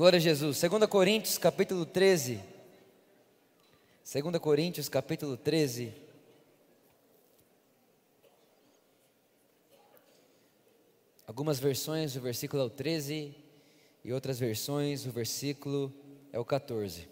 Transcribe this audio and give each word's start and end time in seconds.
Glória 0.00 0.16
a 0.16 0.20
Jesus. 0.20 0.58
2 0.58 0.86
Coríntios, 0.86 1.36
capítulo 1.36 1.84
13. 1.84 2.40
2 4.10 4.38
Coríntios, 4.38 4.88
capítulo 4.88 5.36
13. 5.36 5.92
Algumas 11.26 11.60
versões 11.60 12.16
o 12.16 12.20
versículo 12.22 12.62
é 12.62 12.64
o 12.64 12.70
13 12.70 13.34
e 14.02 14.10
outras 14.10 14.38
versões 14.38 15.04
o 15.04 15.10
versículo 15.10 15.92
é 16.32 16.38
o 16.38 16.46
14. 16.46 17.06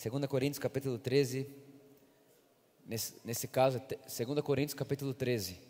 2 0.00 0.26
Coríntios, 0.26 0.60
capítulo 0.60 1.00
13. 1.00 1.48
Nesse, 2.86 3.14
nesse 3.24 3.48
caso, 3.48 3.82
2 4.06 4.40
Coríntios, 4.40 4.74
capítulo 4.74 5.12
13. 5.12 5.69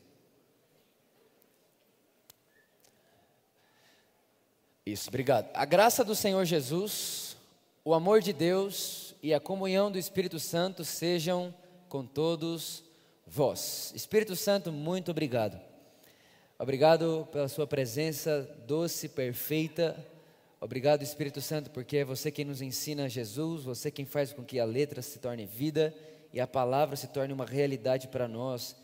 Isso, 4.86 5.08
obrigado. 5.08 5.50
A 5.52 5.66
graça 5.66 6.02
do 6.02 6.14
Senhor 6.14 6.44
Jesus, 6.46 7.36
o 7.84 7.92
amor 7.92 8.22
de 8.22 8.32
Deus 8.32 9.14
e 9.22 9.34
a 9.34 9.38
comunhão 9.38 9.92
do 9.92 9.98
Espírito 9.98 10.40
Santo 10.40 10.84
sejam 10.84 11.54
com 11.86 12.06
todos 12.06 12.82
vós. 13.26 13.92
Espírito 13.94 14.34
Santo, 14.34 14.72
muito 14.72 15.10
obrigado. 15.10 15.60
Obrigado 16.58 17.28
pela 17.30 17.46
sua 17.46 17.66
presença 17.66 18.42
doce, 18.66 19.08
perfeita. 19.10 19.96
Obrigado, 20.58 21.02
Espírito 21.02 21.42
Santo, 21.42 21.70
porque 21.70 21.98
é 21.98 22.04
você 22.04 22.30
quem 22.30 22.46
nos 22.46 22.62
ensina 22.62 23.08
Jesus, 23.08 23.64
você 23.64 23.90
quem 23.90 24.06
faz 24.06 24.32
com 24.32 24.42
que 24.42 24.58
a 24.58 24.64
letra 24.64 25.02
se 25.02 25.18
torne 25.18 25.44
vida 25.44 25.94
e 26.32 26.40
a 26.40 26.46
palavra 26.46 26.96
se 26.96 27.06
torne 27.08 27.34
uma 27.34 27.46
realidade 27.46 28.08
para 28.08 28.26
nós, 28.26 28.74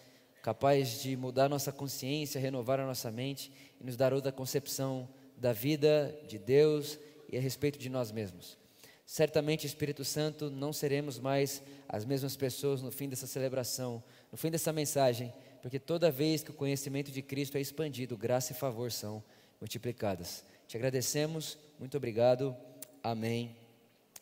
capaz 0.43 1.03
de 1.03 1.17
mudar 1.17 1.49
nossa 1.49 1.73
consciência, 1.73 2.41
renovar 2.41 2.81
a 2.81 2.87
nossa 2.87 3.11
mente 3.11 3.51
e 3.81 3.85
nos 3.85 3.97
dar 3.97 4.13
outra 4.13 4.31
concepção 4.31 5.09
da 5.37 5.53
vida 5.53 6.19
de 6.27 6.39
Deus 6.39 6.99
e 7.29 7.37
a 7.37 7.41
respeito 7.41 7.79
de 7.79 7.89
nós 7.89 8.11
mesmos. 8.11 8.57
Certamente, 9.05 9.67
Espírito 9.67 10.05
Santo, 10.05 10.51
não 10.51 10.73
seremos 10.73 11.19
mais 11.19 11.63
as 11.89 12.05
mesmas 12.05 12.37
pessoas 12.37 12.83
no 12.83 12.91
fim 12.91 13.09
dessa 13.09 13.27
celebração, 13.27 14.03
no 14.33 14.37
fim 14.37 14.51
dessa 14.51 14.73
mensagem, 14.73 15.33
porque 15.63 15.79
toda 15.79 16.11
vez 16.11 16.43
que 16.43 16.51
o 16.51 16.55
conhecimento 16.55 17.13
de 17.13 17.23
Cristo 17.23 17.57
é 17.57 17.61
expandido, 17.61 18.17
graça 18.17 18.53
e 18.53 18.57
favor 18.57 18.91
são 18.91 19.23
multiplicadas. 19.61 20.45
Te 20.67 20.77
agradecemos, 20.77 21.57
muito 21.79 21.97
obrigado. 21.97 22.57
Amém, 23.03 23.57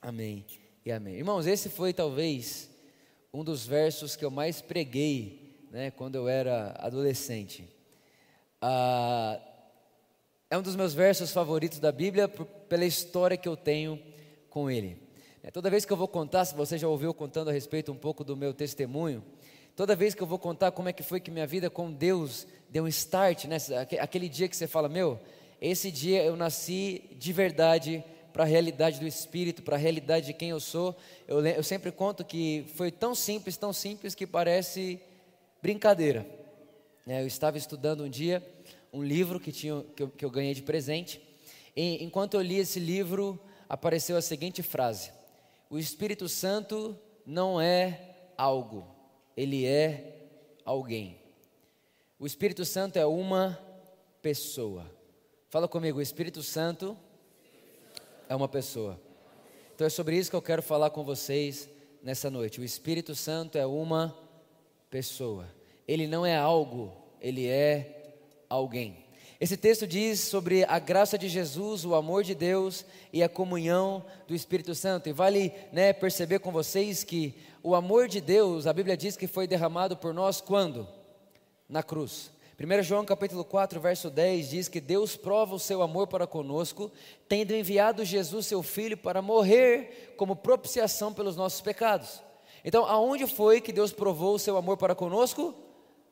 amém 0.03 0.45
e 0.85 0.93
amém. 0.93 1.15
Irmãos, 1.15 1.47
esse 1.47 1.71
foi 1.71 1.95
talvez 1.95 2.69
um 3.33 3.43
dos 3.43 3.67
versos 3.67 4.17
que 4.17 4.25
eu 4.25 4.31
mais 4.31 4.61
preguei 4.61 5.67
né, 5.71 5.91
quando 5.91 6.17
eu 6.17 6.29
era 6.29 6.75
adolescente. 6.79 7.69
Ah, 8.61 9.41
é 10.55 10.59
um 10.59 10.63
dos 10.63 10.77
meus 10.77 10.95
versos 10.95 11.33
favoritos 11.33 11.81
da 11.81 11.91
Bíblia 11.91 12.29
pela 12.29 12.85
história 12.85 13.37
que 13.37 13.49
eu 13.49 13.57
tenho 13.57 14.01
com 14.49 14.71
ele. 14.71 14.97
É, 15.43 15.51
toda 15.51 15.69
vez 15.69 15.85
que 15.85 15.93
eu 15.93 15.97
vou 15.97 16.07
contar, 16.07 16.45
se 16.45 16.55
você 16.55 16.79
já 16.79 16.87
ouviu 16.87 17.13
contando 17.13 17.51
a 17.51 17.53
respeito 17.53 17.91
um 17.91 17.97
pouco 17.97 18.23
do 18.23 18.37
meu 18.37 18.55
testemunho, 18.55 19.25
toda 19.75 19.97
vez 19.97 20.15
que 20.15 20.23
eu 20.23 20.29
vou 20.29 20.39
contar 20.39 20.71
como 20.71 20.89
é 20.89 20.93
que 20.93 21.03
foi 21.03 21.19
que 21.19 21.29
minha 21.29 21.45
vida 21.45 21.69
com 21.69 21.93
Deus 21.93 22.47
deu 22.71 22.85
um 22.85 22.87
start, 22.87 23.47
né? 23.47 23.57
aquele 24.01 24.29
dia 24.29 24.49
que 24.49 24.57
você 24.57 24.69
fala, 24.69 24.89
meu, 24.89 25.19
esse 25.61 25.91
dia 25.91 26.23
eu 26.23 26.37
nasci 26.37 27.03
de 27.19 27.33
verdade 27.33 28.05
para 28.33 28.45
a 28.45 28.47
realidade 28.47 29.01
do 29.01 29.09
Espírito, 29.09 29.61
para 29.61 29.75
a 29.75 29.79
realidade 29.79 30.27
de 30.27 30.35
quem 30.35 30.51
eu 30.51 30.61
sou. 30.61 30.95
Eu, 31.27 31.45
eu 31.45 31.65
sempre 31.65 31.91
conto 31.91 32.25
que 32.25 32.65
foi 32.77 32.93
tão 32.93 33.13
simples, 33.13 33.57
tão 33.57 33.73
simples 33.73 34.15
que 34.15 34.25
parece 34.25 35.01
brincadeira. 35.61 36.25
É, 37.09 37.23
eu 37.23 37.27
estava 37.27 37.59
estudando 37.59 38.05
um 38.05 38.09
dia 38.09 38.41
um 38.95 39.03
livro 39.03 39.41
que, 39.41 39.51
tinha, 39.51 39.83
que, 39.97 40.05
eu, 40.05 40.09
que 40.09 40.25
eu 40.25 40.31
ganhei 40.31 40.55
de 40.55 40.63
presente. 40.63 41.21
E, 41.75 42.03
enquanto 42.05 42.35
eu 42.35 42.41
li 42.41 42.59
esse 42.59 42.79
livro, 42.79 43.39
apareceu 43.69 44.17
a 44.17 44.23
seguinte 44.23 44.63
frase: 44.63 45.11
O 45.69 45.77
Espírito 45.77 46.29
Santo 46.29 46.97
não 47.27 47.61
é 47.61 48.31
algo, 48.39 48.87
ele 49.37 49.67
é 49.67 50.29
alguém. 50.65 51.19
O 52.19 52.25
Espírito 52.25 52.65
Santo 52.65 52.97
é 52.97 53.05
uma 53.05 53.59
pessoa. 54.23 54.89
Fala 55.51 55.67
comigo, 55.67 55.99
o 55.99 56.03
Espírito 56.03 56.43
Santo 56.43 56.97
é 58.29 58.35
uma 58.35 58.49
pessoa. 58.49 59.01
Então 59.75 59.85
é 59.85 59.91
sobre 59.91 60.17
isso 60.17 60.31
que 60.31 60.37
eu 60.37 60.43
quero 60.43 60.63
falar 60.63 60.91
com 60.91 61.03
vocês 61.03 61.69
nessa 62.01 62.31
noite. 62.31 62.61
O 62.61 62.65
Espírito 62.65 63.13
Santo 63.17 63.59
é 63.59 63.67
uma 63.67 64.17
pessoa. 64.89 65.49
Ele 65.87 66.07
não 66.07 66.25
é 66.25 66.37
algo, 66.37 66.93
ele 67.21 67.49
é 67.49 68.04
alguém. 68.55 69.05
Esse 69.41 69.57
texto 69.57 69.87
diz 69.87 70.21
sobre 70.21 70.65
a 70.65 70.79
graça 70.79 71.19
de 71.19 71.29
Jesus, 71.29 71.85
o 71.85 71.95
amor 71.95 72.23
de 72.23 72.35
Deus 72.35 72.85
e 73.13 73.23
a 73.23 73.29
comunhão 73.29 74.05
do 74.27 74.35
Espírito 74.35 74.75
Santo. 74.75 75.09
E 75.09 75.13
vale 75.13 75.53
né, 75.73 75.93
perceber 75.93 76.39
com 76.39 76.53
vocês 76.53 77.03
que 77.03 77.35
o 77.63 77.75
amor 77.75 78.09
de 78.09 78.21
Deus, 78.21 78.67
a 78.67 78.73
Bíblia 78.73 78.97
diz 78.97 79.17
que 79.17 79.27
foi 79.27 79.47
derramado 79.47 79.97
por 79.97 80.15
nós 80.15 80.41
quando? 80.41 80.87
Na 81.69 81.83
cruz. 81.83 82.31
1 82.59 82.83
João 82.85 83.05
capítulo 83.05 83.45
4, 83.45 83.81
verso 83.81 84.09
10 84.09 84.51
diz 84.51 84.69
que 84.69 84.81
Deus 84.81 85.17
prova 85.17 85.57
o 85.57 85.59
seu 85.59 85.83
amor 85.83 86.07
para 86.07 86.27
conosco, 86.27 86.91
tendo 87.29 87.53
enviado 87.53 88.05
Jesus, 88.05 88.47
seu 88.47 88.63
Filho, 88.63 88.97
para 88.97 89.21
morrer 89.21 90.15
como 90.17 90.37
propiciação 90.37 91.13
pelos 91.13 91.35
nossos 91.35 91.61
pecados. 91.61 92.23
Então, 92.65 92.87
aonde 92.87 93.27
foi 93.27 93.61
que 93.61 93.73
Deus 93.73 93.93
provou 93.93 94.37
o 94.37 94.39
seu 94.39 94.57
amor 94.57 94.77
para 94.77 94.95
conosco? 94.95 95.53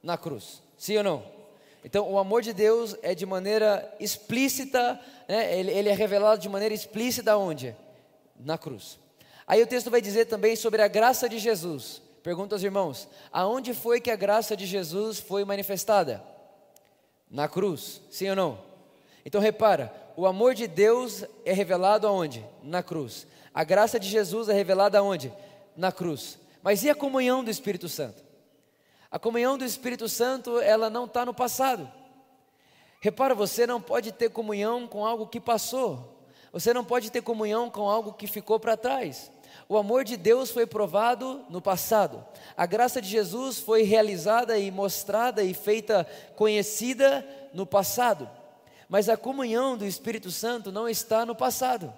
Na 0.02 0.18
cruz. 0.18 0.60
Sim 0.76 0.98
ou 0.98 1.04
não? 1.04 1.41
Então, 1.84 2.10
o 2.10 2.18
amor 2.18 2.42
de 2.42 2.52
Deus 2.52 2.96
é 3.02 3.14
de 3.14 3.26
maneira 3.26 3.92
explícita, 3.98 5.00
né? 5.28 5.58
ele, 5.58 5.70
ele 5.72 5.88
é 5.88 5.94
revelado 5.94 6.40
de 6.40 6.48
maneira 6.48 6.74
explícita 6.74 7.36
onde? 7.36 7.74
Na 8.38 8.56
cruz. 8.56 8.98
Aí 9.46 9.60
o 9.62 9.66
texto 9.66 9.90
vai 9.90 10.00
dizer 10.00 10.26
também 10.26 10.54
sobre 10.54 10.80
a 10.80 10.88
graça 10.88 11.28
de 11.28 11.38
Jesus. 11.38 12.00
Pergunta 12.22 12.54
aos 12.54 12.62
irmãos: 12.62 13.08
aonde 13.32 13.74
foi 13.74 14.00
que 14.00 14.10
a 14.10 14.16
graça 14.16 14.56
de 14.56 14.64
Jesus 14.64 15.18
foi 15.18 15.44
manifestada? 15.44 16.22
Na 17.28 17.48
cruz, 17.48 18.00
sim 18.10 18.28
ou 18.30 18.36
não? 18.36 18.58
Então 19.24 19.40
repara, 19.40 19.92
o 20.16 20.26
amor 20.26 20.54
de 20.54 20.66
Deus 20.66 21.24
é 21.44 21.52
revelado 21.52 22.06
aonde? 22.06 22.44
Na 22.62 22.82
cruz. 22.82 23.26
A 23.52 23.64
graça 23.64 23.98
de 23.98 24.08
Jesus 24.08 24.48
é 24.48 24.52
revelada 24.52 24.98
aonde? 24.98 25.32
Na 25.76 25.90
cruz. 25.90 26.38
Mas 26.62 26.84
e 26.84 26.90
a 26.90 26.94
comunhão 26.94 27.42
do 27.42 27.50
Espírito 27.50 27.88
Santo? 27.88 28.21
A 29.12 29.18
comunhão 29.18 29.58
do 29.58 29.64
Espírito 29.64 30.08
Santo, 30.08 30.58
ela 30.58 30.88
não 30.88 31.04
está 31.04 31.26
no 31.26 31.34
passado. 31.34 31.86
Repara, 32.98 33.34
você 33.34 33.66
não 33.66 33.78
pode 33.78 34.10
ter 34.10 34.30
comunhão 34.30 34.88
com 34.88 35.04
algo 35.04 35.26
que 35.26 35.38
passou. 35.38 36.24
Você 36.50 36.72
não 36.72 36.82
pode 36.82 37.10
ter 37.10 37.20
comunhão 37.20 37.68
com 37.68 37.90
algo 37.90 38.14
que 38.14 38.26
ficou 38.26 38.58
para 38.58 38.74
trás. 38.74 39.30
O 39.68 39.76
amor 39.76 40.02
de 40.02 40.16
Deus 40.16 40.50
foi 40.50 40.66
provado 40.66 41.44
no 41.50 41.60
passado. 41.60 42.24
A 42.56 42.64
graça 42.64 43.02
de 43.02 43.08
Jesus 43.08 43.58
foi 43.58 43.82
realizada 43.82 44.56
e 44.56 44.70
mostrada 44.70 45.44
e 45.44 45.52
feita 45.52 46.08
conhecida 46.34 47.26
no 47.52 47.66
passado. 47.66 48.30
Mas 48.88 49.10
a 49.10 49.16
comunhão 49.16 49.76
do 49.76 49.84
Espírito 49.84 50.30
Santo 50.30 50.72
não 50.72 50.88
está 50.88 51.26
no 51.26 51.34
passado. 51.34 51.92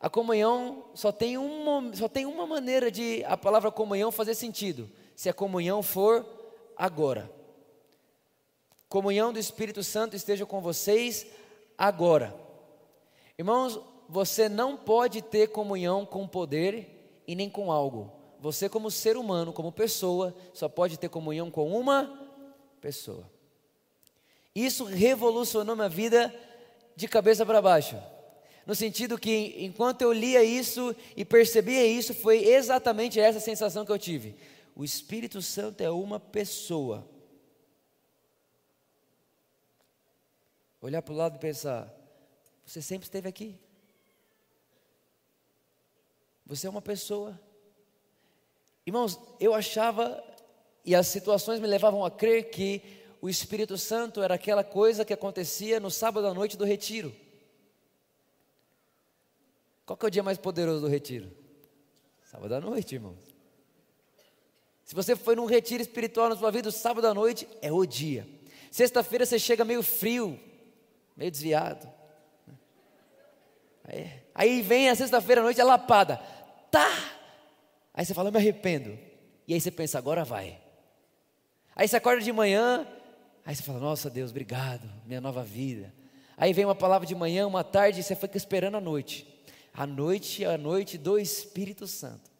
A 0.00 0.08
comunhão 0.08 0.84
só 0.94 1.10
tem 1.10 1.36
uma, 1.36 1.92
só 1.96 2.08
tem 2.08 2.26
uma 2.26 2.46
maneira 2.46 2.92
de 2.92 3.24
a 3.24 3.36
palavra 3.36 3.72
comunhão 3.72 4.12
fazer 4.12 4.36
sentido. 4.36 4.88
Se 5.16 5.28
a 5.28 5.34
comunhão 5.34 5.82
for 5.82 6.43
agora. 6.76 7.30
Comunhão 8.88 9.32
do 9.32 9.38
Espírito 9.38 9.82
Santo 9.82 10.14
esteja 10.14 10.46
com 10.46 10.60
vocês 10.60 11.26
agora. 11.76 12.34
Irmãos, 13.38 13.80
você 14.08 14.48
não 14.48 14.76
pode 14.76 15.22
ter 15.22 15.48
comunhão 15.48 16.06
com 16.06 16.28
poder 16.28 17.22
e 17.26 17.34
nem 17.34 17.50
com 17.50 17.72
algo. 17.72 18.12
Você, 18.40 18.68
como 18.68 18.90
ser 18.90 19.16
humano, 19.16 19.52
como 19.52 19.72
pessoa, 19.72 20.34
só 20.52 20.68
pode 20.68 20.98
ter 20.98 21.08
comunhão 21.08 21.50
com 21.50 21.76
uma 21.76 22.20
pessoa. 22.80 23.28
Isso 24.54 24.84
revolucionou 24.84 25.74
minha 25.74 25.88
vida 25.88 26.32
de 26.94 27.08
cabeça 27.08 27.44
para 27.44 27.62
baixo. 27.62 27.96
No 28.66 28.74
sentido 28.74 29.18
que, 29.18 29.56
enquanto 29.58 30.02
eu 30.02 30.12
lia 30.12 30.44
isso 30.44 30.94
e 31.16 31.24
percebia 31.24 31.84
isso, 31.84 32.14
foi 32.14 32.44
exatamente 32.44 33.18
essa 33.18 33.40
sensação 33.40 33.84
que 33.84 33.92
eu 33.92 33.98
tive. 33.98 34.36
O 34.74 34.84
Espírito 34.84 35.40
Santo 35.40 35.80
é 35.80 35.90
uma 35.90 36.18
pessoa. 36.18 37.08
Olhar 40.80 41.00
para 41.00 41.14
o 41.14 41.16
lado 41.16 41.36
e 41.36 41.38
pensar: 41.38 41.92
você 42.66 42.82
sempre 42.82 43.06
esteve 43.06 43.28
aqui. 43.28 43.58
Você 46.44 46.66
é 46.66 46.70
uma 46.70 46.82
pessoa. 46.82 47.40
Irmãos, 48.86 49.18
eu 49.40 49.54
achava, 49.54 50.22
e 50.84 50.94
as 50.94 51.06
situações 51.06 51.60
me 51.60 51.66
levavam 51.66 52.04
a 52.04 52.10
crer 52.10 52.50
que 52.50 52.82
o 53.20 53.28
Espírito 53.30 53.78
Santo 53.78 54.22
era 54.22 54.34
aquela 54.34 54.62
coisa 54.62 55.04
que 55.04 55.12
acontecia 55.12 55.80
no 55.80 55.90
sábado 55.90 56.26
à 56.26 56.34
noite 56.34 56.56
do 56.56 56.64
retiro. 56.64 57.14
Qual 59.86 59.96
que 59.96 60.04
é 60.04 60.08
o 60.08 60.10
dia 60.10 60.22
mais 60.22 60.36
poderoso 60.36 60.82
do 60.82 60.88
retiro? 60.88 61.30
Sábado 62.24 62.54
à 62.54 62.60
noite, 62.60 62.94
irmãos. 62.94 63.33
Se 64.84 64.94
você 64.94 65.16
foi 65.16 65.34
num 65.34 65.46
retiro 65.46 65.82
espiritual 65.82 66.28
na 66.28 66.36
sua 66.36 66.50
vida, 66.50 66.70
sábado 66.70 67.06
à 67.06 67.14
noite 67.14 67.48
é 67.62 67.72
o 67.72 67.86
dia. 67.86 68.28
Sexta-feira 68.70 69.24
você 69.24 69.38
chega 69.38 69.64
meio 69.64 69.82
frio, 69.82 70.38
meio 71.16 71.30
desviado. 71.30 71.88
Aí 74.34 74.60
vem 74.62 74.90
a 74.90 74.94
sexta-feira 74.94 75.40
à 75.40 75.44
noite, 75.44 75.60
a 75.60 75.64
lapada. 75.64 76.18
Tá! 76.70 76.90
Aí 77.94 78.04
você 78.04 78.12
fala, 78.12 78.28
eu 78.28 78.32
me 78.32 78.38
arrependo. 78.38 78.98
E 79.46 79.54
aí 79.54 79.60
você 79.60 79.70
pensa, 79.70 79.96
agora 79.96 80.24
vai. 80.24 80.60
Aí 81.76 81.88
você 81.88 81.96
acorda 81.96 82.22
de 82.22 82.32
manhã, 82.32 82.86
aí 83.44 83.54
você 83.54 83.62
fala, 83.62 83.78
nossa 83.78 84.10
Deus, 84.10 84.30
obrigado, 84.30 84.88
minha 85.06 85.20
nova 85.20 85.42
vida. 85.42 85.94
Aí 86.36 86.52
vem 86.52 86.64
uma 86.64 86.74
palavra 86.74 87.06
de 87.06 87.14
manhã, 87.14 87.46
uma 87.46 87.64
tarde, 87.64 88.00
e 88.00 88.02
você 88.02 88.14
fica 88.14 88.36
esperando 88.36 88.76
a 88.76 88.80
noite. 88.80 89.26
A 89.72 89.86
noite 89.86 90.44
é 90.44 90.54
a 90.54 90.58
noite 90.58 90.98
do 90.98 91.18
Espírito 91.18 91.86
Santo. 91.86 92.33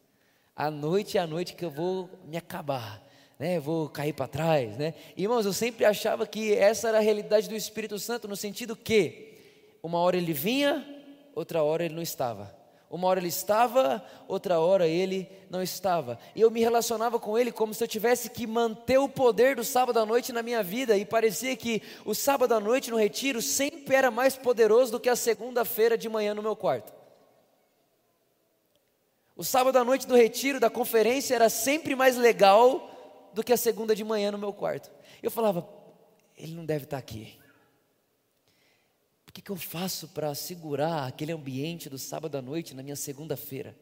A 0.56 0.70
noite 0.70 1.18
é 1.18 1.20
a 1.20 1.26
noite 1.26 1.54
que 1.54 1.64
eu 1.64 1.70
vou 1.70 2.08
me 2.26 2.36
acabar, 2.36 3.02
né? 3.38 3.56
Eu 3.56 3.62
vou 3.62 3.88
cair 3.88 4.12
para 4.12 4.28
trás, 4.28 4.76
né? 4.76 4.94
Irmãos, 5.16 5.44
eu 5.44 5.52
sempre 5.52 5.84
achava 5.84 6.26
que 6.28 6.54
essa 6.54 6.88
era 6.88 6.98
a 6.98 7.00
realidade 7.00 7.48
do 7.48 7.56
Espírito 7.56 7.98
Santo, 7.98 8.28
no 8.28 8.36
sentido 8.36 8.76
que 8.76 9.34
uma 9.82 9.98
hora 9.98 10.16
ele 10.16 10.32
vinha, 10.32 10.86
outra 11.34 11.62
hora 11.64 11.84
ele 11.84 11.94
não 11.94 12.02
estava. 12.02 12.54
Uma 12.88 13.08
hora 13.08 13.18
ele 13.18 13.26
estava, 13.26 14.04
outra 14.28 14.60
hora 14.60 14.86
ele 14.86 15.28
não 15.50 15.60
estava. 15.60 16.16
E 16.36 16.40
eu 16.40 16.52
me 16.52 16.60
relacionava 16.60 17.18
com 17.18 17.36
ele 17.36 17.50
como 17.50 17.74
se 17.74 17.82
eu 17.82 17.88
tivesse 17.88 18.30
que 18.30 18.46
manter 18.46 18.98
o 18.98 19.08
poder 19.08 19.56
do 19.56 19.64
sábado 19.64 19.98
à 19.98 20.06
noite 20.06 20.32
na 20.32 20.44
minha 20.44 20.62
vida. 20.62 20.96
E 20.96 21.04
parecia 21.04 21.56
que 21.56 21.82
o 22.04 22.14
sábado 22.14 22.54
à 22.54 22.60
noite 22.60 22.92
no 22.92 22.96
retiro 22.96 23.42
sempre 23.42 23.96
era 23.96 24.12
mais 24.12 24.36
poderoso 24.36 24.92
do 24.92 25.00
que 25.00 25.08
a 25.08 25.16
segunda-feira 25.16 25.98
de 25.98 26.08
manhã 26.08 26.32
no 26.34 26.42
meu 26.42 26.54
quarto. 26.54 26.92
O 29.36 29.42
sábado 29.42 29.76
à 29.76 29.84
noite 29.84 30.06
do 30.06 30.14
retiro, 30.14 30.60
da 30.60 30.70
conferência, 30.70 31.34
era 31.34 31.48
sempre 31.48 31.94
mais 31.94 32.16
legal 32.16 33.30
do 33.32 33.42
que 33.42 33.52
a 33.52 33.56
segunda 33.56 33.94
de 33.94 34.04
manhã 34.04 34.30
no 34.30 34.38
meu 34.38 34.52
quarto. 34.52 34.90
Eu 35.22 35.30
falava, 35.30 35.68
ele 36.36 36.54
não 36.54 36.64
deve 36.64 36.84
estar 36.84 36.98
aqui 36.98 37.36
que, 39.34 39.42
que 39.42 39.50
eu 39.50 39.56
faço 39.56 40.06
para 40.08 40.32
segurar 40.32 41.08
aquele 41.08 41.32
ambiente 41.32 41.90
do 41.90 41.98
sábado 41.98 42.38
à 42.38 42.40
noite 42.40 42.72
na 42.72 42.84
minha 42.84 42.94
segunda-feira? 42.94 43.76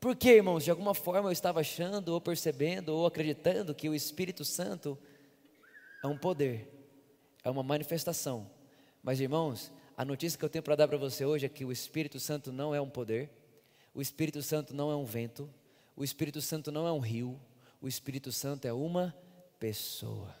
Porque, 0.00 0.30
irmãos, 0.30 0.64
de 0.64 0.70
alguma 0.70 0.92
forma 0.94 1.28
eu 1.28 1.32
estava 1.32 1.60
achando, 1.60 2.08
ou 2.08 2.20
percebendo, 2.20 2.88
ou 2.88 3.06
acreditando 3.06 3.72
que 3.72 3.88
o 3.88 3.94
Espírito 3.94 4.44
Santo 4.44 4.98
é 6.02 6.08
um 6.08 6.18
poder, 6.18 6.68
é 7.44 7.48
uma 7.48 7.62
manifestação. 7.62 8.50
Mas, 9.00 9.20
irmãos, 9.20 9.72
a 9.96 10.04
notícia 10.04 10.36
que 10.36 10.44
eu 10.44 10.50
tenho 10.50 10.64
para 10.64 10.74
dar 10.74 10.88
para 10.88 10.98
você 10.98 11.24
hoje 11.24 11.46
é 11.46 11.48
que 11.48 11.64
o 11.64 11.70
Espírito 11.70 12.18
Santo 12.18 12.50
não 12.52 12.74
é 12.74 12.80
um 12.80 12.90
poder, 12.90 13.30
o 13.94 14.02
Espírito 14.02 14.42
Santo 14.42 14.74
não 14.74 14.90
é 14.90 14.96
um 14.96 15.04
vento, 15.04 15.48
o 15.96 16.02
Espírito 16.02 16.42
Santo 16.42 16.72
não 16.72 16.86
é 16.86 16.92
um 16.92 16.98
rio, 16.98 17.40
o 17.80 17.86
Espírito 17.86 18.32
Santo 18.32 18.66
é 18.66 18.72
uma 18.72 19.14
pessoa. 19.58 20.34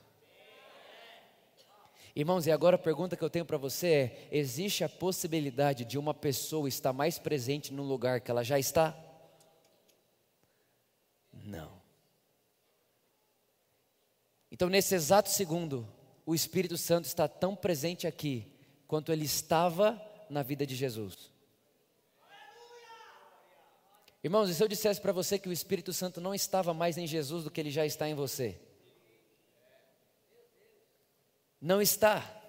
Irmãos, 2.16 2.46
e 2.46 2.52
agora 2.52 2.76
a 2.76 2.78
pergunta 2.78 3.16
que 3.16 3.22
eu 3.22 3.30
tenho 3.30 3.44
para 3.44 3.56
você 3.56 3.86
é: 3.88 4.28
existe 4.30 4.84
a 4.84 4.88
possibilidade 4.88 5.84
de 5.84 5.98
uma 5.98 6.14
pessoa 6.14 6.68
estar 6.68 6.92
mais 6.92 7.18
presente 7.18 7.72
no 7.72 7.82
lugar 7.82 8.20
que 8.20 8.30
ela 8.30 8.44
já 8.44 8.58
está? 8.58 8.96
Não. 11.32 11.82
Então, 14.50 14.68
nesse 14.68 14.94
exato 14.94 15.28
segundo, 15.28 15.88
o 16.24 16.34
Espírito 16.34 16.76
Santo 16.76 17.06
está 17.06 17.26
tão 17.26 17.56
presente 17.56 18.06
aqui 18.06 18.46
quanto 18.86 19.10
ele 19.10 19.24
estava 19.24 20.00
na 20.30 20.42
vida 20.42 20.64
de 20.64 20.76
Jesus. 20.76 21.33
Irmãos, 24.24 24.48
e 24.48 24.54
se 24.54 24.64
eu 24.64 24.68
dissesse 24.68 25.02
para 25.02 25.12
você 25.12 25.38
que 25.38 25.50
o 25.50 25.52
Espírito 25.52 25.92
Santo 25.92 26.18
não 26.18 26.34
estava 26.34 26.72
mais 26.72 26.96
em 26.96 27.06
Jesus 27.06 27.44
do 27.44 27.50
que 27.50 27.60
ele 27.60 27.70
já 27.70 27.84
está 27.84 28.08
em 28.08 28.14
você? 28.14 28.58
Não 31.60 31.82
está. 31.82 32.42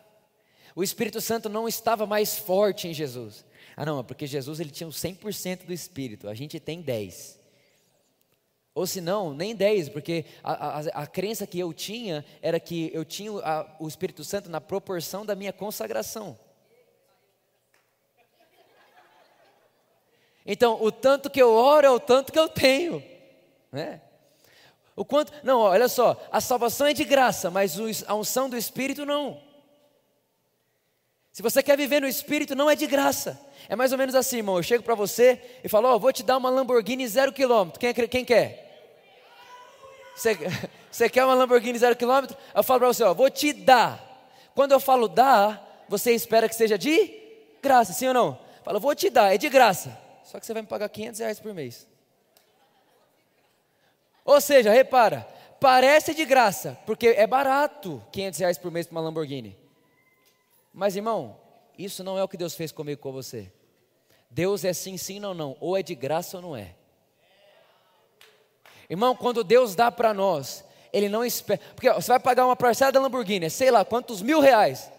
O 0.74 0.82
Espírito 0.82 1.20
Santo 1.20 1.50
não 1.50 1.68
estava 1.68 2.06
mais 2.06 2.38
forte 2.38 2.88
em 2.88 2.94
Jesus. 2.94 3.44
Ah, 3.76 3.86
não, 3.86 4.00
é 4.00 4.04
porque 4.04 4.26
Jesus 4.26 4.62
ele 4.62 4.72
tinha 4.72 4.88
o 4.88 4.92
100% 4.92 5.66
do 5.66 5.74
Espírito, 5.74 6.30
a 6.30 6.34
gente 6.34 6.58
tem 6.62 6.82
10. 6.82 7.38
Ou 8.74 8.88
se 8.88 9.02
não, 9.02 9.34
nem 9.34 9.54
10, 9.54 9.90
porque 9.90 10.24
a, 10.42 10.54
a, 10.54 10.80
a, 11.04 11.08
crença 11.08 11.46
que 11.46 11.60
eu 11.60 11.74
tinha 11.74 12.24
era 12.42 12.58
que 12.58 12.90
eu 12.94 13.04
tinha 13.04 13.32
a, 13.40 13.76
o 13.82 13.88
Espírito 13.90 14.24
Santo 14.24 14.50
na 14.50 14.62
proporção 14.62 15.26
da 15.26 15.36
minha 15.36 15.52
consagração. 15.52 16.40
Então, 20.46 20.78
o 20.82 20.92
tanto 20.92 21.30
que 21.30 21.42
eu 21.42 21.52
oro 21.52 21.88
é 21.88 21.90
o 21.90 22.00
tanto 22.00 22.32
que 22.32 22.40
eu 22.40 22.48
tenho. 22.48 23.04
Né? 23.72 24.02
O 24.96 25.04
quanto, 25.04 25.34
não, 25.44 25.60
olha 25.62 25.88
só, 25.88 26.22
a 26.32 26.40
salvação 26.40 26.88
é 26.88 26.94
de 26.94 27.04
graça, 27.04 27.50
mas 27.50 27.78
a 28.08 28.16
unção 28.16 28.50
do 28.50 28.56
Espírito 28.56 29.06
não. 29.06 29.42
Se 31.32 31.42
você 31.42 31.62
quer 31.62 31.76
viver 31.76 32.00
no 32.00 32.08
Espírito, 32.08 32.56
não 32.56 32.70
é 32.70 32.76
de 32.76 32.88
graça. 32.88 33.40
É 33.68 33.76
mais 33.76 33.92
ou 33.92 33.98
menos 33.98 34.16
assim, 34.16 34.38
irmão. 34.38 34.58
Eu 34.58 34.64
chego 34.64 34.84
para 34.84 34.96
você 34.96 35.42
e 35.64 35.68
falo: 35.68 35.94
oh, 35.94 36.00
vou 36.00 36.14
te 36.14 36.24
dar 36.24 36.38
uma 36.38 36.50
Lamborghini 36.50 37.06
zero 37.08 37.34
quilômetro. 37.34 37.80
Quem, 37.80 37.94
quem 37.94 38.24
quer? 38.24 38.64
Você, 40.16 40.38
você 40.90 41.10
quer 41.10 41.26
uma 41.26 41.34
Lamborghini 41.34 41.78
zero 41.78 41.96
quilômetro? 41.96 42.38
Eu 42.56 42.64
falo 42.64 42.80
para 42.80 42.88
você: 42.88 43.04
Ó, 43.04 43.14
vou 43.14 43.30
te 43.30 43.52
dar. 43.52 44.02
Quando 44.56 44.72
eu 44.72 44.80
falo 44.80 45.10
dar, 45.10 45.86
você 45.90 46.14
espera 46.14 46.48
que 46.48 46.56
seja 46.56 46.78
de 46.78 47.12
graça, 47.62 47.92
sim 47.92 48.08
ou 48.08 48.14
não? 48.14 48.40
Fala, 48.64 48.80
vou 48.80 48.96
te 48.96 49.10
dar, 49.10 49.34
é 49.34 49.38
de 49.38 49.50
graça. 49.50 50.05
Só 50.26 50.40
que 50.40 50.46
você 50.46 50.54
vai 50.54 50.64
me 50.64 50.68
pagar 50.68 50.90
500 50.90 51.20
reais 51.20 51.40
por 51.40 51.54
mês. 51.54 51.88
Ou 54.26 54.42
seja, 54.42 54.72
repara, 54.72 55.28
parece 55.60 56.16
de 56.16 56.26
graça, 56.26 56.78
porque 56.86 57.10
é 57.10 57.28
barato 57.28 58.04
500 58.12 58.40
reais 58.40 58.58
por 58.58 58.72
mês 58.72 58.88
para 58.88 58.96
uma 58.96 59.02
Lamborghini. 59.02 59.58
Mas 60.74 60.96
irmão, 60.96 61.40
isso 61.78 62.04
não 62.04 62.18
é 62.18 62.24
o 62.24 62.28
que 62.28 62.38
Deus 62.38 62.56
fez 62.56 62.72
comigo 62.72 63.00
com 63.00 63.12
você. 63.12 63.52
Deus 64.30 64.66
é 64.66 64.74
sim, 64.74 64.98
sim, 64.98 65.20
não, 65.20 65.36
não. 65.36 65.56
Ou 65.60 65.78
é 65.78 65.84
de 65.84 65.94
graça 65.94 66.38
ou 66.38 66.44
não 66.44 66.56
é. 66.56 66.76
Irmão, 68.90 69.16
quando 69.16 69.44
Deus 69.44 69.76
dá 69.76 69.92
para 69.92 70.12
nós, 70.12 70.66
Ele 70.92 71.08
não 71.08 71.24
espera. 71.24 71.62
Porque 71.76 71.88
ó, 71.88 71.96
você 72.02 72.08
vai 72.08 72.20
pagar 72.20 72.46
uma 72.46 72.56
parcela 72.56 72.92
da 72.92 73.00
Lamborghini, 73.00 73.46
é 73.46 73.50
sei 73.50 73.70
lá 73.70 73.86
quantos 73.86 74.24
mil 74.24 74.40
reais. 74.40 74.92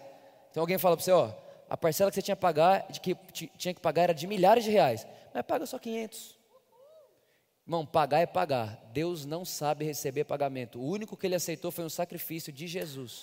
Então 0.51 0.63
alguém 0.63 0.77
fala 0.77 0.95
para 0.95 1.03
você, 1.03 1.11
ó, 1.11 1.31
a 1.69 1.75
parcela 1.77 2.09
que 2.09 2.15
você 2.15 2.21
tinha 2.21 2.35
que 2.35 2.41
pagar, 2.41 2.87
de 2.89 2.99
que 2.99 3.15
tinha 3.57 3.73
que 3.73 3.81
pagar 3.81 4.03
era 4.03 4.13
de 4.13 4.27
milhares 4.27 4.63
de 4.63 4.71
reais. 4.71 5.05
Mas 5.33 5.43
paga 5.43 5.65
só 5.65 5.77
500. 5.77 6.37
Irmão, 7.65 7.85
pagar 7.85 8.21
é 8.21 8.25
pagar. 8.25 8.81
Deus 8.93 9.25
não 9.25 9.43
sabe 9.43 9.83
receber 9.83 10.23
pagamento. 10.23 10.79
O 10.79 10.87
único 10.87 11.17
que 11.17 11.27
ele 11.27 11.35
aceitou 11.35 11.69
foi 11.69 11.83
um 11.83 11.89
sacrifício 11.89 12.53
de 12.53 12.65
Jesus. 12.65 13.19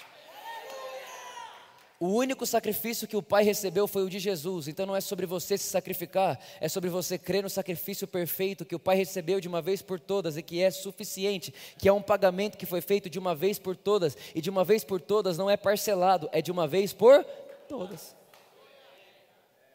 O 1.99 2.09
único 2.09 2.45
sacrifício 2.45 3.09
que 3.09 3.17
o 3.17 3.23
Pai 3.23 3.45
recebeu 3.45 3.89
foi 3.89 4.03
o 4.05 4.11
de 4.11 4.19
Jesus. 4.19 4.69
Então 4.69 4.85
não 4.85 4.95
é 4.95 5.01
sobre 5.01 5.25
você 5.25 5.57
se 5.57 5.65
sacrificar, 5.65 6.39
é 6.61 6.69
sobre 6.69 6.91
você 6.91 7.17
crer 7.17 7.43
no 7.43 7.49
sacrifício 7.49 8.07
perfeito 8.07 8.67
que 8.67 8.75
o 8.75 8.79
Pai 8.79 8.97
recebeu 8.97 9.41
de 9.41 9.49
uma 9.49 9.63
vez 9.63 9.81
por 9.81 9.99
todas 9.99 10.37
e 10.37 10.43
que 10.43 10.61
é 10.61 10.71
suficiente, 10.71 11.55
que 11.79 11.89
é 11.89 11.93
um 11.93 12.03
pagamento 12.03 12.59
que 12.59 12.67
foi 12.67 12.83
feito 12.83 13.09
de 13.09 13.19
uma 13.19 13.35
vez 13.35 13.59
por 13.59 13.75
todas 13.75 14.15
e 14.35 14.43
de 14.43 14.51
uma 14.51 14.65
vez 14.65 14.85
por 14.85 15.01
todas 15.01 15.39
não 15.39 15.49
é 15.49 15.57
parcelado, 15.57 16.29
é 16.33 16.43
de 16.43 16.53
uma 16.53 16.69
vez 16.69 16.93
por 16.93 17.25
todas. 17.67 18.15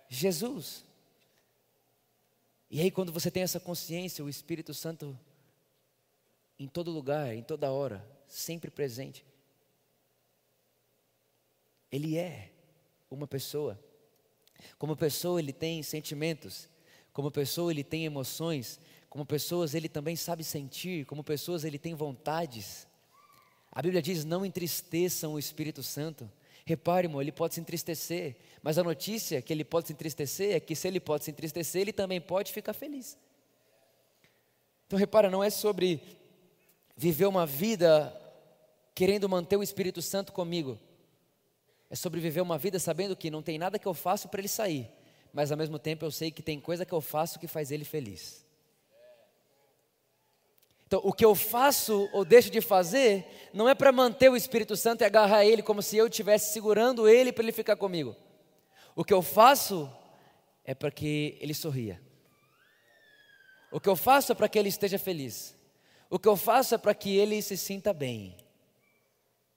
Jesus. 0.09 0.83
E 2.69 2.81
aí, 2.81 2.91
quando 2.91 3.13
você 3.13 3.31
tem 3.31 3.43
essa 3.43 3.59
consciência, 3.59 4.25
o 4.25 4.29
Espírito 4.29 4.73
Santo, 4.73 5.17
em 6.57 6.67
todo 6.67 6.91
lugar, 6.91 7.33
em 7.33 7.43
toda 7.43 7.71
hora, 7.71 8.05
sempre 8.27 8.69
presente, 8.69 9.25
ele 11.91 12.17
é 12.17 12.51
uma 13.09 13.27
pessoa. 13.27 13.79
Como 14.77 14.95
pessoa, 14.95 15.39
ele 15.39 15.53
tem 15.53 15.81
sentimentos. 15.81 16.69
Como 17.13 17.31
pessoa, 17.31 17.71
ele 17.71 17.83
tem 17.83 18.05
emoções. 18.05 18.79
Como 19.09 19.25
pessoas, 19.25 19.73
ele 19.73 19.89
também 19.89 20.15
sabe 20.15 20.43
sentir. 20.43 21.05
Como 21.05 21.23
pessoas, 21.23 21.63
ele 21.63 21.79
tem 21.79 21.95
vontades. 21.95 22.87
A 23.71 23.81
Bíblia 23.81 24.01
diz: 24.01 24.23
não 24.25 24.45
entristeçam 24.45 25.33
o 25.33 25.39
Espírito 25.39 25.81
Santo. 25.81 26.29
Repare, 26.69 27.07
irmão, 27.07 27.19
ele 27.19 27.31
pode 27.31 27.55
se 27.55 27.59
entristecer, 27.59 28.35
mas 28.61 28.77
a 28.77 28.83
notícia 28.83 29.41
que 29.41 29.51
ele 29.51 29.63
pode 29.63 29.87
se 29.87 29.93
entristecer 29.93 30.55
é 30.55 30.59
que 30.59 30.75
se 30.75 30.87
ele 30.87 30.99
pode 30.99 31.23
se 31.23 31.31
entristecer, 31.31 31.81
ele 31.81 31.91
também 31.91 32.21
pode 32.21 32.53
ficar 32.53 32.73
feliz. 32.73 33.17
Então, 34.85 34.99
repara, 34.99 35.31
não 35.31 35.43
é 35.43 35.49
sobre 35.49 35.99
viver 36.95 37.25
uma 37.25 37.43
vida 37.43 38.15
querendo 38.93 39.27
manter 39.27 39.57
o 39.57 39.63
Espírito 39.63 39.99
Santo 39.99 40.31
comigo. 40.31 40.77
É 41.89 41.95
sobre 41.95 42.19
viver 42.19 42.41
uma 42.41 42.59
vida 42.59 42.77
sabendo 42.77 43.15
que 43.15 43.31
não 43.31 43.41
tem 43.41 43.57
nada 43.57 43.79
que 43.79 43.87
eu 43.87 43.93
faço 43.95 44.29
para 44.29 44.39
ele 44.39 44.47
sair, 44.47 44.91
mas 45.33 45.51
ao 45.51 45.57
mesmo 45.57 45.79
tempo 45.79 46.05
eu 46.05 46.11
sei 46.11 46.29
que 46.29 46.43
tem 46.43 46.59
coisa 46.59 46.85
que 46.85 46.93
eu 46.93 47.01
faço 47.01 47.39
que 47.39 47.47
faz 47.47 47.71
ele 47.71 47.83
feliz. 47.83 48.45
Então, 50.89 51.01
o 51.03 51.13
que 51.13 51.23
eu 51.23 51.35
faço 51.35 52.09
ou 52.11 52.25
deixo 52.25 52.49
de 52.49 52.61
fazer 52.61 53.23
não 53.53 53.69
é 53.69 53.75
para 53.75 53.91
manter 53.91 54.27
o 54.27 54.35
Espírito 54.35 54.75
Santo 54.75 55.01
e 55.01 55.05
agarrar 55.05 55.45
ele 55.45 55.61
como 55.61 55.83
se 55.83 55.95
eu 55.95 56.07
estivesse 56.07 56.51
segurando 56.51 57.07
ele 57.07 57.31
para 57.31 57.43
ele 57.43 57.51
ficar 57.51 57.75
comigo. 57.75 58.15
O 58.95 59.03
que 59.03 59.13
eu 59.13 59.21
faço 59.21 59.87
é 60.65 60.73
para 60.73 60.89
que 60.89 61.37
ele 61.39 61.53
sorria. 61.53 62.01
O 63.71 63.79
que 63.79 63.87
eu 63.87 63.95
faço 63.95 64.31
é 64.31 64.35
para 64.35 64.49
que 64.49 64.57
ele 64.57 64.69
esteja 64.69 64.97
feliz. 64.97 65.55
O 66.09 66.17
que 66.17 66.27
eu 66.27 66.35
faço 66.35 66.73
é 66.73 66.77
para 66.79 66.95
que 66.95 67.15
ele 67.15 67.39
se 67.43 67.55
sinta 67.55 67.93
bem. 67.93 68.35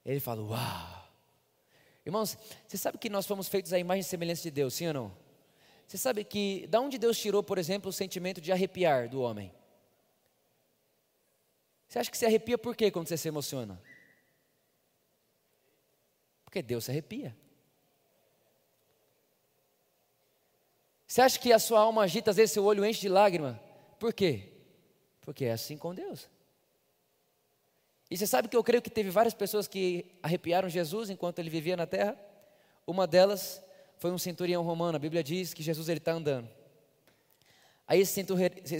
Ele 0.04 0.20
fala: 0.20 0.42
Uau! 0.42 1.08
Irmãos, 2.04 2.36
você 2.68 2.76
sabe 2.76 2.98
que 2.98 3.08
nós 3.08 3.24
fomos 3.24 3.48
feitos 3.48 3.72
à 3.72 3.78
imagem 3.78 4.02
e 4.02 4.04
semelhança 4.04 4.42
de 4.42 4.50
Deus, 4.50 4.74
sim 4.74 4.86
ou 4.88 4.92
não? 4.92 5.16
Você 5.86 5.96
sabe 5.96 6.24
que, 6.24 6.66
da 6.66 6.78
onde 6.78 6.98
Deus 6.98 7.18
tirou, 7.18 7.42
por 7.42 7.56
exemplo, 7.56 7.88
o 7.88 7.92
sentimento 7.92 8.38
de 8.38 8.52
arrepiar 8.52 9.08
do 9.08 9.22
homem? 9.22 9.50
Você 11.92 11.98
acha 11.98 12.10
que 12.10 12.16
se 12.16 12.24
arrepia 12.24 12.56
por 12.56 12.74
quê 12.74 12.90
quando 12.90 13.06
você 13.06 13.18
se 13.18 13.28
emociona? 13.28 13.78
Porque 16.42 16.62
Deus 16.62 16.86
se 16.86 16.90
arrepia. 16.90 17.36
Você 21.06 21.20
acha 21.20 21.38
que 21.38 21.52
a 21.52 21.58
sua 21.58 21.80
alma 21.80 22.04
agita, 22.04 22.30
às 22.30 22.38
vezes 22.38 22.52
seu 22.52 22.64
olho 22.64 22.82
enche 22.82 23.02
de 23.02 23.10
lágrima? 23.10 23.60
Por 23.98 24.14
quê? 24.14 24.54
Porque 25.20 25.44
é 25.44 25.52
assim 25.52 25.76
com 25.76 25.94
Deus. 25.94 26.30
E 28.10 28.16
você 28.16 28.26
sabe 28.26 28.48
que 28.48 28.56
eu 28.56 28.64
creio 28.64 28.80
que 28.80 28.88
teve 28.88 29.10
várias 29.10 29.34
pessoas 29.34 29.68
que 29.68 30.18
arrepiaram 30.22 30.70
Jesus 30.70 31.10
enquanto 31.10 31.40
ele 31.40 31.50
vivia 31.50 31.76
na 31.76 31.86
terra? 31.86 32.18
Uma 32.86 33.06
delas 33.06 33.62
foi 33.98 34.10
um 34.10 34.18
centurião 34.18 34.62
romano. 34.62 34.96
A 34.96 34.98
Bíblia 34.98 35.22
diz 35.22 35.52
que 35.52 35.62
Jesus 35.62 35.90
ele 35.90 35.98
está 35.98 36.12
andando. 36.12 36.48
Aí 37.86 38.00
esse 38.00 38.24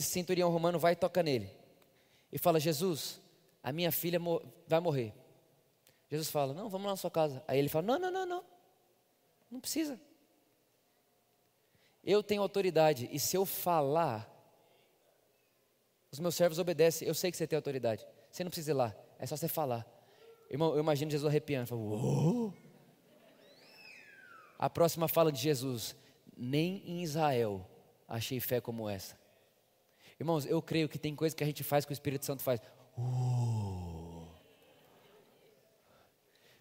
centurião 0.01 0.49
romano 0.49 0.79
vai 0.79 0.95
e 0.95 0.97
toca 0.97 1.23
nele. 1.23 1.61
E 2.33 2.39
fala: 2.39 2.59
Jesus, 2.59 3.21
a 3.63 3.71
minha 3.73 3.93
filha 3.93 4.19
vai 4.67 4.81
morrer. 4.81 5.15
Jesus 6.11 6.31
fala: 6.31 6.55
Não, 6.55 6.69
vamos 6.69 6.87
lá 6.87 6.93
na 6.93 6.97
sua 6.97 7.11
casa. 7.11 7.45
Aí 7.47 7.59
ele 7.59 7.69
fala: 7.69 7.87
Não, 7.87 7.99
não, 7.99 8.11
não, 8.11 8.27
não. 8.27 8.45
Não 9.51 9.61
precisa. 9.61 10.01
Eu 12.03 12.23
tenho 12.23 12.43
autoridade. 12.43 13.09
E 13.13 13.19
se 13.19 13.37
eu 13.37 13.45
falar, 13.47 14.29
os 16.11 16.19
meus 16.19 16.35
servos 16.35 16.59
obedecem. 16.59 17.07
Eu 17.07 17.15
sei 17.15 17.31
que 17.31 17.37
você 17.37 17.47
tem 17.47 17.57
autoridade. 17.57 18.07
Você 18.31 18.43
não 18.43 18.51
precisa 18.51 18.73
ir 18.73 18.75
lá. 18.75 18.97
É 19.19 19.27
só 19.27 19.37
você 19.37 19.47
falar. 19.47 19.87
Eu 20.51 20.79
imagino 20.79 21.11
Jesus 21.11 21.29
arrepiando. 21.29 21.67
Falo! 21.67 22.55
A 24.59 24.71
próxima 24.71 25.07
fala 25.07 25.31
de 25.31 25.41
Jesus: 25.41 25.95
nem 26.37 26.83
em 26.87 27.03
Israel 27.03 27.67
achei 28.09 28.41
fé 28.41 28.61
como 28.61 28.89
essa. 28.89 29.22
Irmãos, 30.23 30.47
eu 30.47 30.63
creio 30.63 30.89
que 30.89 31.01
tem 31.01 31.17
coisa 31.17 31.35
que 31.35 31.43
a 31.43 31.47
gente 31.47 31.65
faz 31.65 31.85
que 31.85 31.91
o 31.91 31.93
Espírito 31.93 32.25
Santo 32.25 32.45
faz. 32.45 32.61
Uh. 32.97 34.25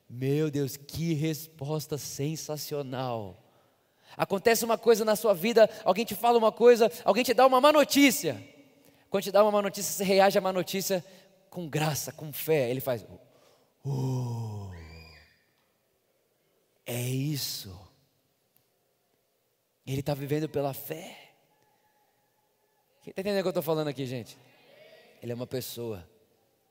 Meu 0.09 0.49
Deus, 0.49 0.75
que 0.75 1.13
resposta 1.13 1.95
sensacional. 1.95 3.37
Acontece 4.17 4.65
uma 4.65 4.79
coisa 4.79 5.05
na 5.05 5.15
sua 5.15 5.35
vida, 5.35 5.69
alguém 5.85 6.03
te 6.03 6.15
fala 6.15 6.39
uma 6.39 6.51
coisa, 6.51 6.91
alguém 7.05 7.23
te 7.23 7.35
dá 7.35 7.45
uma 7.45 7.61
má 7.61 7.71
notícia. 7.71 8.43
Quando 9.11 9.25
te 9.25 9.31
dá 9.31 9.43
uma 9.43 9.51
má 9.51 9.61
notícia, 9.61 9.93
você 9.93 10.03
reage 10.03 10.39
à 10.39 10.41
má 10.41 10.51
notícia 10.51 11.05
com 11.47 11.69
graça, 11.69 12.11
com 12.11 12.33
fé. 12.33 12.67
Ele 12.67 12.81
faz. 12.81 13.05
Uh, 13.85 14.71
é 16.83 16.99
isso. 16.99 17.79
Ele 19.85 19.99
está 19.99 20.15
vivendo 20.15 20.49
pela 20.49 20.73
fé. 20.73 21.20
Quem 23.03 23.11
está 23.11 23.21
entendendo 23.21 23.39
o 23.39 23.43
que 23.43 23.47
eu 23.47 23.51
estou 23.51 23.63
falando 23.63 23.87
aqui, 23.87 24.05
gente? 24.05 24.37
Ele 25.21 25.31
é 25.31 25.35
uma 25.35 25.47
pessoa, 25.47 26.07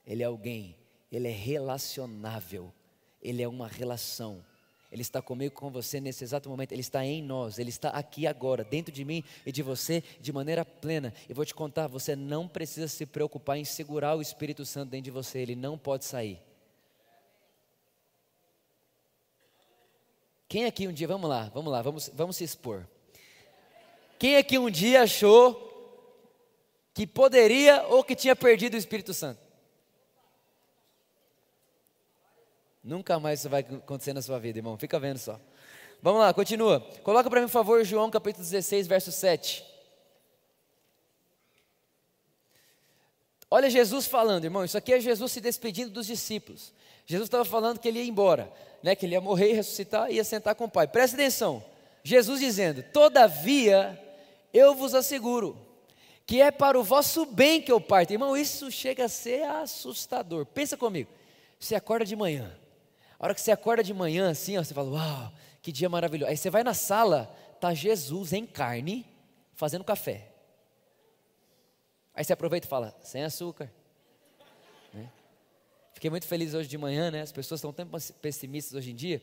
ele 0.05 0.23
é 0.23 0.25
alguém, 0.25 0.77
ele 1.11 1.27
é 1.27 1.31
relacionável, 1.31 2.71
ele 3.21 3.41
é 3.41 3.47
uma 3.47 3.67
relação. 3.67 4.43
Ele 4.91 5.01
está 5.01 5.21
comigo, 5.21 5.55
com 5.55 5.69
você 5.69 6.01
nesse 6.01 6.21
exato 6.21 6.49
momento, 6.49 6.73
Ele 6.73 6.81
está 6.81 7.05
em 7.05 7.23
nós, 7.23 7.57
Ele 7.57 7.69
está 7.69 7.91
aqui 7.91 8.27
agora, 8.27 8.61
dentro 8.61 8.91
de 8.91 9.05
mim 9.05 9.23
e 9.45 9.51
de 9.51 9.63
você, 9.63 10.03
de 10.19 10.33
maneira 10.33 10.65
plena. 10.65 11.13
E 11.29 11.33
vou 11.33 11.45
te 11.45 11.55
contar: 11.55 11.87
você 11.87 12.13
não 12.13 12.45
precisa 12.45 12.89
se 12.89 13.05
preocupar 13.05 13.57
em 13.57 13.63
segurar 13.63 14.15
o 14.17 14.21
Espírito 14.21 14.65
Santo 14.65 14.89
dentro 14.89 15.05
de 15.05 15.11
você, 15.11 15.39
ele 15.39 15.55
não 15.55 15.77
pode 15.77 16.03
sair. 16.03 16.41
Quem 20.49 20.65
aqui 20.65 20.85
um 20.85 20.91
dia, 20.91 21.07
vamos 21.07 21.29
lá, 21.29 21.49
vamos 21.53 21.71
lá, 21.71 21.81
vamos, 21.81 22.11
vamos 22.13 22.35
se 22.35 22.43
expor. 22.43 22.85
Quem 24.19 24.35
aqui 24.35 24.59
um 24.59 24.69
dia 24.69 25.03
achou 25.03 25.70
que 26.93 27.07
poderia 27.07 27.83
ou 27.87 28.03
que 28.03 28.15
tinha 28.15 28.35
perdido 28.35 28.73
o 28.73 28.77
Espírito 28.77 29.13
Santo? 29.13 29.39
Nunca 32.83 33.19
mais 33.19 33.39
isso 33.39 33.49
vai 33.49 33.61
acontecer 33.61 34.13
na 34.13 34.21
sua 34.21 34.39
vida, 34.39 34.59
irmão. 34.59 34.77
Fica 34.77 34.99
vendo 34.99 35.17
só. 35.17 35.39
Vamos 36.01 36.19
lá, 36.19 36.33
continua. 36.33 36.79
Coloca 37.03 37.29
para 37.29 37.41
mim, 37.41 37.45
por 37.45 37.53
favor, 37.53 37.83
João 37.83 38.09
capítulo 38.09 38.43
16, 38.43 38.87
verso 38.87 39.11
7. 39.11 39.63
Olha 43.49 43.69
Jesus 43.69 44.07
falando, 44.07 44.45
irmão. 44.45 44.65
Isso 44.65 44.77
aqui 44.77 44.93
é 44.93 44.99
Jesus 44.99 45.31
se 45.31 45.39
despedindo 45.39 45.91
dos 45.91 46.07
discípulos. 46.07 46.73
Jesus 47.05 47.27
estava 47.27 47.45
falando 47.45 47.79
que 47.79 47.87
ele 47.87 47.99
ia 47.99 48.09
embora, 48.09 48.51
né, 48.81 48.95
que 48.95 49.05
ele 49.05 49.13
ia 49.13 49.21
morrer, 49.21 49.53
ressuscitar 49.53 50.09
e 50.09 50.15
ia 50.15 50.23
sentar 50.23 50.55
com 50.55 50.65
o 50.65 50.71
Pai. 50.71 50.87
Presta 50.87 51.15
atenção. 51.15 51.63
Jesus 52.03 52.39
dizendo: 52.39 52.83
Todavia 52.91 53.99
eu 54.53 54.73
vos 54.73 54.95
asseguro 54.95 55.57
que 56.31 56.41
é 56.41 56.49
para 56.49 56.79
o 56.79 56.83
vosso 56.83 57.25
bem 57.25 57.61
que 57.61 57.69
eu 57.69 57.81
parto. 57.81 58.13
Irmão, 58.13 58.37
isso 58.37 58.71
chega 58.71 59.03
a 59.03 59.09
ser 59.09 59.43
assustador. 59.43 60.45
Pensa 60.45 60.77
comigo. 60.77 61.11
Você 61.59 61.75
acorda 61.75 62.05
de 62.05 62.15
manhã. 62.15 62.57
A 63.19 63.25
hora 63.25 63.35
que 63.35 63.41
você 63.41 63.51
acorda 63.51 63.83
de 63.83 63.93
manhã, 63.93 64.31
assim, 64.31 64.57
ó, 64.57 64.63
você 64.63 64.73
fala, 64.73 64.91
uau, 64.91 65.33
que 65.61 65.73
dia 65.73 65.89
maravilhoso. 65.89 66.31
Aí 66.31 66.37
você 66.37 66.49
vai 66.49 66.63
na 66.63 66.73
sala, 66.73 67.25
tá 67.59 67.73
Jesus 67.73 68.31
em 68.31 68.45
carne, 68.45 69.05
fazendo 69.55 69.83
café. 69.83 70.31
Aí 72.15 72.23
você 72.23 72.31
aproveita 72.31 72.65
e 72.65 72.69
fala, 72.69 72.97
sem 73.03 73.25
açúcar. 73.25 73.69
Né? 74.93 75.11
Fiquei 75.93 76.09
muito 76.09 76.27
feliz 76.27 76.53
hoje 76.53 76.69
de 76.69 76.77
manhã, 76.77 77.11
né? 77.11 77.23
As 77.23 77.33
pessoas 77.33 77.59
estão 77.59 77.73
tão 77.73 77.89
pessimistas 78.21 78.73
hoje 78.73 78.91
em 78.91 78.95
dia, 78.95 79.21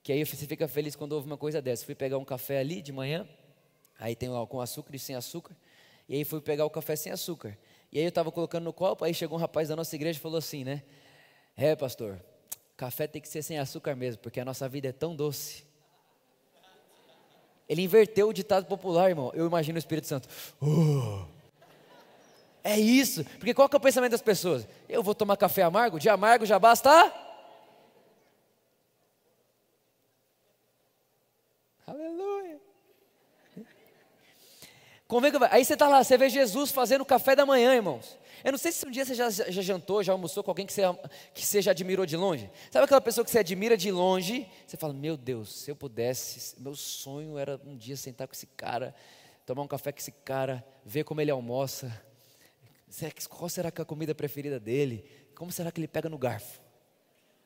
que 0.00 0.12
aí 0.12 0.24
você 0.24 0.46
fica 0.46 0.68
feliz 0.68 0.94
quando 0.94 1.10
ouve 1.10 1.26
uma 1.26 1.36
coisa 1.36 1.60
dessa. 1.60 1.84
Fui 1.84 1.96
pegar 1.96 2.18
um 2.18 2.24
café 2.24 2.60
ali 2.60 2.80
de 2.80 2.92
manhã, 2.92 3.26
Aí 4.00 4.16
tem 4.16 4.30
lá 4.30 4.44
com 4.46 4.62
açúcar 4.62 4.96
e 4.96 4.98
sem 4.98 5.14
açúcar. 5.14 5.54
E 6.10 6.16
aí 6.16 6.24
fui 6.24 6.40
pegar 6.40 6.64
o 6.64 6.70
café 6.70 6.96
sem 6.96 7.12
açúcar. 7.12 7.56
E 7.92 7.98
aí 7.98 8.04
eu 8.04 8.08
estava 8.08 8.32
colocando 8.32 8.64
no 8.64 8.72
copo, 8.72 9.04
aí 9.04 9.14
chegou 9.14 9.38
um 9.38 9.40
rapaz 9.40 9.68
da 9.68 9.76
nossa 9.76 9.94
igreja 9.94 10.18
e 10.18 10.20
falou 10.20 10.38
assim, 10.38 10.64
né? 10.64 10.82
É, 11.56 11.76
pastor, 11.76 12.20
café 12.76 13.06
tem 13.06 13.22
que 13.22 13.28
ser 13.28 13.42
sem 13.42 13.60
açúcar 13.60 13.94
mesmo, 13.94 14.20
porque 14.20 14.40
a 14.40 14.44
nossa 14.44 14.68
vida 14.68 14.88
é 14.88 14.92
tão 14.92 15.14
doce. 15.14 15.62
Ele 17.68 17.82
inverteu 17.82 18.28
o 18.28 18.32
ditado 18.32 18.66
popular, 18.66 19.08
irmão. 19.08 19.30
Eu 19.34 19.46
imagino 19.46 19.76
o 19.76 19.78
Espírito 19.78 20.08
Santo. 20.08 20.28
Uh, 20.60 21.24
é 22.64 22.76
isso. 22.76 23.24
Porque 23.38 23.54
qual 23.54 23.68
que 23.68 23.76
é 23.76 23.78
o 23.78 23.80
pensamento 23.80 24.10
das 24.10 24.20
pessoas? 24.20 24.66
Eu 24.88 25.04
vou 25.04 25.14
tomar 25.14 25.36
café 25.36 25.62
amargo? 25.62 26.00
De 26.00 26.08
amargo 26.08 26.44
já 26.44 26.58
basta? 26.58 26.90
Aleluia. 31.86 32.60
Convém 35.10 35.32
que 35.32 35.38
Aí 35.50 35.64
você 35.64 35.72
está 35.72 35.88
lá, 35.88 36.04
você 36.04 36.16
vê 36.16 36.28
Jesus 36.28 36.70
fazendo 36.70 37.04
café 37.04 37.34
da 37.34 37.44
manhã, 37.44 37.74
irmãos. 37.74 38.16
Eu 38.44 38.52
não 38.52 38.58
sei 38.58 38.70
se 38.70 38.86
um 38.86 38.90
dia 38.92 39.04
você 39.04 39.12
já, 39.12 39.28
já 39.28 39.60
jantou, 39.60 40.04
já 40.04 40.12
almoçou 40.12 40.44
com 40.44 40.52
alguém 40.52 40.64
que 40.64 40.72
você, 40.72 40.82
que 41.34 41.44
você 41.44 41.60
já 41.60 41.72
admirou 41.72 42.06
de 42.06 42.16
longe. 42.16 42.48
Sabe 42.70 42.84
aquela 42.84 43.00
pessoa 43.00 43.24
que 43.24 43.30
você 43.32 43.40
admira 43.40 43.76
de 43.76 43.90
longe? 43.90 44.46
Você 44.64 44.76
fala, 44.76 44.92
meu 44.92 45.16
Deus, 45.16 45.62
se 45.62 45.68
eu 45.68 45.74
pudesse, 45.74 46.54
meu 46.60 46.76
sonho 46.76 47.36
era 47.36 47.60
um 47.66 47.76
dia 47.76 47.96
sentar 47.96 48.28
com 48.28 48.34
esse 48.34 48.46
cara, 48.46 48.94
tomar 49.44 49.62
um 49.62 49.66
café 49.66 49.90
com 49.90 49.98
esse 49.98 50.12
cara, 50.12 50.64
ver 50.84 51.02
como 51.02 51.20
ele 51.20 51.32
almoça. 51.32 51.92
Qual 53.28 53.48
será 53.48 53.72
que 53.72 53.80
é 53.80 53.82
a 53.82 53.84
comida 53.84 54.14
preferida 54.14 54.60
dele? 54.60 55.04
Como 55.34 55.50
será 55.50 55.72
que 55.72 55.80
ele 55.80 55.88
pega 55.88 56.08
no 56.08 56.18
garfo? 56.18 56.60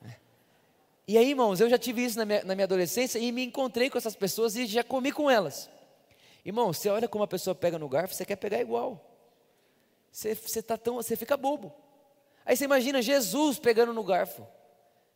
Né? 0.02 0.16
E 1.09 1.16
aí, 1.16 1.30
irmãos, 1.30 1.61
eu 1.61 1.71
já 1.71 1.78
tive 1.78 2.04
isso 2.04 2.18
na 2.18 2.26
minha, 2.26 2.44
na 2.44 2.54
minha 2.54 2.66
adolescência 2.66 3.18
e 3.18 3.33
me 3.33 3.42
encontrei 3.42 3.88
com 3.88 3.97
essas 3.97 4.14
pessoas 4.14 4.54
e 4.54 4.66
já 4.66 4.85
comi 4.85 5.11
com 5.11 5.30
elas. 5.30 5.73
Irmão, 6.45 6.73
você 6.73 6.89
olha 6.89 7.09
como 7.09 7.25
a 7.25 7.27
pessoa 7.29 7.55
pega 7.55 7.79
no 7.79 7.89
garfo, 7.89 8.15
você 8.15 8.25
quer 8.25 8.37
pegar 8.37 8.61
igual. 8.61 9.01
Você, 10.13 10.35
você, 10.35 10.63
tá 10.63 10.77
tão, 10.77 10.97
você 10.97 11.17
fica 11.17 11.37
bobo. 11.37 11.73
Aí 12.45 12.57
você 12.57 12.65
imagina 12.65 13.01
Jesus 13.01 13.59
pegando 13.59 13.93
no 13.93 14.05
garfo. 14.05 14.47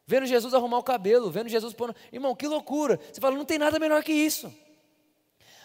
Vendo 0.07 0.27
Jesus 0.27 0.55
arrumar 0.55 0.79
o 0.79 0.83
cabelo, 0.83 1.31
vendo 1.31 1.49
Jesus 1.49 1.75
pondo. 1.75 1.95
Irmão, 2.11 2.35
que 2.35 2.47
loucura. 2.47 2.99
Você 3.13 3.21
fala, 3.21 3.37
não 3.37 3.45
tem 3.45 3.59
nada 3.59 3.79
melhor 3.79 4.03
que 4.03 4.13
isso. 4.13 4.53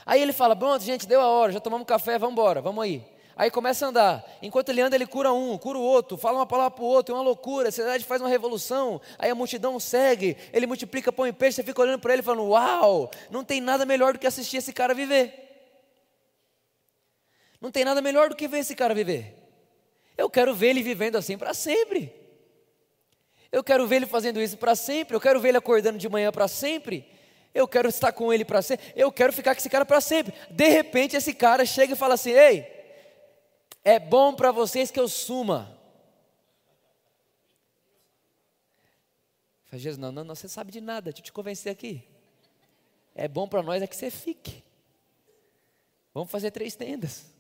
Aí 0.06 0.22
ele 0.22 0.34
fala, 0.34 0.54
pronto, 0.54 0.84
gente, 0.84 1.08
deu 1.08 1.22
a 1.22 1.28
hora, 1.28 1.54
já 1.54 1.62
tomamos 1.62 1.88
café, 1.88 2.20
vamos 2.20 2.34
embora, 2.34 2.62
vamos 2.62 2.84
aí. 2.84 3.02
Aí 3.36 3.50
começa 3.50 3.86
a 3.86 3.90
andar. 3.90 4.24
Enquanto 4.42 4.70
ele 4.70 4.82
anda, 4.82 4.96
ele 4.96 5.08
cura 5.08 5.32
um, 5.34 5.58
cura 5.58 5.80
o 5.80 5.82
outro, 5.82 6.18
fala 6.18 6.38
uma 6.38 6.46
palavra 6.46 6.72
para 6.72 6.84
o 6.84 6.88
outro, 6.88 7.16
é 7.16 7.18
uma 7.18 7.24
loucura. 7.24 7.70
A 7.70 7.72
cidade 7.72 8.04
faz 8.04 8.22
uma 8.22 8.30
revolução. 8.30 9.02
Aí 9.18 9.32
a 9.32 9.36
multidão 9.36 9.80
segue, 9.80 10.38
ele 10.52 10.68
multiplica 10.68 11.12
pão 11.12 11.26
e 11.26 11.34
peixe, 11.34 11.56
você 11.56 11.64
fica 11.64 11.82
olhando 11.82 12.00
para 12.00 12.14
ele 12.14 12.22
falando: 12.22 12.50
Uau, 12.50 13.10
não 13.32 13.44
tem 13.44 13.60
nada 13.60 13.86
melhor 13.86 14.14
do 14.14 14.20
que 14.20 14.28
assistir 14.28 14.58
esse 14.58 14.72
cara 14.72 14.94
viver. 14.94 15.43
Não 17.64 17.72
tem 17.72 17.86
nada 17.86 18.02
melhor 18.02 18.28
do 18.28 18.36
que 18.36 18.46
ver 18.46 18.58
esse 18.58 18.76
cara 18.76 18.94
viver. 18.94 19.38
Eu 20.18 20.30
quero 20.30 20.54
ver 20.54 20.72
ele 20.72 20.84
vivendo 20.84 21.16
assim 21.16 21.38
para 21.38 21.54
sempre. 21.54 22.14
Eu 23.50 23.64
quero 23.64 23.88
ver 23.88 23.96
ele 23.96 24.06
fazendo 24.06 24.42
isso 24.42 24.58
para 24.58 24.76
sempre. 24.76 25.16
Eu 25.16 25.22
quero 25.22 25.40
ver 25.40 25.48
ele 25.48 25.60
acordando 25.60 25.98
de 25.98 26.10
manhã 26.10 26.30
para 26.30 26.46
sempre. 26.50 27.10
Eu 27.54 27.66
quero 27.66 27.88
estar 27.88 28.12
com 28.12 28.34
ele 28.34 28.44
para 28.44 28.62
sempre. 28.62 28.86
Eu 28.98 29.10
quero 29.14 29.32
ficar 29.32 29.56
com 29.56 29.60
esse 29.60 29.70
cara 29.70 29.86
para 29.86 30.02
sempre. 30.02 30.34
De 30.52 30.68
repente, 30.68 31.16
esse 31.16 31.34
cara 31.34 31.66
chega 31.66 31.94
e 31.94 31.96
fala 31.96 32.16
assim: 32.16 32.32
Ei, 32.32 32.68
é 33.82 33.98
bom 33.98 34.34
para 34.34 34.52
vocês 34.52 34.92
que 34.92 35.00
eu 35.00 35.08
suma. 35.08 35.80
Fala, 39.68 39.80
Jesus, 39.80 39.98
não, 39.98 40.12
não, 40.12 40.26
não, 40.26 40.36
você 40.36 40.50
sabe 40.50 40.70
de 40.70 40.82
nada, 40.82 41.04
deixa 41.04 41.20
eu 41.20 41.24
te 41.24 41.32
convencer 41.32 41.72
aqui. 41.72 42.06
É 43.16 43.26
bom 43.26 43.48
para 43.48 43.64
nós 43.64 43.82
é 43.82 43.88
que 43.88 43.96
você 43.96 44.12
fique. 44.12 44.62
Vamos 46.14 46.30
fazer 46.30 46.52
três 46.52 46.76
tendas. 46.76 47.32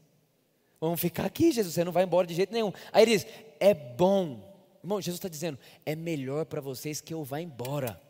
Vamos 0.83 0.99
ficar 0.99 1.23
aqui, 1.23 1.49
Jesus, 1.49 1.75
você 1.75 1.83
não 1.85 1.93
vai 1.93 2.03
embora 2.03 2.27
de 2.27 2.33
jeito 2.33 2.51
nenhum. 2.51 2.73
Aí 2.91 3.03
ele 3.03 3.11
diz: 3.17 3.25
É 3.57 3.73
bom. 3.73 4.53
Irmão, 4.83 4.99
Jesus 4.99 5.17
está 5.17 5.29
dizendo: 5.29 5.57
É 5.85 5.95
melhor 5.95 6.45
para 6.45 6.59
vocês 6.59 6.99
que 6.99 7.13
eu 7.13 7.23
vá 7.23 7.39
embora. 7.39 8.01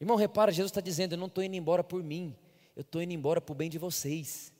Irmão, 0.00 0.16
repara, 0.16 0.50
Jesus 0.50 0.72
está 0.72 0.80
dizendo: 0.80 1.12
Eu 1.12 1.18
não 1.18 1.28
estou 1.28 1.44
indo 1.44 1.54
embora 1.54 1.84
por 1.84 2.02
mim, 2.02 2.36
eu 2.74 2.80
estou 2.80 3.00
indo 3.00 3.12
embora 3.12 3.40
para 3.40 3.52
o 3.52 3.54
bem 3.54 3.70
de 3.70 3.78
vocês. 3.78 4.52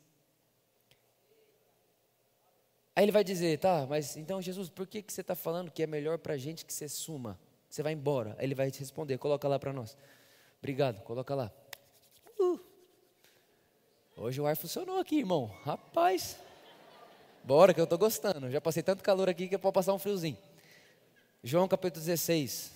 Aí 2.94 3.04
ele 3.04 3.10
vai 3.10 3.24
dizer: 3.24 3.58
Tá, 3.58 3.84
mas 3.90 4.16
então, 4.16 4.40
Jesus, 4.40 4.70
por 4.70 4.86
que, 4.86 5.02
que 5.02 5.12
você 5.12 5.22
está 5.22 5.34
falando 5.34 5.72
que 5.72 5.82
é 5.82 5.88
melhor 5.88 6.18
para 6.18 6.34
a 6.34 6.38
gente 6.38 6.64
que 6.64 6.72
você 6.72 6.88
suma? 6.88 7.36
Que 7.68 7.74
você 7.74 7.82
vai 7.82 7.94
embora? 7.94 8.36
Aí 8.38 8.46
ele 8.46 8.54
vai 8.54 8.70
te 8.70 8.78
responder: 8.78 9.18
Coloca 9.18 9.48
lá 9.48 9.58
para 9.58 9.72
nós. 9.72 9.96
Obrigado, 10.60 11.02
coloca 11.02 11.34
lá. 11.34 11.52
Uh. 12.38 12.69
Hoje 14.22 14.38
o 14.38 14.46
ar 14.46 14.54
funcionou 14.54 14.98
aqui, 14.98 15.20
irmão. 15.20 15.50
Rapaz. 15.64 16.36
Bora 17.42 17.72
que 17.72 17.80
eu 17.80 17.84
estou 17.84 17.98
gostando. 17.98 18.50
Já 18.50 18.60
passei 18.60 18.82
tanto 18.82 19.02
calor 19.02 19.30
aqui 19.30 19.48
que 19.48 19.54
eu 19.54 19.58
posso 19.58 19.72
passar 19.72 19.94
um 19.94 19.98
friozinho. 19.98 20.36
João 21.42 21.66
capítulo 21.66 22.04
16, 22.04 22.70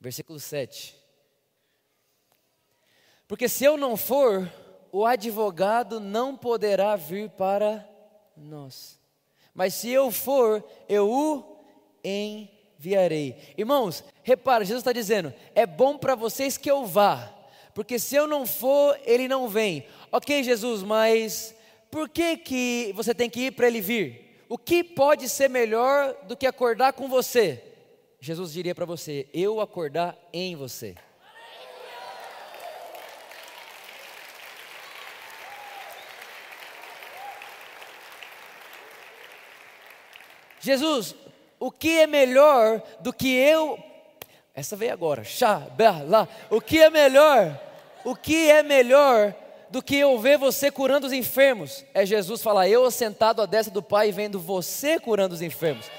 versículo 0.00 0.38
7. 0.38 0.96
Porque 3.26 3.48
se 3.48 3.64
eu 3.64 3.76
não 3.76 3.96
for, 3.96 4.48
o 4.92 5.04
advogado 5.04 5.98
não 5.98 6.36
poderá 6.36 6.94
vir 6.94 7.28
para 7.30 7.84
nós. 8.36 8.96
Mas 9.52 9.74
se 9.74 9.90
eu 9.90 10.12
for, 10.12 10.64
eu 10.88 11.10
o 11.10 11.58
enviarei. 12.04 13.36
Irmãos, 13.58 14.04
repara, 14.22 14.64
Jesus 14.64 14.82
está 14.82 14.92
dizendo: 14.92 15.34
é 15.56 15.66
bom 15.66 15.98
para 15.98 16.14
vocês 16.14 16.56
que 16.56 16.70
eu 16.70 16.86
vá 16.86 17.41
porque 17.74 17.98
se 17.98 18.16
eu 18.16 18.26
não 18.26 18.46
for, 18.46 18.98
ele 19.04 19.26
não 19.26 19.48
vem. 19.48 19.86
Ok, 20.10 20.42
Jesus, 20.42 20.82
mas 20.82 21.54
por 21.90 22.08
que, 22.08 22.36
que 22.36 22.92
você 22.94 23.14
tem 23.14 23.30
que 23.30 23.46
ir 23.46 23.52
para 23.52 23.66
ele 23.66 23.80
vir? 23.80 24.44
O 24.48 24.58
que 24.58 24.84
pode 24.84 25.28
ser 25.28 25.48
melhor 25.48 26.14
do 26.24 26.36
que 26.36 26.46
acordar 26.46 26.92
com 26.92 27.08
você? 27.08 27.62
Jesus 28.20 28.52
diria 28.52 28.74
para 28.74 28.84
você: 28.84 29.26
eu 29.32 29.60
acordar 29.60 30.16
em 30.32 30.54
você. 30.54 30.94
Jesus, 40.60 41.16
o 41.58 41.72
que 41.72 41.98
é 41.98 42.06
melhor 42.06 42.80
do 43.00 43.12
que 43.12 43.34
eu 43.34 43.91
essa 44.54 44.76
veio 44.76 44.92
agora. 44.92 45.22
Lá. 46.06 46.28
O 46.50 46.60
que 46.60 46.80
é 46.80 46.90
melhor? 46.90 47.58
O 48.04 48.14
que 48.14 48.50
é 48.50 48.62
melhor 48.62 49.34
do 49.70 49.82
que 49.82 49.96
eu 49.96 50.18
ver 50.18 50.36
você 50.36 50.70
curando 50.70 51.06
os 51.06 51.12
enfermos? 51.12 51.84
É 51.94 52.04
Jesus 52.04 52.42
falar, 52.42 52.68
eu 52.68 52.90
sentado 52.90 53.40
à 53.40 53.46
destra 53.46 53.72
do 53.72 53.82
Pai 53.82 54.12
vendo 54.12 54.38
você 54.38 54.98
curando 55.00 55.34
os 55.34 55.40
enfermos. 55.40 55.90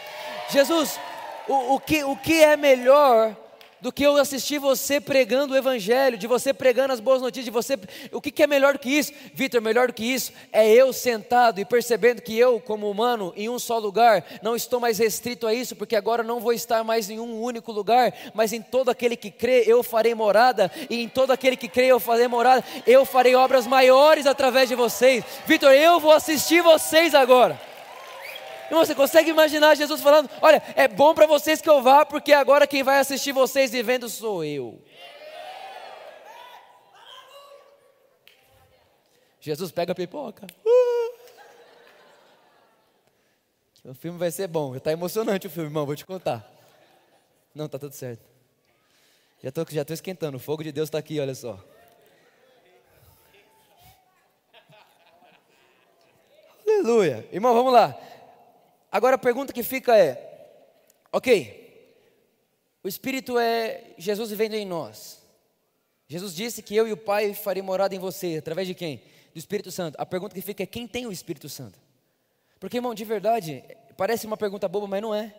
Jesus, 0.50 1.00
o, 1.48 1.76
o, 1.76 1.80
que, 1.80 2.04
o 2.04 2.16
que 2.16 2.44
é 2.44 2.56
melhor 2.56 3.36
do 3.84 3.92
que 3.92 4.04
eu 4.04 4.16
assistir 4.16 4.60
você 4.60 5.02
pregando 5.02 5.54
o 5.54 5.58
Evangelho, 5.58 6.18
de 6.18 6.26
você 6.26 6.54
pregando 6.54 6.94
as 6.94 7.02
boas 7.02 7.22
notícias, 7.22 7.44
de 7.44 7.52
você. 7.52 7.78
O 8.14 8.22
que, 8.22 8.32
que 8.32 8.42
é 8.42 8.48
melhor 8.48 8.72
do 8.72 8.80
que 8.80 8.90
isso? 8.90 9.12
Vitor, 9.34 9.62
melhor 9.62 9.88
do 9.88 9.94
que 9.94 10.06
isso 10.06 10.32
é 10.54 10.72
eu 10.72 10.94
sentado 10.94 11.60
e 11.60 11.66
percebendo 11.66 12.22
que 12.22 12.40
eu, 12.40 12.62
como 12.62 12.90
humano, 12.90 13.34
em 13.36 13.50
um 13.50 13.60
só 13.60 13.78
lugar, 13.78 14.24
não 14.42 14.56
estou 14.56 14.80
mais 14.80 15.00
restrito 15.00 15.46
a 15.46 15.54
isso, 15.54 15.76
porque 15.76 15.98
agora 15.98 16.24
não 16.24 16.40
vou 16.40 16.54
estar 16.54 16.82
mais 16.82 17.10
em 17.10 17.20
um 17.20 17.42
único 17.42 17.74
lugar, 17.74 18.14
mas 18.34 18.54
em 18.54 18.62
todo 18.62 18.88
aquele 18.88 19.18
que 19.18 19.30
crê, 19.30 19.66
eu 19.68 19.84
farei 19.84 20.16
morada, 20.16 20.72
e 20.90 21.04
em 21.04 21.10
todo 21.10 21.32
aquele 21.32 21.58
que 21.58 21.68
crê, 21.68 21.88
eu 21.88 22.00
farei 22.00 22.30
morada, 22.30 22.64
eu 22.88 23.04
farei 23.04 23.36
obras 23.36 23.68
maiores 23.68 24.26
através 24.26 24.70
de 24.70 24.76
vocês. 24.76 25.26
Vitor, 25.46 25.74
eu 25.74 26.00
vou 26.00 26.14
assistir 26.14 26.64
vocês 26.64 27.14
agora. 27.14 27.73
Irmão, 28.66 28.86
você 28.86 28.96
consegue 28.96 29.30
imaginar 29.30 29.76
Jesus 29.76 30.02
falando: 30.02 30.30
Olha, 30.42 30.62
é 30.76 30.88
bom 30.88 31.14
para 31.14 31.26
vocês 31.26 31.62
que 31.62 31.70
eu 31.70 31.82
vá, 31.82 32.06
porque 32.06 32.34
agora 32.34 32.68
quem 32.68 32.84
vai 32.84 33.00
assistir 33.00 33.32
vocês 33.32 33.72
vivendo 33.72 34.10
sou 34.10 34.44
eu. 34.44 34.82
Jesus 39.40 39.72
pega 39.72 39.92
a 39.92 39.96
pipoca. 39.96 40.48
Uh! 40.66 41.14
O 43.86 43.94
filme 43.94 44.18
vai 44.18 44.32
ser 44.32 44.48
bom. 44.48 44.78
Está 44.78 44.94
emocionante 44.94 45.46
o 45.46 45.50
filme, 45.50 45.68
irmão. 45.68 45.86
Vou 45.86 45.94
te 45.94 46.06
contar. 46.06 46.50
Não, 47.54 47.68
tá 47.68 47.78
tudo 47.78 47.92
certo. 47.94 48.24
Já 49.42 49.50
estou 49.50 49.66
já 49.70 49.84
tô 49.84 49.94
esquentando. 49.94 50.38
O 50.38 50.40
fogo 50.40 50.64
de 50.64 50.72
Deus 50.72 50.88
está 50.88 50.98
aqui, 50.98 51.20
olha 51.20 51.36
só. 51.36 51.60
Aleluia. 56.66 57.28
Irmão, 57.30 57.54
vamos 57.54 57.74
lá. 57.74 57.94
Agora 58.94 59.16
a 59.16 59.18
pergunta 59.18 59.52
que 59.52 59.64
fica 59.64 59.98
é: 59.98 60.62
ok, 61.12 61.98
o 62.84 62.88
Espírito 62.88 63.40
é 63.40 63.96
Jesus 63.98 64.30
vivendo 64.30 64.54
em 64.54 64.68
nós. 64.68 65.20
Jesus 66.08 66.36
disse 66.36 66.62
que 66.62 66.76
eu 66.76 66.88
e 66.88 66.94
o 66.94 66.98
Pai 66.98 67.34
farei 67.34 67.64
morada 67.64 67.96
em 67.96 68.00
você, 68.00 68.38
através 68.38 68.68
de 68.68 68.76
quem? 68.76 69.02
Do 69.34 69.40
Espírito 69.40 69.72
Santo. 69.72 69.96
A 70.00 70.06
pergunta 70.06 70.36
que 70.36 70.42
fica 70.42 70.62
é: 70.62 70.68
quem 70.68 70.88
tem 70.88 71.08
o 71.08 71.12
Espírito 71.12 71.50
Santo? 71.50 71.80
Porque, 72.60 72.78
irmão, 72.78 72.94
de 72.94 73.04
verdade, 73.04 73.64
parece 73.98 74.28
uma 74.28 74.38
pergunta 74.38 74.68
boba, 74.68 74.86
mas 74.86 75.02
não 75.02 75.16
é. 75.16 75.34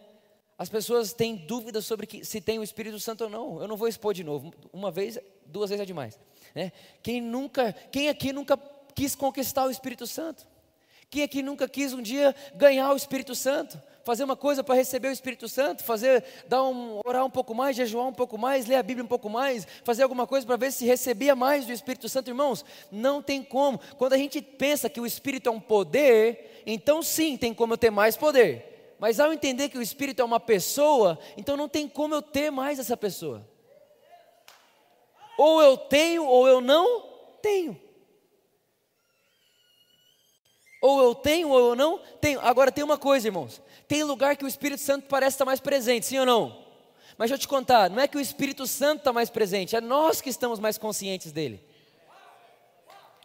As 0.59 0.69
pessoas 0.69 1.13
têm 1.13 1.37
dúvidas 1.37 1.87
sobre 1.87 2.09
que, 2.09 2.25
se 2.25 2.41
tem 2.41 2.59
o 2.59 2.63
Espírito 2.63 2.99
Santo 2.99 3.23
ou 3.23 3.31
não. 3.31 3.63
Eu 3.63 3.69
não 3.69 3.77
vou 3.77 3.87
expor 3.87 4.13
de 4.15 4.25
novo. 4.25 4.53
Uma 4.73 4.91
vez, 4.91 5.17
duas 5.47 5.71
vezes 5.71 5.83
é 5.85 5.87
demais. 5.87 6.19
Né? 6.57 6.73
Quem 7.05 7.21
nunca, 7.21 7.73
quem 7.93 8.09
aqui 8.09 8.33
nunca 8.33 8.57
quis 8.97 9.15
conquistar 9.15 9.65
o 9.67 9.71
Espírito 9.71 10.09
Santo? 10.09 10.45
Quem 11.15 11.23
aqui 11.23 11.43
nunca 11.43 11.69
quis 11.69 11.93
um 11.93 12.03
dia 12.03 12.35
ganhar 12.57 12.93
o 12.93 12.97
Espírito 12.97 13.37
Santo? 13.37 13.81
Fazer 14.03 14.25
uma 14.25 14.35
coisa 14.35 14.65
para 14.65 14.75
receber 14.75 15.07
o 15.07 15.13
Espírito 15.13 15.49
Santo, 15.49 15.85
fazer, 15.85 16.25
dar 16.49 16.65
um, 16.65 16.99
orar 17.07 17.25
um 17.25 17.31
pouco 17.31 17.55
mais, 17.55 17.77
jejuar 17.77 18.09
um 18.09 18.13
pouco 18.13 18.37
mais, 18.37 18.67
ler 18.67 18.75
a 18.75 18.83
Bíblia 18.83 19.05
um 19.05 19.07
pouco 19.07 19.31
mais, 19.31 19.65
fazer 19.85 20.03
alguma 20.03 20.27
coisa 20.27 20.45
para 20.45 20.57
ver 20.57 20.73
se 20.73 20.85
recebia 20.85 21.37
mais 21.37 21.67
do 21.67 21.73
Espírito 21.73 22.09
Santo, 22.09 22.31
irmãos? 22.31 22.65
Não 22.91 23.23
tem 23.23 23.45
como. 23.45 23.79
Quando 23.97 24.15
a 24.15 24.19
gente 24.19 24.43
pensa 24.43 24.91
que 24.91 25.01
o 25.01 25.07
Espírito 25.07 25.49
é 25.49 25.53
um 25.53 25.61
poder, 25.61 26.65
então 26.67 27.01
sim, 27.01 27.37
tem 27.37 27.55
como 27.55 27.75
eu 27.75 27.79
ter 27.79 27.91
mais 27.91 28.17
poder. 28.17 28.97
Mas 28.99 29.21
ao 29.21 29.33
entender 29.33 29.69
que 29.69 29.79
o 29.79 29.83
Espírito 29.83 30.21
é 30.21 30.25
uma 30.25 30.41
pessoa, 30.41 31.17
então 31.37 31.57
não 31.57 31.69
tem 31.69 31.87
como 31.87 32.13
eu 32.13 32.23
ter 32.23 32.51
mais 32.51 32.81
essa 32.81 32.97
pessoa. 32.97 33.49
Ou 35.39 35.63
eu 35.63 35.77
tenho, 35.77 36.27
ou 36.27 36.49
eu 36.49 36.61
não 36.61 37.09
tenho. 37.41 37.84
Ou 40.87 41.03
eu 41.03 41.15
tenho 41.15 41.49
ou 41.49 41.71
eu 41.71 41.75
não 41.75 41.99
tenho. 42.21 42.39
Agora 42.41 42.71
tem 42.71 42.85
uma 42.85 42.99
coisa, 42.99 43.27
irmãos. 43.27 43.59
Tem 43.89 44.05
lugar 44.05 44.37
que 44.37 44.45
o 44.45 44.47
Espírito 44.47 44.83
Santo 44.83 45.07
parece 45.09 45.37
estar 45.37 45.47
mais 45.47 45.59
presente, 45.59 46.05
sim 46.05 46.19
ou 46.19 46.27
não? 46.27 46.63
Mas 47.17 47.31
deixa 47.31 47.37
eu 47.37 47.39
te 47.39 47.49
contar, 47.49 47.89
não 47.89 48.03
é 48.03 48.07
que 48.07 48.19
o 48.19 48.21
Espírito 48.21 48.67
Santo 48.67 48.99
está 48.99 49.11
mais 49.11 49.31
presente, 49.31 49.75
é 49.75 49.81
nós 49.81 50.21
que 50.21 50.29
estamos 50.29 50.61
mais 50.61 50.77
conscientes 50.77 51.33
dele. 51.33 51.65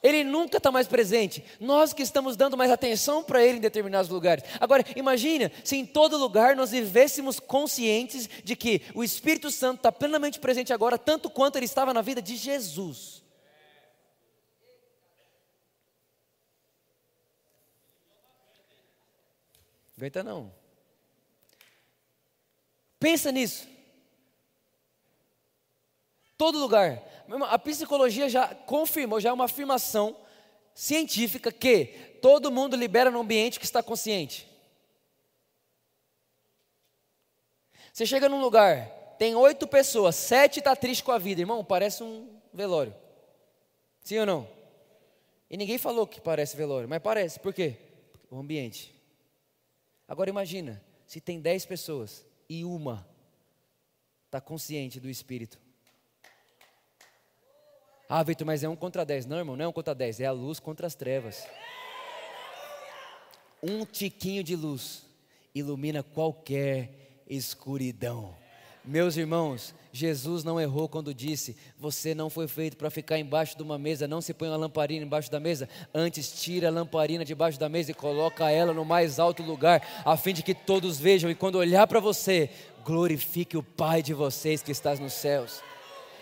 Ele 0.01 0.23
nunca 0.23 0.55
está 0.55 0.71
mais 0.71 0.87
presente. 0.87 1.43
Nós 1.59 1.91
que 1.91 2.01
estamos 2.01 2.37
dando 2.37 2.55
mais 2.55 2.71
atenção 2.71 3.21
para 3.21 3.43
Ele 3.43 3.57
em 3.57 3.61
determinados 3.61 4.09
lugares. 4.09 4.45
Agora, 4.57 4.85
imagine 4.95 5.51
se 5.61 5.75
em 5.75 5.85
todo 5.85 6.15
lugar 6.17 6.55
nós 6.55 6.71
vivêssemos 6.71 7.41
conscientes 7.41 8.29
de 8.41 8.55
que 8.55 8.83
o 8.95 9.03
Espírito 9.03 9.51
Santo 9.51 9.79
está 9.79 9.91
plenamente 9.91 10.39
presente 10.39 10.71
agora, 10.71 10.97
tanto 10.97 11.29
quanto 11.29 11.57
ele 11.57 11.65
estava 11.65 11.93
na 11.93 12.01
vida 12.01 12.21
de 12.21 12.37
Jesus. 12.37 13.18
Aguenta 19.99 20.23
não. 20.23 20.49
Pensa 22.97 23.33
nisso. 23.33 23.67
Todo 26.37 26.57
lugar. 26.57 27.03
A 27.49 27.59
psicologia 27.59 28.29
já 28.29 28.55
confirmou, 28.55 29.19
já 29.19 29.29
é 29.29 29.33
uma 29.33 29.43
afirmação 29.43 30.15
científica 30.73 31.51
que 31.51 32.17
todo 32.21 32.49
mundo 32.49 32.77
libera 32.77 33.11
no 33.11 33.19
ambiente 33.19 33.59
que 33.59 33.65
está 33.65 33.83
consciente. 33.83 34.47
Você 37.91 38.05
chega 38.05 38.29
num 38.29 38.39
lugar, 38.39 38.87
tem 39.17 39.35
oito 39.35 39.67
pessoas, 39.67 40.15
sete 40.15 40.59
está 40.59 40.77
triste 40.77 41.03
com 41.03 41.11
a 41.11 41.17
vida, 41.17 41.41
irmão, 41.41 41.61
parece 41.65 42.01
um 42.01 42.39
velório. 42.53 42.95
Sim 44.01 44.19
ou 44.19 44.25
não? 44.25 44.49
E 45.49 45.57
ninguém 45.57 45.77
falou 45.77 46.07
que 46.07 46.21
parece 46.21 46.55
velório, 46.55 46.87
mas 46.87 47.01
parece. 47.01 47.37
Por 47.37 47.53
quê? 47.53 47.75
O 48.31 48.37
ambiente. 48.37 48.97
Agora 50.09 50.27
imagina, 50.27 50.83
se 51.05 51.21
tem 51.21 51.39
dez 51.39 51.67
pessoas 51.67 52.25
e 52.49 52.65
uma 52.65 53.07
está 54.25 54.41
consciente 54.41 54.99
do 54.99 55.07
Espírito. 55.07 55.59
Ah, 58.09 58.23
Vitor, 58.23 58.47
mas 58.47 58.63
é 58.63 58.67
um 58.67 58.75
contra 58.75 59.05
dez. 59.05 59.27
Não, 59.27 59.37
irmão, 59.37 59.55
não 59.55 59.65
é 59.65 59.67
um 59.67 59.71
contra 59.71 59.93
dez, 59.93 60.19
é 60.19 60.25
a 60.25 60.31
luz 60.31 60.59
contra 60.59 60.87
as 60.87 60.95
trevas. 60.95 61.47
Um 63.61 63.85
tiquinho 63.85 64.43
de 64.43 64.55
luz 64.55 65.05
ilumina 65.53 66.01
qualquer 66.01 67.23
escuridão. 67.27 68.35
Meus 68.83 69.17
irmãos, 69.17 69.75
Jesus 69.91 70.43
não 70.43 70.59
errou 70.59 70.87
quando 70.87 71.13
disse: 71.13 71.55
Você 71.77 72.15
não 72.15 72.29
foi 72.29 72.47
feito 72.47 72.77
para 72.77 72.89
ficar 72.89 73.19
embaixo 73.19 73.57
de 73.57 73.63
uma 73.63 73.77
mesa, 73.77 74.07
não 74.07 74.21
se 74.21 74.33
põe 74.33 74.47
uma 74.47 74.57
lamparina 74.57 75.05
embaixo 75.05 75.31
da 75.31 75.39
mesa, 75.39 75.67
antes 75.93 76.41
tira 76.41 76.67
a 76.67 76.71
lamparina 76.71 77.25
debaixo 77.25 77.59
da 77.59 77.67
mesa 77.67 77.91
e 77.91 77.93
coloca 77.93 78.49
ela 78.49 78.73
no 78.73 78.85
mais 78.85 79.19
alto 79.19 79.43
lugar, 79.43 79.85
a 80.05 80.15
fim 80.15 80.33
de 80.33 80.43
que 80.43 80.53
todos 80.53 80.97
vejam 80.97 81.29
e 81.29 81.35
quando 81.35 81.55
olhar 81.55 81.85
para 81.87 81.99
você, 81.99 82.49
glorifique 82.85 83.57
o 83.57 83.63
Pai 83.63 84.01
de 84.01 84.13
vocês 84.13 84.61
que 84.61 84.71
está 84.71 84.95
nos 84.95 85.13
céus. 85.13 85.61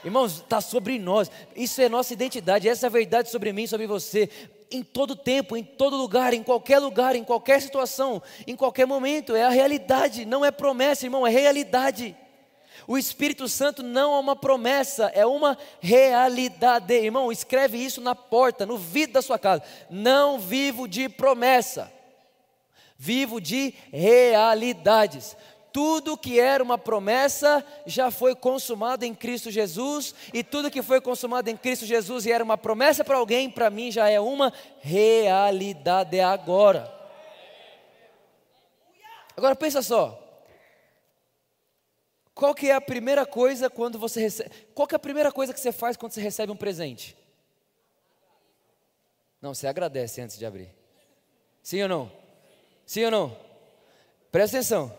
Irmãos, 0.04 0.38
está 0.38 0.62
sobre 0.62 0.98
nós, 0.98 1.30
isso 1.56 1.82
é 1.82 1.90
nossa 1.90 2.14
identidade, 2.14 2.70
essa 2.70 2.86
é 2.86 2.88
a 2.88 2.92
verdade 2.92 3.30
sobre 3.30 3.52
mim, 3.52 3.68
sobre 3.68 3.88
você 3.88 4.30
em 4.72 4.84
todo 4.84 5.16
tempo, 5.16 5.56
em 5.56 5.64
todo 5.64 5.96
lugar, 5.96 6.34
em 6.34 6.44
qualquer 6.44 6.80
lugar, 6.80 7.16
em 7.16 7.24
qualquer 7.24 7.62
situação, 7.62 8.22
em 8.46 8.56
qualquer 8.56 8.86
momento. 8.86 9.36
É 9.36 9.44
a 9.44 9.50
realidade, 9.50 10.26
não 10.26 10.44
é 10.44 10.52
promessa, 10.52 11.06
irmão, 11.06 11.26
é 11.26 11.30
realidade. 11.30 12.16
O 12.88 12.98
Espírito 12.98 13.48
Santo 13.50 13.84
não 13.84 14.16
é 14.16 14.20
uma 14.20 14.36
promessa, 14.36 15.12
é 15.14 15.26
uma 15.26 15.58
realidade. 15.82 16.94
Irmão, 16.94 17.32
escreve 17.32 17.78
isso 17.78 18.00
na 18.00 18.16
porta, 18.16 18.66
no 18.66 18.78
vidro 18.78 19.16
da 19.16 19.22
sua 19.22 19.38
casa. 19.38 19.62
Não 19.90 20.40
vivo 20.40 20.88
de 20.88 21.10
promessa, 21.10 21.92
vivo 22.98 23.42
de 23.42 23.74
realidades 23.92 25.36
tudo 25.78 26.18
que 26.18 26.40
era 26.40 26.64
uma 26.64 26.76
promessa 26.76 27.64
já 27.86 28.10
foi 28.10 28.34
consumado 28.34 29.06
em 29.06 29.14
Cristo 29.14 29.52
Jesus, 29.52 30.16
e 30.34 30.44
tudo 30.44 30.72
que 30.72 30.82
foi 30.82 31.00
consumado 31.00 31.52
em 31.52 31.56
Cristo 31.56 31.86
Jesus 31.86 32.26
e 32.26 32.32
era 32.32 32.44
uma 32.44 32.58
promessa 32.58 33.04
para 33.04 33.18
alguém, 33.18 33.48
para 33.48 33.70
mim 33.70 33.92
já 33.92 34.10
é 34.10 34.20
uma 34.20 34.52
realidade 34.82 36.20
agora. 36.20 36.92
Agora 39.38 39.56
pensa 39.56 39.84
só. 39.84 40.27
Qual 42.38 42.54
que 42.54 42.70
é 42.70 42.76
a 42.76 42.80
primeira 42.80 43.26
coisa 43.26 43.68
quando 43.68 43.98
você 43.98 44.22
recebe? 44.22 44.52
Qual 44.76 44.88
que 44.88 44.94
é 44.94 44.98
a 44.98 45.00
primeira 45.00 45.32
coisa 45.32 45.52
que 45.52 45.60
você 45.60 45.72
faz 45.72 45.98
quando 45.98 46.12
você 46.12 46.22
recebe 46.22 46.52
um 46.52 46.56
presente? 46.56 47.18
Não, 49.42 49.56
você 49.56 49.66
agradece 49.66 50.22
antes 50.22 50.38
de 50.38 50.46
abrir. 50.46 50.72
Sim 51.64 51.82
ou 51.82 51.90
não? 51.90 52.12
Sim 52.86 53.06
ou 53.06 53.12
não? 53.12 53.38
Presta 54.32 54.58
atenção. 54.58 54.96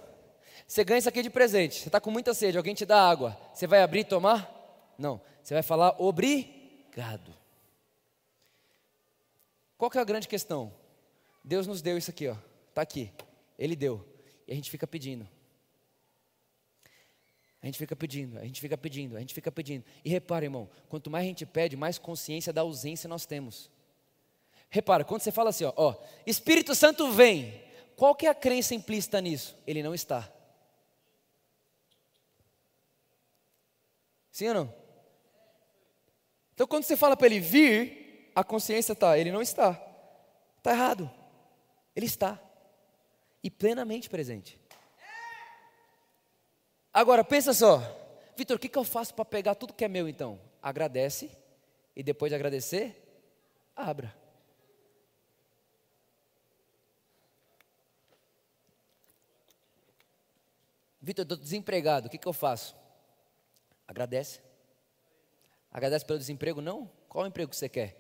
Você 0.67 0.83
ganha 0.83 0.99
isso 0.99 1.09
aqui 1.09 1.23
de 1.23 1.31
presente. 1.31 1.79
Você 1.79 1.89
está 1.89 2.01
com 2.01 2.11
muita 2.11 2.35
sede, 2.35 2.59
alguém 2.59 2.75
te 2.75 2.85
dá 2.85 3.09
água. 3.09 3.39
Você 3.55 3.69
vai 3.69 3.83
abrir 3.83 4.01
e 4.01 4.05
tomar? 4.05 4.93
Não. 4.99 5.21
Você 5.41 5.55
vai 5.55 5.63
falar 5.63 5.95
obrigado. 5.97 7.33
Qual 9.77 9.89
que 9.89 9.97
é 9.97 10.01
a 10.01 10.05
grande 10.05 10.27
questão? 10.27 10.75
Deus 11.45 11.69
nos 11.69 11.81
deu 11.81 11.97
isso 11.97 12.11
aqui, 12.11 12.27
ó. 12.27 12.37
Está 12.69 12.83
aqui. 12.83 13.13
Ele 13.57 13.77
deu. 13.77 14.05
E 14.45 14.51
a 14.51 14.57
gente 14.57 14.73
fica 14.73 14.89
pedindo. 14.89 15.38
A 17.63 17.67
gente 17.67 17.79
fica 17.79 17.97
pedindo, 17.97 18.39
a 18.39 18.45
gente 18.45 18.61
fica 18.61 18.79
pedindo, 18.79 19.17
a 19.17 19.21
gente 19.21 19.35
fica 19.35 19.51
pedindo. 19.51 19.85
E 20.05 20.09
repara, 20.09 20.45
irmão, 20.45 20.69
quanto 20.89 21.11
mais 21.11 21.25
a 21.25 21.29
gente 21.29 21.45
pede, 21.45 21.77
mais 21.77 21.99
consciência 21.99 22.53
da 22.53 22.61
ausência 22.61 23.09
nós 23.09 23.27
temos. 23.27 23.71
Repara, 24.71 25.05
quando 25.05 25.23
você 25.23 25.33
fala 25.33 25.51
assim, 25.51 25.65
ó, 25.65 25.73
ó 25.77 25.97
Espírito 26.27 26.75
Santo 26.75 27.11
vem, 27.11 27.63
qual 27.97 28.15
que 28.15 28.27
é 28.27 28.29
a 28.29 28.35
crença 28.35 28.75
implícita 28.75 29.21
nisso? 29.21 29.57
Ele 29.67 29.83
não 29.83 29.95
está. 29.95 30.33
Sim 34.31 34.49
ou 34.49 34.55
não? 34.55 34.75
Então 36.55 36.67
quando 36.67 36.85
você 36.85 36.97
fala 36.97 37.17
para 37.17 37.27
ele 37.27 37.41
vir, 37.41 38.31
a 38.37 38.45
consciência 38.45 38.93
está, 38.93 39.19
ele 39.19 39.33
não 39.33 39.43
está. 39.43 39.83
Está 40.59 40.71
errado. 40.71 41.11
Ele 41.97 42.07
está. 42.07 42.41
E 43.43 43.51
plenamente 43.51 44.09
presente. 44.09 44.61
Agora 46.99 47.23
pensa 47.23 47.55
só, 47.55 47.81
Vitor, 48.37 48.57
o 48.57 48.59
que, 48.59 48.69
que 48.69 48.77
eu 48.77 48.83
faço 48.83 49.15
para 49.15 49.25
pegar 49.25 49.55
tudo 49.55 49.73
que 49.73 49.85
é 49.85 49.89
meu 49.89 50.09
então? 50.09 50.37
Agradece 50.61 51.31
e 51.95 52.03
depois 52.03 52.29
de 52.29 52.35
agradecer, 52.35 53.01
abra. 53.77 54.13
Vitor, 61.01 61.23
estou 61.23 61.39
desempregado, 61.39 62.09
o 62.09 62.11
que, 62.11 62.19
que 62.19 62.27
eu 62.27 62.33
faço? 62.33 62.75
Agradece. 63.87 64.41
Agradece 65.71 66.05
pelo 66.05 66.19
desemprego? 66.19 66.61
Não? 66.61 66.91
Qual 67.09 67.23
o 67.23 67.29
emprego 67.29 67.51
que 67.51 67.57
você 67.57 67.69
quer? 67.69 67.97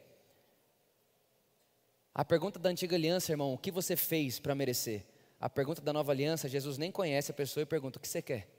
A 2.12 2.24
pergunta 2.24 2.58
da 2.58 2.68
antiga 2.68 2.96
aliança, 2.96 3.30
irmão, 3.30 3.54
o 3.54 3.58
que 3.58 3.70
você 3.70 3.94
fez 3.94 4.40
para 4.40 4.56
merecer? 4.56 5.06
A 5.38 5.48
pergunta 5.48 5.80
da 5.80 5.92
nova 5.92 6.10
aliança, 6.10 6.48
Jesus 6.48 6.76
nem 6.78 6.90
conhece 6.90 7.30
a 7.30 7.34
pessoa 7.34 7.62
e 7.62 7.64
pergunta: 7.64 7.96
o 7.96 8.02
que 8.02 8.08
você 8.08 8.20
quer? 8.20 8.57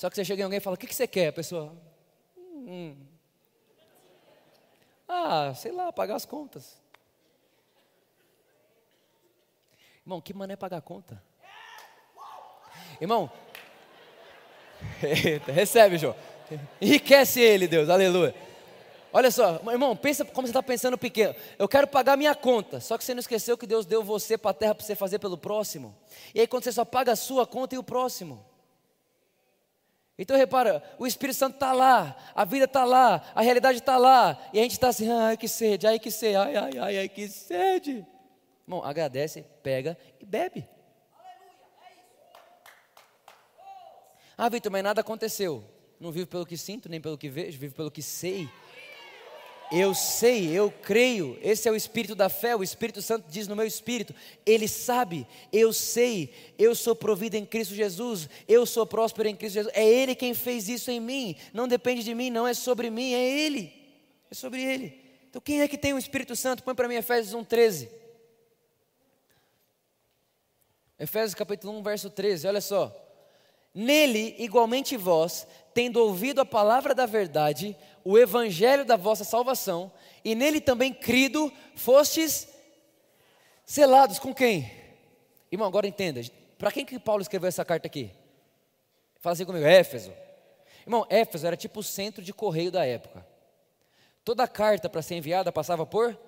Só 0.00 0.08
que 0.08 0.16
você 0.16 0.24
chega 0.24 0.40
em 0.40 0.44
alguém 0.44 0.56
e 0.56 0.60
fala: 0.60 0.76
o 0.76 0.78
que 0.78 0.94
você 0.94 1.06
quer? 1.06 1.28
A 1.28 1.32
pessoa: 1.34 1.76
hum. 2.34 2.96
Ah, 5.06 5.52
sei 5.54 5.72
lá, 5.72 5.92
pagar 5.92 6.14
as 6.14 6.24
contas. 6.24 6.80
Irmão, 10.00 10.18
que 10.18 10.32
mané 10.32 10.56
pagar 10.56 10.78
a 10.78 10.80
conta? 10.80 11.22
Irmão, 12.98 13.30
recebe, 15.46 15.98
João. 15.98 16.16
Enriquece 16.80 17.38
ele, 17.42 17.68
Deus, 17.68 17.90
aleluia. 17.90 18.34
Olha 19.12 19.30
só, 19.30 19.60
irmão, 19.70 19.94
pensa 19.94 20.24
como 20.24 20.46
você 20.46 20.50
está 20.50 20.62
pensando 20.62 20.96
pequeno. 20.96 21.34
Eu 21.58 21.68
quero 21.68 21.86
pagar 21.86 22.16
minha 22.16 22.34
conta, 22.34 22.80
só 22.80 22.96
que 22.96 23.04
você 23.04 23.12
não 23.12 23.20
esqueceu 23.20 23.58
que 23.58 23.66
Deus 23.66 23.84
deu 23.84 24.02
você 24.02 24.38
para 24.38 24.52
a 24.52 24.54
terra 24.54 24.74
para 24.74 24.86
você 24.86 24.94
fazer 24.94 25.18
pelo 25.18 25.36
próximo. 25.36 25.94
E 26.34 26.40
aí 26.40 26.46
quando 26.46 26.64
você 26.64 26.72
só 26.72 26.86
paga 26.86 27.12
a 27.12 27.16
sua 27.16 27.46
conta 27.46 27.74
e 27.74 27.78
o 27.78 27.82
próximo. 27.82 28.48
Então 30.20 30.36
repara, 30.36 30.82
o 30.98 31.06
Espírito 31.06 31.38
Santo 31.38 31.54
está 31.54 31.72
lá, 31.72 32.14
a 32.34 32.44
vida 32.44 32.66
está 32.66 32.84
lá, 32.84 33.24
a 33.34 33.40
realidade 33.40 33.78
está 33.78 33.96
lá, 33.96 34.38
e 34.52 34.58
a 34.58 34.62
gente 34.62 34.72
está 34.72 34.88
assim, 34.88 35.10
ai 35.10 35.34
que 35.34 35.48
sede, 35.48 35.86
ai 35.86 35.98
que 35.98 36.10
sede, 36.10 36.36
ai, 36.36 36.56
ai, 36.56 36.78
ai, 36.78 36.98
ai 36.98 37.08
que 37.08 37.26
sede. 37.26 38.06
Irmão, 38.66 38.84
agradece, 38.84 39.46
pega 39.62 39.96
e 40.20 40.26
bebe. 40.26 40.68
Ah, 44.36 44.50
Vitor, 44.50 44.70
mas 44.70 44.84
nada 44.84 45.00
aconteceu. 45.00 45.64
Não 45.98 46.12
vivo 46.12 46.26
pelo 46.26 46.44
que 46.44 46.56
sinto, 46.56 46.86
nem 46.86 47.00
pelo 47.00 47.16
que 47.16 47.30
vejo, 47.30 47.58
vivo 47.58 47.74
pelo 47.74 47.90
que 47.90 48.02
sei. 48.02 48.46
Eu 49.70 49.94
sei, 49.94 50.48
eu 50.48 50.70
creio. 50.70 51.38
Esse 51.40 51.68
é 51.68 51.72
o 51.72 51.76
espírito 51.76 52.14
da 52.16 52.28
fé. 52.28 52.56
O 52.56 52.62
Espírito 52.62 53.00
Santo 53.00 53.26
diz 53.30 53.46
no 53.46 53.54
meu 53.54 53.66
espírito: 53.66 54.12
Ele 54.44 54.66
sabe, 54.66 55.26
eu 55.52 55.72
sei, 55.72 56.34
eu 56.58 56.74
sou 56.74 56.96
provido 56.96 57.36
em 57.36 57.46
Cristo 57.46 57.74
Jesus, 57.74 58.28
eu 58.48 58.66
sou 58.66 58.84
próspero 58.84 59.28
em 59.28 59.36
Cristo 59.36 59.54
Jesus. 59.54 59.74
É 59.76 59.88
Ele 59.88 60.14
quem 60.14 60.34
fez 60.34 60.68
isso 60.68 60.90
em 60.90 60.98
mim. 60.98 61.36
Não 61.52 61.68
depende 61.68 62.02
de 62.02 62.14
mim, 62.14 62.30
não 62.30 62.48
é 62.48 62.54
sobre 62.54 62.90
mim, 62.90 63.12
é 63.12 63.22
Ele. 63.22 63.72
É 64.28 64.34
sobre 64.34 64.60
Ele. 64.62 65.00
Então 65.28 65.40
quem 65.40 65.60
é 65.60 65.68
que 65.68 65.78
tem 65.78 65.94
o 65.94 65.98
Espírito 65.98 66.34
Santo? 66.34 66.64
Põe 66.64 66.74
para 66.74 66.88
mim 66.88 66.96
Efésios 66.96 67.34
1,13. 67.34 67.88
Efésios 70.98 71.34
capítulo 71.34 71.78
1, 71.78 71.82
verso 71.82 72.10
13, 72.10 72.48
olha 72.48 72.60
só. 72.60 73.09
Nele, 73.74 74.34
igualmente 74.38 74.96
vós, 74.96 75.46
tendo 75.72 75.98
ouvido 75.98 76.40
a 76.40 76.44
palavra 76.44 76.94
da 76.94 77.06
verdade, 77.06 77.76
o 78.04 78.18
evangelho 78.18 78.84
da 78.84 78.96
vossa 78.96 79.24
salvação, 79.24 79.92
e 80.24 80.34
nele 80.34 80.60
também 80.60 80.92
crido, 80.92 81.52
fostes 81.76 82.48
selados 83.64 84.18
com 84.18 84.34
quem? 84.34 84.70
Irmão, 85.50 85.68
agora 85.68 85.86
entenda, 85.86 86.20
para 86.58 86.72
quem 86.72 86.84
que 86.84 86.98
Paulo 86.98 87.22
escreveu 87.22 87.48
essa 87.48 87.64
carta 87.64 87.86
aqui? 87.86 88.10
Fala 89.20 89.34
assim 89.34 89.44
comigo, 89.44 89.66
Éfeso. 89.66 90.12
Irmão, 90.84 91.06
Éfeso 91.08 91.46
era 91.46 91.56
tipo 91.56 91.80
o 91.80 91.84
centro 91.84 92.22
de 92.22 92.32
correio 92.32 92.70
da 92.70 92.84
época. 92.84 93.26
Toda 94.24 94.46
carta 94.48 94.88
para 94.88 95.02
ser 95.02 95.16
enviada 95.16 95.52
passava 95.52 95.86
por 95.86 96.18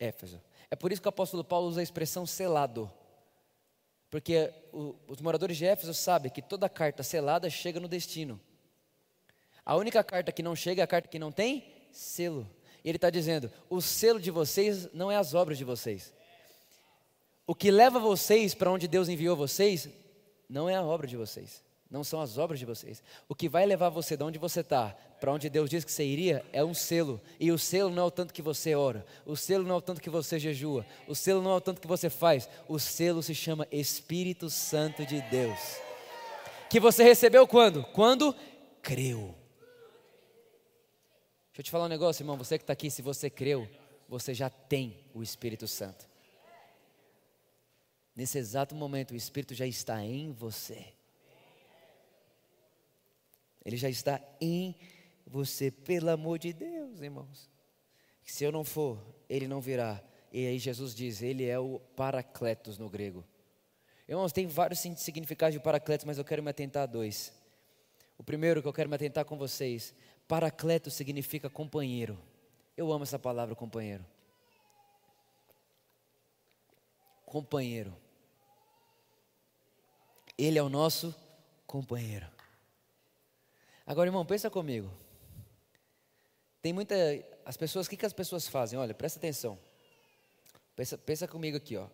Éfeso. 0.00 0.40
É 0.70 0.76
por 0.76 0.90
isso 0.90 1.00
que 1.00 1.08
o 1.08 1.10
apóstolo 1.10 1.44
Paulo 1.44 1.68
usa 1.68 1.80
a 1.80 1.82
expressão 1.82 2.26
selado. 2.26 2.90
Porque 4.10 4.52
o, 4.72 4.94
os 5.06 5.20
moradores 5.20 5.56
de 5.56 5.64
Éfeso 5.64 5.92
sabem 5.92 6.30
que 6.30 6.40
toda 6.40 6.68
carta 6.68 7.02
selada 7.02 7.50
chega 7.50 7.80
no 7.80 7.88
destino. 7.88 8.40
A 9.64 9.76
única 9.76 10.02
carta 10.04 10.30
que 10.30 10.42
não 10.42 10.54
chega 10.54 10.82
é 10.82 10.84
a 10.84 10.86
carta 10.86 11.08
que 11.08 11.18
não 11.18 11.32
tem 11.32 11.64
selo. 11.92 12.48
E 12.84 12.88
ele 12.88 12.96
está 12.96 13.10
dizendo: 13.10 13.50
o 13.68 13.80
selo 13.80 14.20
de 14.20 14.30
vocês 14.30 14.92
não 14.92 15.10
é 15.10 15.16
as 15.16 15.34
obras 15.34 15.58
de 15.58 15.64
vocês. 15.64 16.12
O 17.46 17.54
que 17.54 17.70
leva 17.70 17.98
vocês 17.98 18.54
para 18.54 18.70
onde 18.70 18.88
Deus 18.88 19.08
enviou 19.08 19.36
vocês 19.36 19.88
não 20.48 20.68
é 20.68 20.76
a 20.76 20.82
obra 20.82 21.06
de 21.06 21.16
vocês 21.16 21.65
não 21.90 22.02
são 22.02 22.20
as 22.20 22.36
obras 22.36 22.58
de 22.58 22.66
vocês. 22.66 23.02
O 23.28 23.34
que 23.34 23.48
vai 23.48 23.64
levar 23.64 23.88
você 23.88 24.16
de 24.16 24.24
onde 24.24 24.38
você 24.38 24.60
está 24.60 24.96
para 25.20 25.32
onde 25.32 25.48
Deus 25.48 25.70
disse 25.70 25.86
que 25.86 25.92
você 25.92 26.04
iria 26.04 26.44
é 26.52 26.64
um 26.64 26.74
selo. 26.74 27.20
E 27.38 27.50
o 27.50 27.58
selo 27.58 27.90
não 27.90 28.02
é 28.02 28.06
o 28.06 28.10
tanto 28.10 28.34
que 28.34 28.42
você 28.42 28.74
ora, 28.74 29.06
o 29.24 29.36
selo 29.36 29.64
não 29.64 29.76
é 29.76 29.78
o 29.78 29.82
tanto 29.82 30.00
que 30.00 30.10
você 30.10 30.38
jejua, 30.38 30.84
o 31.06 31.14
selo 31.14 31.42
não 31.42 31.52
é 31.52 31.54
o 31.54 31.60
tanto 31.60 31.80
que 31.80 31.86
você 31.86 32.10
faz. 32.10 32.48
O 32.68 32.78
selo 32.78 33.22
se 33.22 33.34
chama 33.34 33.66
Espírito 33.70 34.50
Santo 34.50 35.06
de 35.06 35.20
Deus. 35.22 35.58
Que 36.68 36.80
você 36.80 37.04
recebeu 37.04 37.46
quando? 37.46 37.84
Quando 37.84 38.34
creu. 38.82 39.34
Deixa 41.48 41.60
eu 41.60 41.64
te 41.64 41.70
falar 41.70 41.86
um 41.86 41.88
negócio, 41.88 42.22
irmão. 42.22 42.36
Você 42.36 42.58
que 42.58 42.64
está 42.64 42.72
aqui, 42.72 42.90
se 42.90 43.00
você 43.00 43.30
creu, 43.30 43.68
você 44.08 44.34
já 44.34 44.50
tem 44.50 45.06
o 45.14 45.22
Espírito 45.22 45.66
Santo. 45.66 46.06
Nesse 48.14 48.38
exato 48.38 48.74
momento, 48.74 49.12
o 49.12 49.16
Espírito 49.16 49.54
já 49.54 49.66
está 49.66 50.02
em 50.02 50.32
você. 50.32 50.95
Ele 53.66 53.76
já 53.76 53.90
está 53.90 54.20
em 54.40 54.76
você, 55.26 55.72
pelo 55.72 56.08
amor 56.08 56.38
de 56.38 56.52
Deus, 56.52 57.00
irmãos. 57.00 57.50
Se 58.24 58.44
eu 58.44 58.52
não 58.52 58.62
for, 58.62 59.04
ele 59.28 59.48
não 59.48 59.60
virá. 59.60 60.00
E 60.32 60.46
aí 60.46 60.56
Jesus 60.56 60.94
diz, 60.94 61.20
ele 61.20 61.44
é 61.44 61.58
o 61.58 61.80
Paracletos 61.96 62.78
no 62.78 62.88
grego. 62.88 63.24
Irmãos, 64.08 64.30
tem 64.30 64.46
vários 64.46 64.78
significados 64.78 65.52
de 65.52 65.58
Paracletos, 65.58 66.04
mas 66.04 66.16
eu 66.16 66.24
quero 66.24 66.44
me 66.44 66.50
atentar 66.50 66.84
a 66.84 66.86
dois. 66.86 67.32
O 68.16 68.22
primeiro 68.22 68.62
que 68.62 68.68
eu 68.68 68.72
quero 68.72 68.88
me 68.88 68.94
atentar 68.94 69.24
com 69.24 69.36
vocês, 69.36 69.92
Paracletos 70.28 70.94
significa 70.94 71.50
companheiro. 71.50 72.16
Eu 72.76 72.92
amo 72.92 73.02
essa 73.02 73.18
palavra, 73.18 73.56
companheiro. 73.56 74.06
Companheiro. 77.24 77.96
Ele 80.38 80.56
é 80.56 80.62
o 80.62 80.68
nosso 80.68 81.12
companheiro. 81.66 82.35
Agora, 83.86 84.08
irmão, 84.08 84.26
pensa 84.26 84.50
comigo. 84.50 84.90
Tem 86.60 86.72
muita. 86.72 86.94
As 87.44 87.56
pessoas, 87.56 87.86
o 87.86 87.90
que, 87.90 87.96
que 87.96 88.04
as 88.04 88.12
pessoas 88.12 88.48
fazem? 88.48 88.76
Olha, 88.76 88.92
presta 88.92 89.18
atenção. 89.20 89.56
Pensa, 90.74 90.98
pensa 90.98 91.28
comigo 91.28 91.56
aqui, 91.56 91.76
ó. 91.76 91.86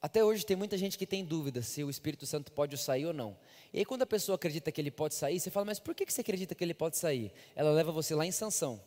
Até 0.00 0.24
hoje 0.24 0.44
tem 0.44 0.56
muita 0.56 0.76
gente 0.78 0.98
que 0.98 1.06
tem 1.06 1.24
dúvida 1.24 1.62
se 1.62 1.84
o 1.84 1.90
Espírito 1.90 2.26
Santo 2.26 2.50
pode 2.50 2.76
sair 2.76 3.06
ou 3.06 3.12
não. 3.12 3.36
E 3.72 3.78
aí, 3.78 3.84
quando 3.84 4.02
a 4.02 4.06
pessoa 4.06 4.34
acredita 4.34 4.72
que 4.72 4.80
ele 4.80 4.90
pode 4.90 5.14
sair, 5.14 5.38
você 5.38 5.50
fala, 5.50 5.66
mas 5.66 5.78
por 5.78 5.94
que 5.94 6.10
você 6.10 6.20
acredita 6.20 6.54
que 6.54 6.64
ele 6.64 6.74
pode 6.74 6.96
sair? 6.96 7.32
Ela 7.54 7.70
leva 7.70 7.92
você 7.92 8.14
lá 8.14 8.26
em 8.26 8.32
Sansão. 8.32 8.82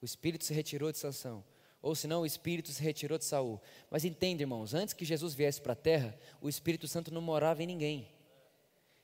O 0.00 0.04
Espírito 0.04 0.44
se 0.44 0.54
retirou 0.54 0.90
de 0.90 0.98
Sansão. 0.98 1.44
Ou 1.82 1.94
senão 1.94 2.22
o 2.22 2.26
Espírito 2.26 2.70
se 2.70 2.82
retirou 2.82 3.18
de 3.18 3.24
Saul. 3.24 3.60
Mas 3.90 4.04
entende, 4.04 4.42
irmãos, 4.42 4.72
antes 4.72 4.94
que 4.94 5.04
Jesus 5.04 5.34
viesse 5.34 5.60
para 5.60 5.74
a 5.74 5.76
terra, 5.76 6.18
o 6.40 6.48
Espírito 6.48 6.88
Santo 6.88 7.12
não 7.12 7.20
morava 7.20 7.62
em 7.62 7.66
ninguém. 7.66 8.08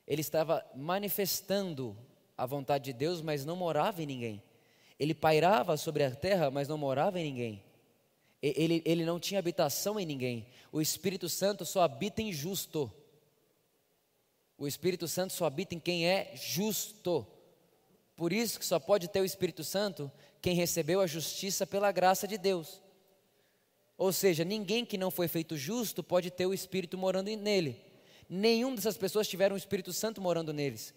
Ele 0.09 0.21
estava 0.21 0.65
manifestando 0.75 1.95
a 2.35 2.43
vontade 2.47 2.85
de 2.85 2.93
Deus, 2.93 3.21
mas 3.21 3.45
não 3.45 3.55
morava 3.55 4.01
em 4.01 4.07
ninguém. 4.07 4.43
Ele 4.99 5.13
pairava 5.13 5.77
sobre 5.77 6.03
a 6.03 6.09
terra, 6.09 6.49
mas 6.49 6.67
não 6.67 6.79
morava 6.79 7.19
em 7.19 7.25
ninguém. 7.25 7.63
Ele, 8.41 8.81
ele 8.85 9.05
não 9.05 9.19
tinha 9.19 9.39
habitação 9.39 9.99
em 9.99 10.05
ninguém. 10.05 10.47
O 10.71 10.81
Espírito 10.81 11.29
Santo 11.29 11.63
só 11.63 11.83
habita 11.83 12.23
em 12.23 12.33
justo. 12.33 12.91
O 14.57 14.67
Espírito 14.67 15.07
Santo 15.07 15.31
só 15.31 15.45
habita 15.45 15.75
em 15.75 15.79
quem 15.79 16.07
é 16.07 16.33
justo. 16.35 17.27
Por 18.15 18.33
isso 18.33 18.57
que 18.57 18.65
só 18.65 18.79
pode 18.79 19.07
ter 19.07 19.21
o 19.21 19.25
Espírito 19.25 19.63
Santo 19.63 20.11
quem 20.41 20.55
recebeu 20.55 21.01
a 21.01 21.07
justiça 21.07 21.67
pela 21.67 21.91
graça 21.91 22.27
de 22.27 22.37
Deus. 22.37 22.81
Ou 23.97 24.11
seja, 24.11 24.43
ninguém 24.43 24.85
que 24.85 24.97
não 24.97 25.11
foi 25.11 25.27
feito 25.27 25.55
justo 25.55 26.01
pode 26.01 26.31
ter 26.31 26.45
o 26.45 26.53
Espírito 26.53 26.97
morando 26.97 27.29
nele. 27.35 27.88
Nenhum 28.29 28.75
dessas 28.75 28.95
pessoas 28.95 29.27
tiveram 29.27 29.55
o 29.55 29.57
Espírito 29.57 29.91
Santo 29.91 30.21
morando 30.21 30.53
neles. 30.53 30.93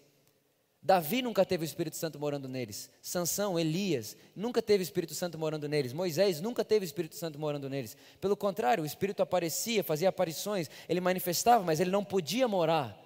Davi 0.85 1.21
nunca 1.21 1.45
teve 1.45 1.63
o 1.63 1.65
Espírito 1.65 1.95
Santo 1.95 2.19
morando 2.19 2.47
neles. 2.47 2.91
Sansão, 3.01 3.57
Elias, 3.57 4.17
nunca 4.35 4.61
teve 4.61 4.81
o 4.81 4.85
Espírito 4.85 5.15
Santo 5.15 5.39
morando 5.39 5.67
neles. 5.67 5.93
Moisés 5.93 6.41
nunca 6.41 6.63
teve 6.63 6.83
o 6.83 6.87
Espírito 6.87 7.15
Santo 7.15 7.39
morando 7.39 7.69
neles. 7.69 7.95
Pelo 8.19 8.35
contrário, 8.35 8.83
o 8.83 8.85
Espírito 8.85 9.23
aparecia, 9.23 9.81
fazia 9.81 10.09
aparições, 10.09 10.69
ele 10.87 10.99
manifestava, 10.99 11.63
mas 11.63 11.79
ele 11.79 11.89
não 11.89 12.03
podia 12.03 12.49
morar. 12.49 13.01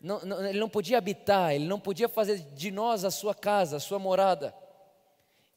Não, 0.00 0.20
não, 0.20 0.46
ele 0.46 0.60
não 0.60 0.68
podia 0.68 0.96
habitar, 0.96 1.54
ele 1.54 1.66
não 1.66 1.80
podia 1.80 2.08
fazer 2.08 2.38
de 2.54 2.70
nós 2.70 3.04
a 3.04 3.10
sua 3.10 3.34
casa, 3.34 3.78
a 3.78 3.80
sua 3.80 3.98
morada. 3.98 4.54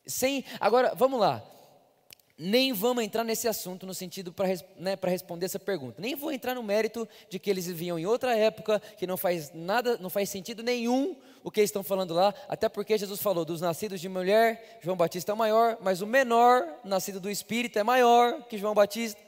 Sem, 0.08 0.44
agora, 0.60 0.96
vamos 0.96 1.20
lá. 1.20 1.46
Nem 2.42 2.72
vamos 2.72 3.04
entrar 3.04 3.26
nesse 3.26 3.50
assunto 3.50 3.86
no 3.86 3.94
sentido 3.94 4.32
para 4.32 4.48
né, 4.78 4.98
responder 5.04 5.46
essa 5.46 5.60
pergunta. 5.60 6.02
Nem 6.02 6.16
vou 6.16 6.32
entrar 6.32 6.56
no 6.56 6.64
mérito 6.64 7.06
de 7.30 7.38
que 7.38 7.50
eles 7.50 7.68
viviam 7.68 8.00
em 8.00 8.06
outra 8.06 8.34
época, 8.34 8.80
que 8.98 9.06
não 9.06 9.18
faz 9.18 9.52
nada, 9.54 9.98
não 9.98 10.10
faz 10.10 10.30
sentido 10.30 10.64
nenhum 10.64 11.18
o 11.44 11.52
que 11.52 11.60
eles 11.60 11.68
estão 11.68 11.84
falando 11.84 12.14
lá, 12.14 12.34
até 12.48 12.70
porque 12.70 12.98
Jesus 12.98 13.22
falou 13.22 13.44
dos 13.44 13.60
nascidos 13.60 14.00
de 14.00 14.08
mulher, 14.08 14.80
João 14.82 14.96
Batista 14.96 15.34
é 15.34 15.36
maior, 15.36 15.78
mas 15.82 16.02
o 16.02 16.08
menor, 16.08 16.66
nascido 16.84 17.20
do 17.20 17.30
Espírito, 17.30 17.78
é 17.78 17.84
maior 17.84 18.44
que 18.48 18.58
João 18.58 18.74
Batista. 18.74 19.20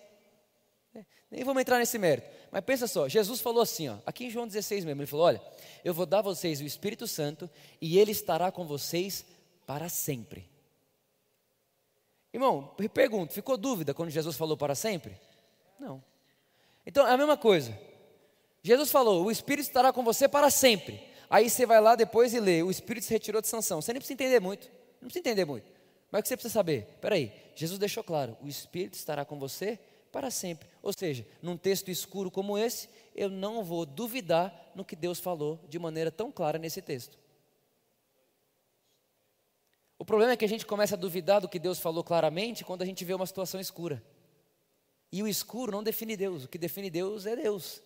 Nem 1.30 1.44
vamos 1.44 1.62
entrar 1.62 1.80
nesse 1.80 1.98
mérito. 1.98 2.30
Mas 2.50 2.64
pensa 2.64 2.88
só, 2.88 3.10
Jesus 3.10 3.42
falou 3.42 3.62
assim, 3.62 3.90
ó, 3.90 3.98
aqui 4.06 4.26
em 4.26 4.30
João 4.30 4.48
16 4.48 4.86
mesmo, 4.86 5.02
ele 5.02 5.08
falou: 5.08 5.26
olha, 5.26 5.42
eu 5.84 5.94
vou 5.94 6.06
dar 6.06 6.20
a 6.20 6.22
vocês 6.22 6.62
o 6.62 6.66
Espírito 6.66 7.08
Santo 7.08 7.50
e 7.82 7.98
ele 7.98 8.12
estará 8.12 8.52
com 8.52 8.66
vocês 8.66 9.26
para 9.66 9.88
sempre. 9.88 10.51
Irmão, 12.34 12.74
pergunto, 12.94 13.34
ficou 13.34 13.58
dúvida 13.58 13.94
quando 13.94 14.10
Jesus 14.10 14.38
falou 14.38 14.56
para 14.56 14.74
sempre? 14.74 15.18
Não. 15.80 16.02
Então 16.86 17.08
é 17.08 17.12
a 17.12 17.18
mesma 17.18 17.38
coisa. 17.38 17.78
Jesus 18.64 18.92
falou: 18.92 19.26
o 19.26 19.32
Espírito 19.32 19.68
estará 19.68 19.92
com 19.92 20.04
você 20.04 20.28
para 20.28 20.50
sempre. 20.50 21.02
Aí 21.30 21.50
você 21.50 21.66
vai 21.66 21.82
lá 21.82 21.96
depois 21.96 22.34
e 22.34 22.40
lê: 22.40 22.64
o 22.64 22.72
Espírito 22.72 23.06
se 23.06 23.14
retirou 23.14 23.42
de 23.42 23.48
sanção. 23.48 23.82
Você 23.82 23.92
nem 23.92 24.00
precisa 24.00 24.14
entender 24.14 24.40
muito. 24.40 24.68
Não 25.02 25.08
precisa 25.08 25.20
entender 25.20 25.46
muito. 25.46 25.66
Mas 26.12 26.20
o 26.20 26.24
que 26.24 26.30
você 26.30 26.38
precisa 26.38 26.54
saber? 26.54 26.88
Peraí, 27.02 27.32
Jesus 27.56 27.80
deixou 27.80 28.04
claro: 28.04 28.38
o 28.42 28.48
Espírito 28.48 28.94
estará 28.94 29.26
com 29.26 29.40
você 29.40 29.80
para 30.12 30.30
sempre. 30.30 30.70
Ou 30.82 30.94
seja, 30.94 31.26
num 31.42 31.58
texto 31.58 31.90
escuro 31.90 32.30
como 32.30 32.58
esse, 32.58 32.90
eu 33.16 33.30
não 33.30 33.64
vou 33.64 33.86
duvidar 33.86 34.72
no 34.76 34.86
que 34.86 34.96
Deus 34.96 35.20
falou 35.20 35.60
de 35.68 35.80
maneira 35.80 36.12
tão 36.12 36.32
clara 36.32 36.58
nesse 36.58 36.82
texto. 36.82 37.18
O 40.02 40.04
problema 40.04 40.34
é 40.34 40.36
que 40.36 40.44
a 40.44 40.48
gente 40.48 40.66
começa 40.66 40.96
a 40.96 40.98
duvidar 40.98 41.42
do 41.42 41.48
que 41.48 41.60
Deus 41.60 41.78
falou 41.78 42.04
claramente 42.04 42.66
quando 42.66 42.82
a 42.82 42.86
gente 42.88 43.06
vê 43.06 43.14
uma 43.14 43.28
situação 43.28 43.62
escura. 43.62 44.04
E 45.12 45.22
o 45.22 45.28
escuro 45.28 45.72
não 45.72 45.84
define 45.84 46.18
Deus, 46.18 46.44
o 46.44 46.48
que 46.48 46.58
define 46.58 46.90
Deus 46.90 47.28
é 47.28 47.36
Deus. 47.36 47.84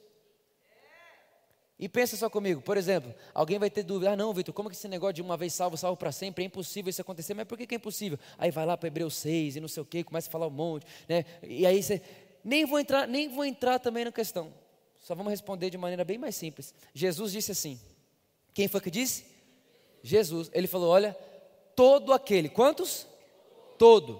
E 1.77 1.89
pensa 1.89 2.15
só 2.15 2.29
comigo, 2.29 2.61
por 2.61 2.77
exemplo, 2.77 3.13
alguém 3.33 3.59
vai 3.59 3.69
ter 3.69 3.83
dúvida, 3.83 4.11
ah 4.13 4.15
não, 4.15 4.33
Vitor, 4.33 4.53
como 4.53 4.69
que 4.69 4.77
esse 4.77 4.87
negócio 4.87 5.15
de 5.15 5.21
uma 5.21 5.35
vez 5.35 5.51
salvo, 5.51 5.75
salvo 5.75 5.97
para 5.97 6.09
sempre, 6.09 6.45
é 6.45 6.47
impossível 6.47 6.89
isso 6.89 7.01
acontecer, 7.01 7.33
mas 7.33 7.45
por 7.45 7.57
que, 7.57 7.67
que 7.67 7.75
é 7.75 7.77
impossível? 7.77 8.17
Aí 8.37 8.49
vai 8.49 8.65
lá 8.65 8.77
para 8.77 8.87
Hebreus 8.87 9.15
6 9.15 9.57
e 9.57 9.59
não 9.59 9.67
sei 9.67 9.83
o 9.83 9.85
que, 9.85 10.01
começa 10.01 10.29
a 10.29 10.31
falar 10.31 10.47
um 10.47 10.51
monte, 10.51 10.85
né? 11.09 11.25
E 11.43 11.65
aí 11.65 11.83
você, 11.83 12.01
nem 12.41 12.63
vou 12.63 12.79
entrar, 12.79 13.09
nem 13.09 13.27
vou 13.27 13.43
entrar 13.43 13.77
também 13.77 14.05
na 14.05 14.11
questão, 14.13 14.53
só 15.01 15.13
vamos 15.13 15.31
responder 15.31 15.69
de 15.69 15.77
maneira 15.77 16.05
bem 16.05 16.17
mais 16.17 16.37
simples. 16.37 16.73
Jesus 16.93 17.33
disse 17.33 17.51
assim, 17.51 17.77
quem 18.53 18.69
foi 18.69 18.79
que 18.79 18.89
disse? 18.89 19.25
Jesus, 20.01 20.49
ele 20.53 20.65
falou, 20.65 20.89
olha, 20.91 21.13
todo 21.75 22.13
aquele, 22.13 22.49
quantos? 22.49 23.07
Todo, 23.77 24.17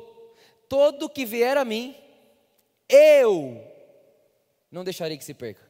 todo 0.67 1.09
que 1.09 1.25
vier 1.25 1.57
a 1.57 1.63
mim, 1.63 1.95
eu 2.89 3.63
não 4.69 4.83
deixarei 4.83 5.17
que 5.17 5.23
se 5.23 5.33
perca. 5.33 5.63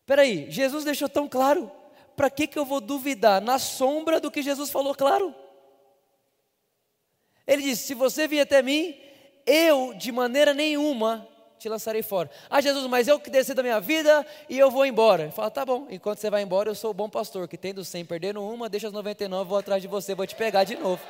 Espera 0.00 0.22
aí, 0.22 0.50
Jesus 0.50 0.84
deixou 0.84 1.08
tão 1.08 1.28
claro, 1.28 1.70
para 2.16 2.28
que, 2.28 2.48
que 2.48 2.58
eu 2.58 2.64
vou 2.64 2.80
duvidar 2.80 3.40
na 3.40 3.60
sombra 3.60 4.18
do 4.18 4.30
que 4.30 4.42
Jesus 4.42 4.68
falou 4.68 4.94
claro? 4.94 5.32
Ele 7.46 7.62
disse: 7.62 7.84
se 7.84 7.94
você 7.94 8.26
vier 8.26 8.42
até 8.42 8.60
mim, 8.60 9.00
eu 9.46 9.94
de 9.94 10.10
maneira 10.10 10.52
nenhuma 10.52 11.26
te 11.60 11.68
lançarei 11.68 12.02
fora. 12.02 12.30
Ah, 12.48 12.60
Jesus, 12.60 12.86
mas 12.86 13.06
eu 13.06 13.20
que 13.20 13.28
descer 13.28 13.54
da 13.54 13.62
minha 13.62 13.78
vida 13.80 14.26
e 14.48 14.58
eu 14.58 14.70
vou 14.70 14.86
embora. 14.86 15.24
Ele 15.24 15.32
fala, 15.32 15.50
tá 15.50 15.64
bom, 15.64 15.86
enquanto 15.90 16.18
você 16.18 16.30
vai 16.30 16.42
embora, 16.42 16.70
eu 16.70 16.74
sou 16.74 16.90
o 16.90 16.94
bom 16.94 17.08
pastor, 17.08 17.46
que 17.46 17.58
tendo 17.58 17.84
100, 17.84 18.06
perdendo 18.06 18.42
uma, 18.42 18.68
deixa 18.68 18.86
as 18.86 18.92
99, 18.92 19.48
vou 19.48 19.58
atrás 19.58 19.82
de 19.82 19.86
você, 19.86 20.14
vou 20.14 20.26
te 20.26 20.34
pegar 20.34 20.64
de 20.64 20.76
novo. 20.76 21.02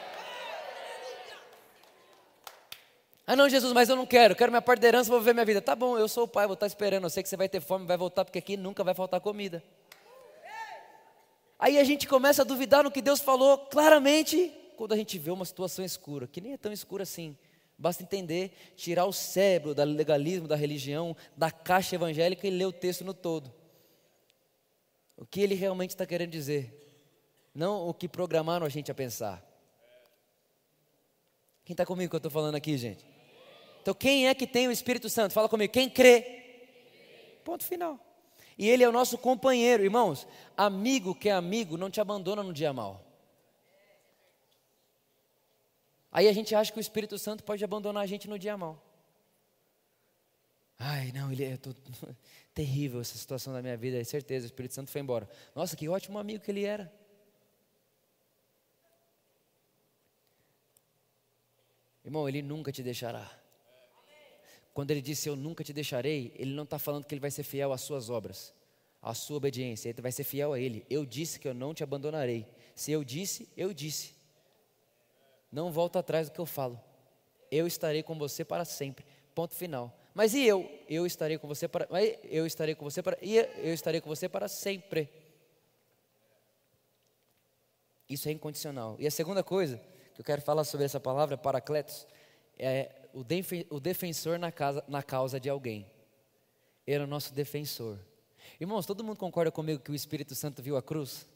Ah, 3.25 3.37
não, 3.37 3.49
Jesus, 3.49 3.73
mas 3.73 3.89
eu 3.89 3.95
não 3.95 4.05
quero, 4.05 4.35
quero 4.35 4.51
minha 4.51 4.61
parte 4.61 4.81
da 4.81 4.89
herança, 4.89 5.09
vou 5.09 5.21
viver 5.21 5.33
minha 5.33 5.47
vida. 5.47 5.63
Tá 5.63 5.77
bom, 5.77 5.97
eu 5.97 6.09
sou 6.09 6.25
o 6.25 6.29
pai, 6.29 6.49
vou 6.49 6.55
estar 6.55 6.67
esperando, 6.67 7.05
eu 7.05 7.11
sei 7.11 7.23
que 7.23 7.29
você 7.29 7.37
vai 7.37 7.49
ter 7.49 7.61
fome, 7.61 7.87
vai 7.87 7.97
voltar, 7.97 8.25
porque 8.25 8.41
aqui 8.41 8.57
nunca 8.57 8.83
vai 8.83 8.93
faltar 8.93 9.21
comida. 9.21 9.63
Aí 11.57 11.79
a 11.79 11.85
gente 11.85 12.09
começa 12.09 12.43
a 12.43 12.45
duvidar 12.45 12.83
no 12.83 12.91
que 12.91 13.01
Deus 13.01 13.21
falou 13.21 13.57
claramente, 13.57 14.53
quando 14.77 14.95
a 14.95 14.97
gente 14.97 15.17
vê 15.17 15.31
uma 15.31 15.45
situação 15.45 15.85
escura, 15.85 16.27
que 16.27 16.41
nem 16.41 16.55
é 16.55 16.57
tão 16.57 16.73
escura 16.73 17.05
assim. 17.05 17.37
Basta 17.81 18.03
entender, 18.03 18.53
tirar 18.77 19.07
o 19.07 19.13
cérebro 19.13 19.75
do 19.75 19.83
legalismo, 19.85 20.47
da 20.47 20.55
religião, 20.55 21.17
da 21.35 21.51
caixa 21.51 21.95
evangélica 21.95 22.47
e 22.47 22.51
ler 22.51 22.67
o 22.67 22.73
texto 22.73 23.03
no 23.03 23.15
todo. 23.15 23.51
O 25.17 25.25
que 25.25 25.41
ele 25.41 25.55
realmente 25.55 25.91
está 25.91 26.05
querendo 26.05 26.31
dizer. 26.31 26.77
Não 27.55 27.89
o 27.89 27.95
que 27.95 28.07
programaram 28.07 28.67
a 28.67 28.69
gente 28.69 28.91
a 28.91 28.95
pensar. 28.95 29.43
Quem 31.65 31.73
está 31.73 31.87
comigo 31.87 32.11
que 32.11 32.17
eu 32.17 32.19
estou 32.19 32.31
falando 32.31 32.55
aqui, 32.55 32.77
gente? 32.77 33.03
Então, 33.81 33.95
quem 33.95 34.29
é 34.29 34.35
que 34.35 34.47
tem 34.47 34.69
o 34.69 34.73
Espírito 34.73 35.09
Santo? 35.09 35.33
Fala 35.33 35.49
comigo. 35.49 35.73
Quem 35.73 35.89
crê? 35.89 37.41
Ponto 37.43 37.65
final. 37.65 37.99
E 38.59 38.69
ele 38.69 38.85
é 38.85 38.89
o 38.89 38.93
nosso 38.93 39.17
companheiro, 39.17 39.83
irmãos. 39.83 40.29
Amigo 40.55 41.15
que 41.15 41.31
é 41.31 41.33
amigo 41.33 41.79
não 41.79 41.89
te 41.89 41.99
abandona 41.99 42.43
no 42.43 42.53
dia 42.53 42.75
mal. 42.75 43.10
Aí 46.11 46.29
a 46.29 46.33
gente 46.33 46.55
acha 46.55 46.73
que 46.73 46.79
o 46.79 46.81
Espírito 46.81 47.19
Santo 47.19 47.45
pode 47.45 47.65
abandonar 47.65 48.03
a 48.03 48.07
gente 48.07 48.29
no 48.29 48.39
dia 48.39 48.57
mal. 48.57 48.85
Ai, 50.79 51.13
não, 51.13 51.31
ele 51.31 51.45
é 51.45 51.57
tô, 51.57 51.75
terrível 52.55 53.01
essa 53.01 53.17
situação 53.17 53.53
da 53.53 53.61
minha 53.61 53.77
vida, 53.77 53.99
é 53.99 54.05
certeza, 54.05 54.47
o 54.47 54.47
Espírito 54.47 54.75
Santo 54.75 54.91
foi 54.91 55.01
embora. 55.01 55.29
Nossa, 55.55 55.77
que 55.77 55.89
ótimo 55.89 56.19
amigo 56.19 56.43
que 56.43 56.51
ele 56.51 56.65
era. 56.65 56.91
Irmão, 62.05 62.29
Ele 62.29 62.43
nunca 62.43 62.73
te 62.73 62.83
deixará. 62.83 63.31
Quando 64.73 64.91
Ele 64.91 65.01
disse 65.01 65.29
eu 65.29 65.37
nunca 65.37 65.63
te 65.63 65.73
deixarei, 65.73 66.33
Ele 66.37 66.53
não 66.53 66.65
está 66.65 66.79
falando 66.79 67.05
que 67.05 67.15
Ele 67.15 67.21
vai 67.21 67.31
ser 67.31 67.43
fiel 67.43 67.73
às 67.73 67.83
suas 67.83 68.09
obras, 68.09 68.55
à 69.03 69.15
sua 69.15 69.37
obediência, 69.37 69.89
Ele 69.89 70.03
vai 70.03 70.13
ser 70.13 70.25
fiel 70.25 70.53
a 70.53 70.59
Ele. 70.59 70.85
Eu 70.89 71.05
disse 71.05 71.39
que 71.39 71.47
eu 71.47 71.55
não 71.55 71.75
te 71.75 71.85
abandonarei. 71.85 72.49
Se 72.75 72.91
eu 72.91 73.05
disse, 73.05 73.49
eu 73.57 73.73
disse. 73.73 74.20
Não 75.51 75.71
volta 75.71 75.99
atrás 75.99 76.29
do 76.29 76.33
que 76.33 76.41
eu 76.41 76.47
falo. 76.47 76.81
Eu 77.51 77.67
estarei 77.67 78.03
com 78.03 78.17
você 78.17 78.45
para 78.45 78.65
sempre. 78.65 79.05
Ponto 79.35 79.55
final. 79.55 79.93
Mas 80.15 80.35
e 80.35 80.45
eu? 80.45 80.71
Eu 80.89 81.07
estarei 81.07 81.39
com 81.39 81.49
você 81.49 81.67
para 81.69 81.89
eu 82.25 82.47
estarei 82.47 82.75
com 82.75 82.85
você 82.85 83.03
para 83.03 83.17
e 83.23 83.37
eu 83.37 83.73
estarei 83.73 84.01
com 84.01 84.09
você 84.09 84.29
para 84.29 84.49
sempre. 84.49 85.09
Isso 88.09 88.29
é 88.29 88.33
incondicional. 88.33 88.97
E 88.99 89.07
a 89.07 89.11
segunda 89.11 89.43
coisa 89.43 89.81
que 90.15 90.21
eu 90.21 90.25
quero 90.25 90.43
falar 90.43 90.65
sobre 90.65 90.85
essa 90.85 90.99
palavra, 90.99 91.39
paracletos, 91.39 92.07
é 92.59 92.91
o, 93.15 93.25
o 93.71 93.81
defensor 93.81 94.39
na, 94.39 94.51
casa, 94.51 94.85
na 94.89 95.03
causa 95.03 95.39
de 95.39 95.49
alguém. 95.49 95.87
Ele 96.87 97.03
é 97.03 97.05
o 97.05 97.09
nosso 97.09 97.33
defensor. 97.33 97.99
Irmãos, 98.61 98.85
todo 98.85 99.05
mundo 99.05 99.17
concorda 99.17 99.51
comigo 99.51 99.81
que 99.81 99.93
o 99.93 99.95
Espírito 99.95 100.35
Santo 100.35 100.61
viu 100.61 100.77
a 100.77 100.83
cruz? 100.83 101.27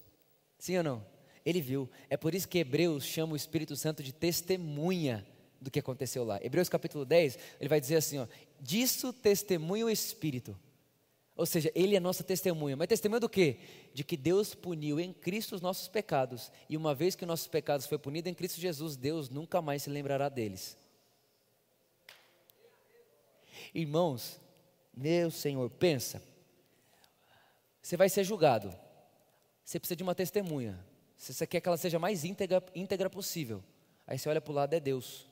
Sim 0.59 0.79
ou 0.79 0.83
não? 0.83 1.13
Ele 1.44 1.61
viu. 1.61 1.88
É 2.09 2.16
por 2.16 2.35
isso 2.35 2.48
que 2.48 2.59
Hebreus 2.59 3.04
chama 3.04 3.35
o 3.35 3.37
Espírito 3.37 3.76
Santo 3.76 4.02
de 4.02 4.12
testemunha 4.12 5.26
do 5.61 5.70
que 5.70 5.78
aconteceu 5.78 6.24
lá. 6.24 6.38
Hebreus 6.42 6.68
capítulo 6.68 7.04
10, 7.04 7.38
ele 7.61 7.68
vai 7.68 7.80
dizer 7.80 7.96
assim: 7.96 8.18
ó, 8.18 8.26
disso 8.61 9.12
testemunha 9.12 9.87
o 9.87 9.90
Espírito. 9.90 10.59
Ou 11.37 11.44
seja, 11.44 11.70
ele 11.74 11.96
é 11.96 12.00
nossa 12.00 12.22
testemunha. 12.22 12.76
Mas 12.76 12.87
testemunha 12.87 13.18
do 13.18 13.28
quê? 13.28 13.59
De 13.92 14.04
que 14.04 14.16
Deus 14.16 14.54
puniu 14.54 15.00
em 15.00 15.12
Cristo 15.12 15.54
os 15.54 15.61
nossos 15.61 15.88
pecados. 15.88 16.52
E 16.68 16.76
uma 16.76 16.94
vez 16.94 17.16
que 17.16 17.26
nossos 17.26 17.48
pecados 17.48 17.87
foi 17.87 17.98
punido 17.98 18.28
em 18.28 18.35
Cristo 18.35 18.61
Jesus, 18.61 18.96
Deus 18.96 19.28
nunca 19.28 19.61
mais 19.61 19.83
se 19.83 19.90
lembrará 19.90 20.28
deles. 20.28 20.76
Irmãos, 23.74 24.40
meu 24.96 25.28
Senhor, 25.30 25.68
pensa. 25.70 26.22
Você 27.83 27.96
vai 27.96 28.09
ser 28.09 28.22
julgado. 28.22 28.72
Você 29.64 29.80
precisa 29.80 29.96
de 29.96 30.04
uma 30.04 30.14
testemunha. 30.14 30.78
Você 31.32 31.46
quer 31.46 31.60
que 31.60 31.68
ela 31.68 31.76
seja 31.76 31.98
mais 31.98 32.24
íntegra, 32.24 32.62
íntegra 32.74 33.08
possível. 33.08 33.64
Aí 34.06 34.18
você 34.18 34.28
olha 34.28 34.40
para 34.40 34.50
o 34.50 34.54
lado, 34.54 34.74
é 34.74 34.80
Deus. 34.80 35.26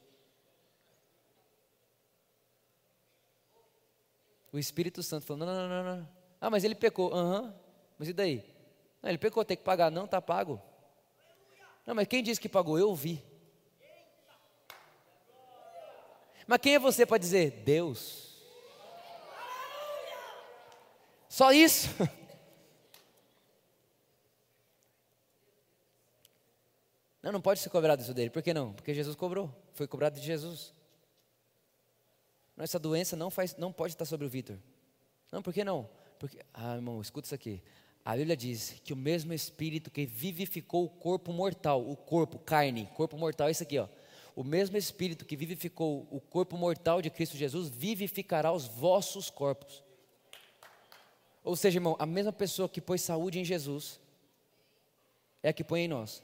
O 4.50 4.59
Espírito 4.59 5.02
Santo 5.02 5.26
falou: 5.26 5.44
não, 5.44 5.55
não, 5.55 5.68
não, 5.68 5.96
não. 5.96 6.09
Ah, 6.40 6.48
mas 6.48 6.64
ele 6.64 6.74
pecou. 6.74 7.12
Aham. 7.12 7.42
Uhum. 7.42 7.55
Mas 7.98 8.09
e 8.09 8.12
daí? 8.12 8.44
Não, 9.02 9.11
ele 9.11 9.18
pecou, 9.18 9.44
tem 9.44 9.57
que 9.57 9.62
pagar. 9.62 9.90
Não, 9.90 10.07
está 10.07 10.20
pago. 10.20 10.61
Não, 11.87 11.94
mas 11.94 12.09
quem 12.09 12.22
disse 12.22 12.40
que 12.40 12.48
pagou? 12.48 12.78
Eu 12.78 12.88
ouvi. 12.88 13.22
Mas 16.46 16.59
quem 16.59 16.74
é 16.74 16.78
você 16.78 17.05
para 17.05 17.18
dizer? 17.18 17.62
Deus. 17.64 18.33
Só 21.28 21.52
isso. 21.52 21.88
Não, 27.23 27.31
não 27.31 27.41
pode 27.41 27.61
ser 27.61 27.71
cobrado 27.71 28.03
isso 28.03 28.13
dele. 28.13 28.31
Por 28.31 28.43
que 28.43 28.53
não? 28.53 28.73
Porque 28.73 28.93
Jesus 28.93 29.15
cobrou. 29.15 29.55
Foi 29.75 29.87
cobrado 29.87 30.19
de 30.19 30.27
Jesus. 30.27 30.75
Essa 32.59 32.79
doença 32.79 33.17
não, 33.17 33.31
faz, 33.31 33.57
não 33.57 33.73
pode 33.73 33.95
estar 33.95 34.05
sobre 34.05 34.27
o 34.27 34.31
Vitor. 34.31 34.59
Não, 35.31 35.43
por 35.43 35.55
que 35.55 35.65
não? 35.65 35.89
Porque, 36.19 36.39
ah, 36.53 36.75
irmão, 36.75 37.01
escuta 37.01 37.27
isso 37.27 37.35
aqui. 37.35 37.63
A 38.05 38.17
Bíblia 38.17 38.37
diz 38.37 38.81
que 38.85 38.93
o 38.93 38.97
mesmo 38.97 39.33
Espírito 39.33 39.91
que 39.91 40.05
vivificou 40.05 40.85
o 40.85 40.89
corpo 40.89 41.33
mortal, 41.33 41.89
o 41.89 41.97
corpo, 41.97 42.39
carne, 42.39 42.89
corpo 42.95 43.17
mortal, 43.17 43.49
é 43.49 43.53
isso 43.53 43.63
aqui, 43.63 43.79
ó. 43.79 43.89
O 44.35 44.43
mesmo 44.43 44.77
Espírito 44.77 45.25
que 45.25 45.37
vivificou 45.37 46.09
o 46.11 46.21
corpo 46.21 46.57
mortal 46.57 47.01
de 47.01 47.11
Cristo 47.11 47.37
Jesus 47.37 47.69
vivificará 47.69 48.53
os 48.53 48.67
vossos 48.67 49.31
corpos. 49.31 49.83
Ou 51.45 51.55
seja, 51.55 51.79
irmão, 51.79 51.97
a 51.99 52.07
mesma 52.07 52.33
pessoa 52.33 52.69
que 52.69 52.81
pôs 52.81 53.03
saúde 53.03 53.39
em 53.39 53.45
Jesus 53.45 54.01
é 55.43 55.51
a 55.51 55.53
que 55.53 55.65
põe 55.65 55.83
em 55.83 55.89
nós. 55.89 56.23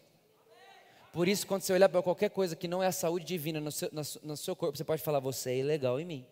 Por 1.13 1.27
isso, 1.27 1.47
quando 1.47 1.63
você 1.63 1.73
olhar 1.73 1.89
para 1.89 2.03
qualquer 2.03 2.31
coisa 2.31 2.55
que 2.55 2.69
não 2.69 2.83
é 2.83 2.87
a 2.87 2.93
saúde 2.93 3.25
divina 3.25 3.61
no 3.61 3.73
seu, 3.73 3.91
no 4.23 4.37
seu 4.37 4.55
corpo, 4.55 4.77
você 4.77 4.85
pode 4.85 5.03
falar, 5.03 5.21
você 5.21 5.51
é 5.51 5.59
ilegal 5.59 5.99
em 5.99 6.05
mim. 6.05 6.27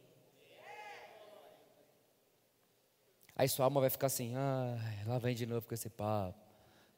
Aí 3.34 3.48
sua 3.48 3.66
alma 3.66 3.80
vai 3.80 3.90
ficar 3.90 4.06
assim, 4.06 4.34
ah, 4.34 4.78
lá 5.06 5.18
vem 5.18 5.34
de 5.34 5.44
novo 5.44 5.66
com 5.66 5.74
esse 5.74 5.90
papo, 5.90 6.38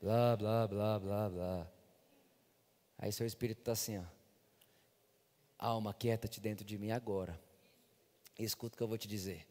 blá, 0.00 0.36
blá, 0.36 0.68
blá, 0.68 0.98
blá, 0.98 1.28
blá. 1.28 1.66
Aí 2.96 3.12
seu 3.12 3.26
espírito 3.26 3.58
está 3.58 3.72
assim, 3.72 3.98
ó. 3.98 4.04
Alma, 5.58 5.92
quieta-te 5.92 6.40
dentro 6.40 6.64
de 6.64 6.78
mim 6.78 6.92
agora. 6.92 7.38
Escuta 8.38 8.74
o 8.74 8.76
que 8.76 8.82
eu 8.82 8.88
vou 8.88 8.96
te 8.96 9.08
dizer. 9.08 9.46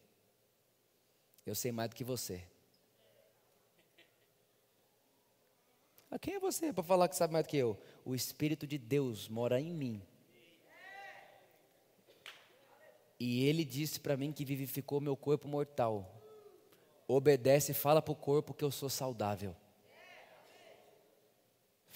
Eu 1.44 1.54
sei 1.54 1.70
mais 1.70 1.90
do 1.90 1.96
que 1.96 2.04
você. 2.04 2.42
Mas 6.10 6.20
quem 6.20 6.34
é 6.34 6.40
você 6.40 6.72
para 6.72 6.82
falar 6.82 7.08
que 7.08 7.16
sabe 7.16 7.32
mais 7.32 7.44
do 7.44 7.48
que 7.48 7.56
eu? 7.56 7.78
O 8.04 8.14
Espírito 8.14 8.66
de 8.66 8.78
Deus 8.78 9.28
mora 9.28 9.60
em 9.60 9.74
mim. 9.74 10.02
E 13.20 13.44
ele 13.44 13.64
disse 13.64 13.98
para 13.98 14.16
mim 14.16 14.32
que 14.32 14.44
vivificou 14.44 15.00
meu 15.00 15.16
corpo 15.16 15.48
mortal. 15.48 16.14
Obedece 17.06 17.72
e 17.72 17.74
fala 17.74 18.00
para 18.00 18.12
o 18.12 18.16
corpo 18.16 18.54
que 18.54 18.64
eu 18.64 18.70
sou 18.70 18.88
saudável. 18.88 19.56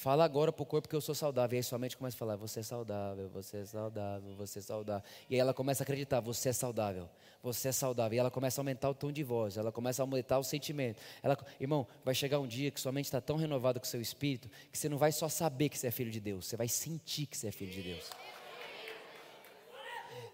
Fala 0.02 0.24
agora 0.24 0.50
para 0.50 0.64
o 0.64 0.66
corpo 0.66 0.88
que 0.88 0.96
eu 0.96 1.00
sou 1.00 1.14
saudável. 1.14 1.54
E 1.54 1.58
aí 1.58 1.62
sua 1.62 1.78
mente 1.78 1.96
começa 1.96 2.16
a 2.16 2.18
falar: 2.18 2.34
Você 2.34 2.58
é 2.58 2.62
saudável, 2.64 3.28
você 3.28 3.58
é 3.58 3.64
saudável, 3.64 4.34
você 4.34 4.58
é 4.58 4.62
saudável. 4.62 5.08
E 5.30 5.34
aí 5.36 5.40
ela 5.40 5.54
começa 5.54 5.80
a 5.80 5.84
acreditar: 5.84 6.18
Você 6.18 6.48
é 6.48 6.52
saudável, 6.52 7.08
você 7.40 7.68
é 7.68 7.72
saudável. 7.72 8.16
E 8.16 8.18
ela 8.18 8.28
começa 8.28 8.60
a 8.60 8.62
aumentar 8.62 8.90
o 8.90 8.94
tom 8.96 9.12
de 9.12 9.22
voz, 9.22 9.56
ela 9.56 9.70
começa 9.70 10.02
a 10.02 10.04
aumentar 10.04 10.40
o 10.40 10.42
sentimento. 10.42 11.00
Ela, 11.22 11.38
irmão, 11.60 11.86
vai 12.04 12.16
chegar 12.16 12.40
um 12.40 12.48
dia 12.48 12.72
que 12.72 12.80
sua 12.80 12.90
mente 12.90 13.04
está 13.04 13.20
tão 13.20 13.36
renovada 13.36 13.78
com 13.78 13.86
o 13.86 13.88
seu 13.88 14.00
espírito 14.00 14.50
que 14.72 14.76
você 14.76 14.88
não 14.88 14.98
vai 14.98 15.12
só 15.12 15.28
saber 15.28 15.68
que 15.68 15.78
você 15.78 15.86
é 15.86 15.92
filho 15.92 16.10
de 16.10 16.18
Deus, 16.18 16.46
você 16.46 16.56
vai 16.56 16.66
sentir 16.66 17.26
que 17.26 17.36
você 17.36 17.46
é 17.46 17.52
filho 17.52 17.70
de 17.70 17.82
Deus. 17.82 18.10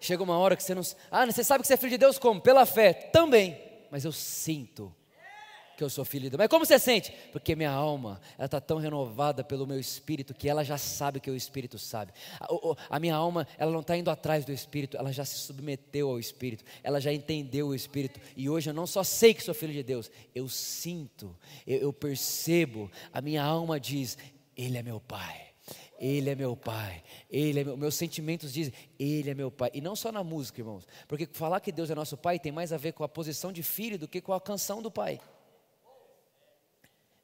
Chega 0.00 0.22
uma 0.22 0.38
hora 0.38 0.56
que 0.56 0.62
você 0.62 0.74
não. 0.74 0.82
Ah, 1.10 1.26
você 1.26 1.44
sabe 1.44 1.60
que 1.60 1.66
você 1.66 1.74
é 1.74 1.76
filho 1.76 1.90
de 1.90 1.98
Deus 1.98 2.18
como? 2.18 2.40
Pela 2.40 2.64
fé. 2.64 2.94
Também. 2.94 3.60
Mas 3.90 4.06
eu 4.06 4.12
sinto 4.12 4.94
que 5.78 5.84
eu 5.84 5.88
sou 5.88 6.04
filho 6.04 6.24
de 6.24 6.30
Deus. 6.30 6.38
Mas 6.38 6.48
como 6.48 6.66
você 6.66 6.76
sente? 6.76 7.14
Porque 7.30 7.54
minha 7.54 7.70
alma, 7.70 8.20
ela 8.36 8.46
está 8.46 8.60
tão 8.60 8.78
renovada 8.78 9.44
pelo 9.44 9.64
meu 9.64 9.78
espírito 9.78 10.34
que 10.34 10.48
ela 10.48 10.64
já 10.64 10.76
sabe 10.76 11.20
que 11.20 11.30
o 11.30 11.36
espírito 11.36 11.78
sabe. 11.78 12.12
A, 12.40 12.96
a 12.96 12.98
minha 12.98 13.14
alma, 13.14 13.46
ela 13.56 13.70
não 13.70 13.78
está 13.78 13.96
indo 13.96 14.10
atrás 14.10 14.44
do 14.44 14.50
espírito, 14.50 14.96
ela 14.96 15.12
já 15.12 15.24
se 15.24 15.36
submeteu 15.36 16.10
ao 16.10 16.18
espírito, 16.18 16.64
ela 16.82 17.00
já 17.00 17.12
entendeu 17.12 17.68
o 17.68 17.74
espírito. 17.76 18.20
E 18.36 18.50
hoje 18.50 18.70
eu 18.70 18.74
não 18.74 18.88
só 18.88 19.04
sei 19.04 19.32
que 19.32 19.40
sou 19.40 19.54
filho 19.54 19.72
de 19.72 19.84
Deus, 19.84 20.10
eu 20.34 20.48
sinto, 20.48 21.34
eu, 21.64 21.78
eu 21.78 21.92
percebo, 21.92 22.90
a 23.12 23.20
minha 23.20 23.44
alma 23.44 23.78
diz: 23.78 24.18
Ele 24.56 24.76
é 24.76 24.82
meu 24.82 24.98
pai. 24.98 25.46
Ele 26.00 26.30
é 26.30 26.34
meu 26.36 26.56
pai, 26.56 27.02
Ele 27.28 27.58
é 27.58 27.64
meu, 27.64 27.76
meus 27.76 27.96
sentimentos 27.96 28.52
dizem, 28.52 28.72
Ele 29.00 29.30
é 29.30 29.34
meu 29.34 29.50
pai. 29.50 29.68
E 29.74 29.80
não 29.80 29.96
só 29.96 30.12
na 30.12 30.22
música, 30.22 30.60
irmãos, 30.60 30.86
porque 31.08 31.28
falar 31.32 31.58
que 31.58 31.72
Deus 31.72 31.90
é 31.90 31.94
nosso 31.94 32.16
pai 32.16 32.38
tem 32.38 32.52
mais 32.52 32.72
a 32.72 32.76
ver 32.76 32.92
com 32.92 33.02
a 33.02 33.08
posição 33.08 33.52
de 33.52 33.64
filho 33.64 33.98
do 33.98 34.06
que 34.06 34.20
com 34.20 34.32
a 34.32 34.40
canção 34.40 34.80
do 34.80 34.92
pai. 34.92 35.20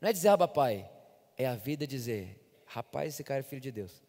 Não 0.05 0.11
é 0.11 0.13
dizer, 0.13 0.29
ah, 0.29 0.47
pai, 0.47 0.87
é 1.35 1.47
a 1.47 1.55
vida 1.57 1.87
dizer, 1.87 2.39
rapaz, 2.67 3.15
esse 3.15 3.25
cara 3.25 3.41
é 3.41 3.43
filho 3.43 3.63
de 3.63 3.73
Deus. 3.73 4.03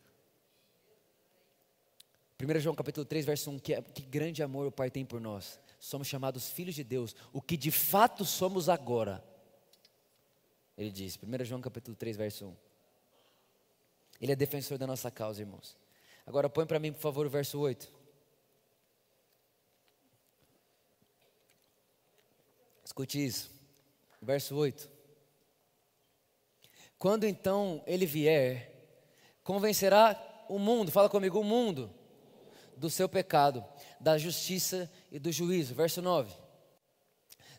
1 2.38 2.60
João 2.60 2.76
capítulo 2.76 3.06
3, 3.06 3.26
verso 3.26 3.50
1, 3.50 3.60
que, 3.60 3.82
que 3.82 4.02
grande 4.02 4.44
amor 4.44 4.68
o 4.68 4.72
Pai 4.74 4.92
tem 4.92 5.06
por 5.06 5.22
nós. 5.22 5.58
Somos 5.80 6.10
chamados 6.10 6.50
filhos 6.50 6.76
de 6.76 6.84
Deus, 6.84 7.16
o 7.32 7.42
que 7.42 7.56
de 7.56 7.72
fato 7.72 8.26
somos 8.26 8.68
agora. 8.68 9.24
Ele 10.78 10.92
diz, 10.92 11.18
1 11.18 11.46
João 11.46 11.62
capítulo 11.62 11.96
3, 11.96 12.18
verso 12.18 12.48
1. 12.48 12.56
Ele 14.20 14.34
é 14.34 14.36
defensor 14.36 14.78
da 14.78 14.86
nossa 14.86 15.10
causa, 15.10 15.44
irmãos. 15.44 15.78
Agora 16.26 16.50
põe 16.50 16.66
para 16.66 16.78
mim, 16.78 16.92
por 16.92 17.00
favor, 17.00 17.26
o 17.26 17.30
verso 17.30 17.58
8. 17.58 17.90
Escute 22.84 23.26
isso. 23.26 23.50
Verso 24.22 24.58
8. 24.58 24.95
Quando 27.06 27.28
então 27.28 27.84
ele 27.86 28.04
vier, 28.04 28.68
convencerá 29.44 30.20
o 30.50 30.58
mundo, 30.58 30.92
fala 30.92 31.08
comigo, 31.08 31.40
o 31.40 31.44
mundo, 31.44 31.94
do 32.76 32.90
seu 32.90 33.08
pecado, 33.08 33.64
da 34.00 34.18
justiça 34.18 34.92
e 35.12 35.20
do 35.20 35.32
juízo. 35.32 35.76
Verso 35.76 36.02
9. 36.02 36.34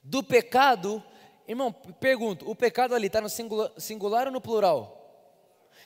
Do 0.03 0.21
pecado, 0.21 1.01
irmão, 1.47 1.71
pergunto, 1.73 2.51
o 2.51 2.57
pecado 2.57 2.93
ali 2.93 3.07
está 3.07 3.21
no 3.21 3.29
singular, 3.29 3.71
singular 3.79 4.27
ou 4.27 4.33
no 4.33 4.41
plural? 4.41 5.39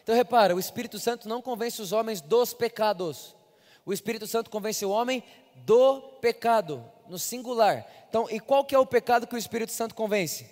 Então 0.02 0.14
repara, 0.14 0.56
o 0.56 0.58
Espírito 0.58 0.98
Santo 0.98 1.28
não 1.28 1.42
convence 1.42 1.82
os 1.82 1.92
homens 1.92 2.22
dos 2.22 2.54
pecados. 2.54 3.36
O 3.84 3.92
Espírito 3.92 4.26
Santo 4.26 4.48
convence 4.48 4.86
o 4.86 4.90
homem 4.90 5.22
do 5.54 6.00
pecado, 6.22 6.82
no 7.06 7.18
singular. 7.18 7.86
Então, 8.08 8.26
e 8.30 8.40
qual 8.40 8.64
que 8.64 8.74
é 8.74 8.78
o 8.78 8.86
pecado 8.86 9.26
que 9.26 9.34
o 9.34 9.38
Espírito 9.38 9.72
Santo 9.72 9.94
convence? 9.94 10.48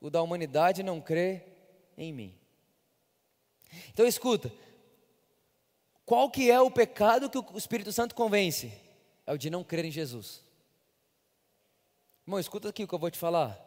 O 0.00 0.10
da 0.10 0.20
humanidade 0.20 0.82
não 0.82 1.00
crer 1.00 1.47
em 1.98 2.12
mim. 2.12 2.34
Então 3.92 4.06
escuta, 4.06 4.50
Qual 6.08 6.30
que 6.30 6.50
é 6.50 6.58
o 6.58 6.70
pecado 6.70 7.28
que 7.28 7.36
o 7.36 7.58
Espírito 7.58 7.92
Santo 7.92 8.14
convence? 8.14 8.72
É 9.26 9.32
o 9.34 9.36
de 9.36 9.50
não 9.50 9.62
crer 9.62 9.84
em 9.84 9.90
Jesus. 9.90 10.42
Irmão, 12.26 12.40
escuta 12.40 12.70
aqui 12.70 12.82
o 12.82 12.88
que 12.88 12.94
eu 12.94 12.98
vou 12.98 13.10
te 13.10 13.18
falar. 13.18 13.62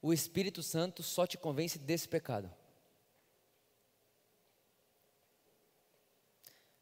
O 0.00 0.14
Espírito 0.14 0.62
Santo 0.62 1.02
só 1.02 1.26
te 1.26 1.36
convence 1.36 1.78
desse 1.78 2.08
pecado. 2.08 2.50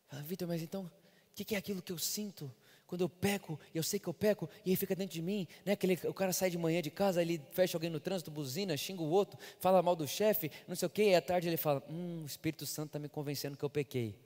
Ah, 0.08 0.22
Vitor, 0.22 0.46
mas 0.46 0.62
então, 0.62 0.84
o 0.84 0.90
que, 1.34 1.44
que 1.44 1.56
é 1.56 1.58
aquilo 1.58 1.82
que 1.82 1.90
eu 1.90 1.98
sinto? 1.98 2.48
Quando 2.91 3.03
eu 3.03 3.09
peco, 3.09 3.57
e 3.72 3.78
eu 3.78 3.84
sei 3.84 4.01
que 4.01 4.09
eu 4.09 4.12
peco, 4.12 4.51
e 4.66 4.70
aí 4.70 4.76
fica 4.76 4.97
dentro 4.97 5.14
de 5.14 5.22
mim, 5.22 5.47
né? 5.64 5.74
Aquele, 5.74 5.97
o 6.09 6.12
cara 6.12 6.32
sai 6.32 6.51
de 6.51 6.59
manhã 6.59 6.82
de 6.82 6.91
casa, 6.91 7.22
ele 7.22 7.41
fecha 7.53 7.76
alguém 7.76 7.88
no 7.88 8.01
trânsito, 8.01 8.32
buzina, 8.32 8.76
xinga 8.76 9.01
o 9.01 9.09
outro, 9.09 9.38
fala 9.61 9.80
mal 9.80 9.95
do 9.95 10.09
chefe, 10.09 10.51
não 10.66 10.74
sei 10.74 10.86
o 10.86 10.91
quê, 10.91 11.11
e 11.11 11.14
à 11.14 11.22
tarde 11.22 11.49
ele 11.49 11.57
fala: 11.57 11.84
Hum, 11.88 12.22
o 12.24 12.26
Espírito 12.26 12.66
Santo 12.66 12.88
está 12.88 12.99
me 12.99 13.09
convencendo 13.09 13.57
que 13.57 13.64
eu 13.64 13.70
pequei. 13.70 14.18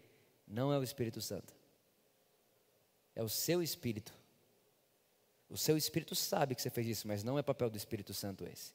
Não 0.49 0.73
é 0.73 0.79
o 0.79 0.83
Espírito 0.83 1.21
Santo, 1.21 1.55
é 3.15 3.23
o 3.23 3.29
seu 3.29 3.62
Espírito. 3.62 4.15
O 5.51 5.59
seu 5.59 5.77
Espírito 5.77 6.15
sabe 6.15 6.55
que 6.55 6.62
você 6.62 6.71
fez 6.71 6.87
isso, 6.87 7.07
mas 7.07 7.23
não 7.23 7.39
é 7.39 7.43
papel 7.43 7.69
do 7.69 7.77
Espírito 7.77 8.15
Santo 8.15 8.47
esse. 8.47 8.73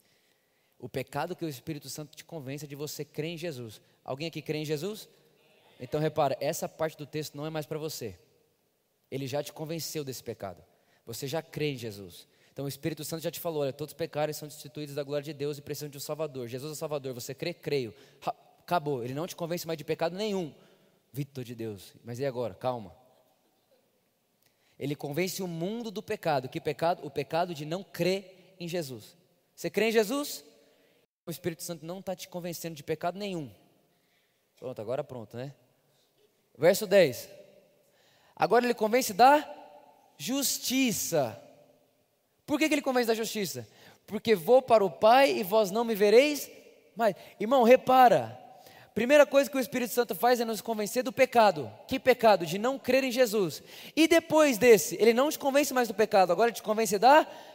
O 0.78 0.88
pecado 0.88 1.36
que 1.36 1.44
o 1.44 1.50
Espírito 1.50 1.90
Santo 1.90 2.16
te 2.16 2.24
convence 2.24 2.64
é 2.64 2.68
de 2.68 2.76
você 2.76 3.04
crer 3.04 3.32
em 3.32 3.38
Jesus. 3.38 3.82
Alguém 4.06 4.28
aqui 4.28 4.40
crê 4.40 4.60
em 4.60 4.66
Jesus? 4.66 5.10
Então 5.80 6.00
repara, 6.00 6.38
essa 6.40 6.70
parte 6.70 6.96
do 6.96 7.08
texto 7.08 7.36
não 7.36 7.48
é 7.48 7.50
mais 7.50 7.66
para 7.66 7.80
você. 7.80 8.16
Ele 9.12 9.28
já 9.28 9.42
te 9.44 9.52
convenceu 9.52 10.04
desse 10.04 10.24
pecado. 10.24 10.64
Você 11.06 11.28
já 11.28 11.42
crê 11.42 11.72
em 11.72 11.78
Jesus. 11.78 12.28
Então 12.54 12.66
o 12.66 12.68
Espírito 12.68 13.04
Santo 13.04 13.24
já 13.24 13.32
te 13.32 13.40
falou: 13.40 13.62
olha, 13.62 13.74
todos 13.74 13.94
os 13.94 13.98
pecados 13.98 14.36
são 14.38 14.48
destituídos 14.48 14.94
da 14.94 15.04
glória 15.04 15.24
de 15.24 15.34
Deus 15.34 15.58
e 15.58 15.62
precisam 15.62 15.90
de 15.90 15.98
um 15.98 16.02
Salvador. 16.02 16.48
Jesus 16.48 16.72
é 16.72 16.74
o 16.74 16.76
Salvador. 16.76 17.14
Você 17.14 17.34
crê? 17.34 17.54
Creio. 17.54 17.94
Acabou. 18.62 19.04
Ele 19.04 19.14
não 19.14 19.26
te 19.26 19.36
convence 19.36 19.66
mais 19.66 19.78
de 19.78 19.84
pecado 19.84 20.16
nenhum. 20.16 20.54
Vitor 21.12 21.44
de 21.44 21.56
Deus. 21.56 21.94
Mas 22.04 22.20
e 22.20 22.26
agora? 22.26 22.54
Calma. 22.54 22.96
Ele 24.78 24.96
convence 24.96 25.42
o 25.42 25.48
mundo 25.48 25.90
do 25.90 26.04
pecado. 26.04 26.48
Que 26.48 26.62
pecado? 26.62 27.06
O 27.06 27.10
pecado 27.10 27.54
de 27.54 27.66
não 27.66 27.84
crer 27.84 28.56
em 28.60 28.68
Jesus. 28.68 29.18
Você 29.56 29.70
crê 29.70 29.90
em 29.90 29.92
Jesus? 29.92 30.44
O 31.26 31.32
Espírito 31.32 31.64
Santo 31.64 31.86
não 31.86 32.00
está 32.00 32.16
te 32.16 32.28
convencendo 32.28 32.76
de 32.76 32.84
pecado 32.84 33.18
nenhum. 33.18 33.52
Pronto, 34.58 34.82
agora 34.82 35.04
pronto, 35.04 35.36
né? 35.38 35.54
Verso 36.58 36.86
10. 36.86 37.39
Agora 38.40 38.66
ele 38.66 38.74
convence 38.74 39.14
da 39.14 39.46
justiça. 40.18 41.38
Por 42.46 42.58
que, 42.58 42.70
que 42.70 42.76
ele 42.76 42.82
convence 42.82 43.08
da 43.08 43.14
justiça? 43.14 43.68
Porque 44.08 44.34
vou 44.34 44.62
para 44.62 44.84
o 44.84 44.90
Pai 44.90 45.32
e 45.38 45.44
vós 45.44 45.70
não 45.70 45.84
me 45.84 45.94
vereis 45.94 46.50
mais. 46.96 47.16
Irmão, 47.38 47.64
repara. 47.64 48.40
Primeira 48.96 49.26
coisa 49.26 49.50
que 49.50 49.58
o 49.58 49.60
Espírito 49.60 49.94
Santo 49.94 50.16
faz 50.16 50.40
é 50.40 50.46
nos 50.46 50.62
convencer 50.62 51.04
do 51.04 51.12
pecado. 51.12 51.72
Que 51.88 52.00
pecado? 52.00 52.46
De 52.46 52.58
não 52.58 52.80
crer 52.80 53.04
em 53.04 53.12
Jesus. 53.12 53.62
E 53.96 54.08
depois 54.08 54.58
desse, 54.58 54.96
ele 55.00 55.14
não 55.14 55.30
te 55.30 55.38
convence 55.38 55.74
mais 55.74 55.88
do 55.88 55.94
pecado, 55.94 56.32
agora 56.32 56.52
te 56.52 56.64
convence 56.64 56.98
da 56.98 57.20
justiça. 57.20 57.49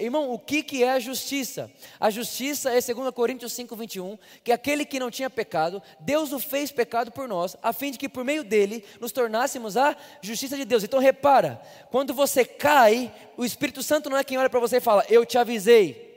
Irmão, 0.00 0.32
o 0.32 0.38
que, 0.38 0.62
que 0.62 0.82
é 0.82 0.92
a 0.92 0.98
justiça? 0.98 1.70
A 1.98 2.10
justiça 2.10 2.70
é 2.70 2.80
2 2.80 3.14
Coríntios 3.14 3.52
5, 3.52 3.76
21, 3.76 4.18
que 4.42 4.50
aquele 4.50 4.84
que 4.84 4.98
não 4.98 5.10
tinha 5.10 5.30
pecado, 5.30 5.80
Deus 6.00 6.32
o 6.32 6.38
fez 6.40 6.72
pecado 6.72 7.12
por 7.12 7.28
nós, 7.28 7.56
a 7.62 7.72
fim 7.72 7.92
de 7.92 7.98
que 7.98 8.08
por 8.08 8.24
meio 8.24 8.42
dele 8.42 8.84
nos 9.00 9.12
tornássemos 9.12 9.76
a 9.76 9.96
justiça 10.20 10.56
de 10.56 10.64
Deus. 10.64 10.82
Então 10.82 10.98
repara, 10.98 11.60
quando 11.90 12.12
você 12.12 12.44
cai, 12.44 13.14
o 13.36 13.44
Espírito 13.44 13.82
Santo 13.82 14.10
não 14.10 14.16
é 14.16 14.24
quem 14.24 14.36
olha 14.36 14.50
para 14.50 14.60
você 14.60 14.78
e 14.78 14.80
fala, 14.80 15.04
eu 15.08 15.24
te 15.24 15.38
avisei. 15.38 16.10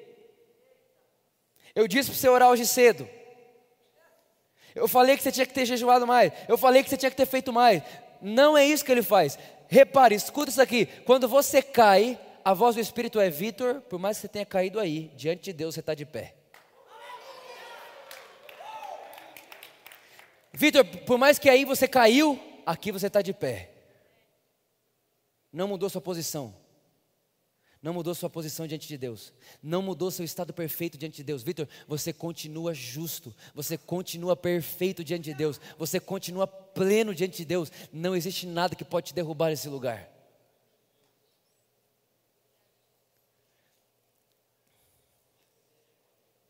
Eu 1.75 1.87
disse 1.87 2.09
para 2.09 2.19
você 2.19 2.29
orar 2.29 2.49
hoje 2.49 2.65
cedo. 2.65 3.07
Eu 4.75 4.87
falei 4.87 5.15
que 5.15 5.23
você 5.23 5.31
tinha 5.31 5.45
que 5.45 5.53
ter 5.53 5.65
jejuado 5.65 6.07
mais. 6.07 6.31
Eu 6.47 6.57
falei 6.57 6.83
que 6.83 6.89
você 6.89 6.97
tinha 6.97 7.11
que 7.11 7.17
ter 7.17 7.27
feito 7.27 7.53
mais. 7.53 7.83
Não 8.21 8.57
é 8.57 8.65
isso 8.65 8.83
que 8.83 8.91
ele 8.91 9.03
faz. 9.03 9.37
Repare, 9.67 10.15
escuta 10.15 10.49
isso 10.49 10.61
aqui. 10.61 10.85
Quando 11.05 11.27
você 11.27 11.61
cai, 11.61 12.19
a 12.43 12.53
voz 12.53 12.75
do 12.75 12.81
Espírito 12.81 13.19
é 13.19 13.29
Vitor, 13.29 13.81
por 13.81 13.99
mais 13.99 14.17
que 14.17 14.21
você 14.21 14.27
tenha 14.27 14.45
caído 14.45 14.79
aí, 14.79 15.11
diante 15.15 15.43
de 15.43 15.53
Deus 15.53 15.75
você 15.75 15.79
está 15.79 15.93
de 15.93 16.05
pé. 16.05 16.35
Vitor, 20.53 20.85
por 20.85 21.17
mais 21.17 21.39
que 21.39 21.49
aí 21.49 21.65
você 21.65 21.87
caiu, 21.87 22.39
aqui 22.65 22.91
você 22.91 23.07
está 23.07 23.21
de 23.21 23.33
pé. 23.33 23.71
Não 25.51 25.67
mudou 25.67 25.89
sua 25.89 26.01
posição. 26.01 26.53
Não 27.81 27.93
mudou 27.93 28.15
sua 28.15 28.29
posição 28.29 28.65
diante 28.65 28.87
de 28.87 28.97
Deus. 28.97 29.33
Não 29.61 29.81
mudou 29.81 30.09
seu 30.09 30.23
estado 30.23 30.53
perfeito 30.53 30.97
diante 30.97 31.17
de 31.17 31.23
Deus. 31.23 31.43
Vitor, 31.43 31.67
você 31.85 32.13
continua 32.13 32.73
justo. 32.73 33.35
Você 33.53 33.77
continua 33.77 34.37
perfeito 34.37 35.03
diante 35.03 35.25
de 35.25 35.33
Deus. 35.33 35.59
Você 35.77 35.99
continua 35.99 36.47
pleno 36.47 37.13
diante 37.13 37.37
de 37.37 37.45
Deus. 37.45 37.69
Não 37.91 38.15
existe 38.15 38.47
nada 38.47 38.75
que 38.75 38.85
pode 38.85 39.07
te 39.07 39.13
derrubar 39.13 39.49
nesse 39.49 39.67
lugar. 39.67 40.12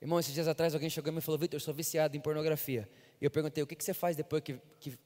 Irmão, 0.04 0.20
esses 0.20 0.34
dias 0.34 0.50
atrás 0.50 0.74
alguém 0.74 0.90
chegou 0.90 1.14
e 1.14 1.16
me 1.16 1.22
falou, 1.22 1.40
Vitor, 1.40 1.56
eu 1.56 1.62
sou 1.62 1.74
viciado 1.74 2.18
em 2.18 2.20
pornografia. 2.20 2.90
E 3.22 3.26
eu 3.26 3.32
perguntei, 3.32 3.64
o 3.64 3.66
que, 3.66 3.74
que 3.74 3.86
você 3.86 3.94
faz 3.94 4.18
depois 4.18 4.44
que, 4.44 4.60
que 4.78 5.00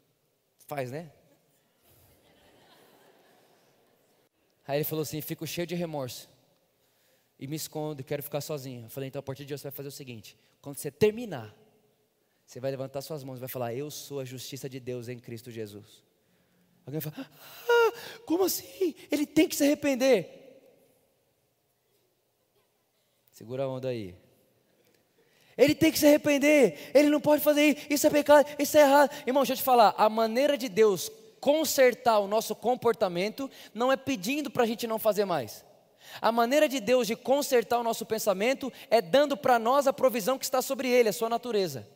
faz, 0.65 0.89
né? 0.89 1.11
Aí 4.67 4.77
ele 4.79 4.83
falou 4.83 5.03
assim, 5.03 5.21
fico 5.21 5.45
cheio 5.45 5.67
de 5.67 5.75
remorso. 5.75 6.27
E 7.37 7.45
me 7.45 7.55
escondo, 7.55 8.03
quero 8.03 8.23
ficar 8.23 8.41
sozinho. 8.41 8.85
Eu 8.87 8.89
falei, 8.89 9.09
então 9.09 9.19
a 9.19 9.21
partir 9.21 9.45
de 9.45 9.53
hoje 9.53 9.61
você 9.61 9.67
vai 9.67 9.75
fazer 9.75 9.89
o 9.89 9.91
seguinte, 9.91 10.35
quando 10.63 10.77
você 10.77 10.89
terminar, 10.89 11.55
você 12.43 12.59
vai 12.59 12.71
levantar 12.71 13.03
suas 13.03 13.23
mãos 13.23 13.37
e 13.37 13.39
vai 13.39 13.49
falar, 13.49 13.75
eu 13.75 13.91
sou 13.91 14.19
a 14.19 14.25
justiça 14.25 14.67
de 14.67 14.79
Deus 14.79 15.09
em 15.09 15.19
Cristo 15.19 15.51
Jesus. 15.51 16.03
Alguém 16.87 16.99
vai 16.99 17.11
falar, 17.11 17.31
ah, 17.69 18.21
como 18.25 18.45
assim? 18.45 18.95
Ele 19.11 19.27
tem 19.27 19.47
que 19.47 19.55
se 19.55 19.63
arrepender. 19.63 20.27
Segura 23.31 23.65
a 23.65 23.69
onda 23.69 23.89
aí. 23.89 24.25
Ele 25.57 25.73
tem 25.73 25.91
que 25.91 25.97
se 25.97 26.05
arrepender. 26.05 26.91
Ele 26.93 27.09
não 27.09 27.19
pode 27.19 27.41
fazer 27.41 27.63
isso. 27.63 27.87
Isso 27.89 28.07
é 28.07 28.09
pecado, 28.09 28.47
isso 28.59 28.77
é 28.77 28.81
errado. 28.81 29.09
Irmão, 29.25 29.43
deixa 29.43 29.53
eu 29.53 29.57
te 29.57 29.63
falar. 29.63 29.95
A 29.97 30.09
maneira 30.09 30.57
de 30.57 30.69
Deus 30.69 31.11
consertar 31.39 32.19
o 32.19 32.27
nosso 32.27 32.55
comportamento 32.55 33.49
não 33.73 33.91
é 33.91 33.97
pedindo 33.97 34.49
para 34.51 34.63
a 34.63 34.67
gente 34.67 34.85
não 34.85 34.99
fazer 34.99 35.25
mais. 35.25 35.65
A 36.21 36.31
maneira 36.31 36.69
de 36.69 36.79
Deus 36.79 37.07
de 37.07 37.15
consertar 37.15 37.79
o 37.79 37.83
nosso 37.83 38.05
pensamento 38.05 38.71
é 38.89 39.01
dando 39.01 39.35
para 39.35 39.59
nós 39.59 39.87
a 39.87 39.93
provisão 39.93 40.37
que 40.37 40.45
está 40.45 40.61
sobre 40.61 40.89
ele, 40.89 41.09
a 41.09 41.13
sua 41.13 41.29
natureza. 41.29 41.87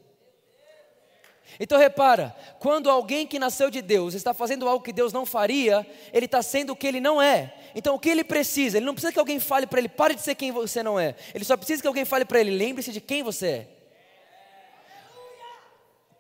Então 1.60 1.78
repara, 1.78 2.36
quando 2.60 2.90
alguém 2.90 3.28
que 3.28 3.40
nasceu 3.40 3.70
de 3.70 3.82
Deus 3.82 4.14
está 4.14 4.34
fazendo 4.34 4.68
algo 4.68 4.84
que 4.84 4.94
Deus 4.94 5.14
não 5.14 5.26
faria, 5.26 5.86
ele 6.14 6.26
está 6.26 6.42
sendo 6.42 6.72
o 6.72 6.76
que 6.76 6.88
ele 6.88 7.00
não 7.00 7.22
é. 7.22 7.54
Então 7.76 7.96
o 7.96 8.00
que 8.00 8.10
ele 8.10 8.24
precisa? 8.24 8.78
Ele 8.78 8.86
não 8.86 8.94
precisa 8.94 9.14
que 9.14 9.20
alguém 9.20 9.40
fale 9.40 9.68
para 9.68 9.80
ele, 9.80 9.90
pare 9.90 10.16
de 10.16 10.22
ser 10.22 10.36
quem 10.36 10.52
você 10.52 10.82
não 10.82 11.00
é. 11.00 11.16
Ele 11.34 11.44
só 11.44 11.56
precisa 11.56 11.82
que 11.82 11.88
alguém 11.88 12.06
fale 12.06 12.26
para 12.26 12.40
ele, 12.40 12.52
lembre-se 12.52 12.92
de 12.92 13.02
quem 13.02 13.24
você 13.24 13.48
é. 13.48 13.68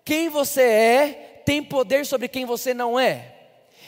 Quem 0.03 0.29
você 0.29 0.61
é 0.61 1.41
tem 1.45 1.63
poder 1.63 2.05
sobre 2.05 2.27
quem 2.27 2.45
você 2.45 2.73
não 2.73 2.99
é. 2.99 3.40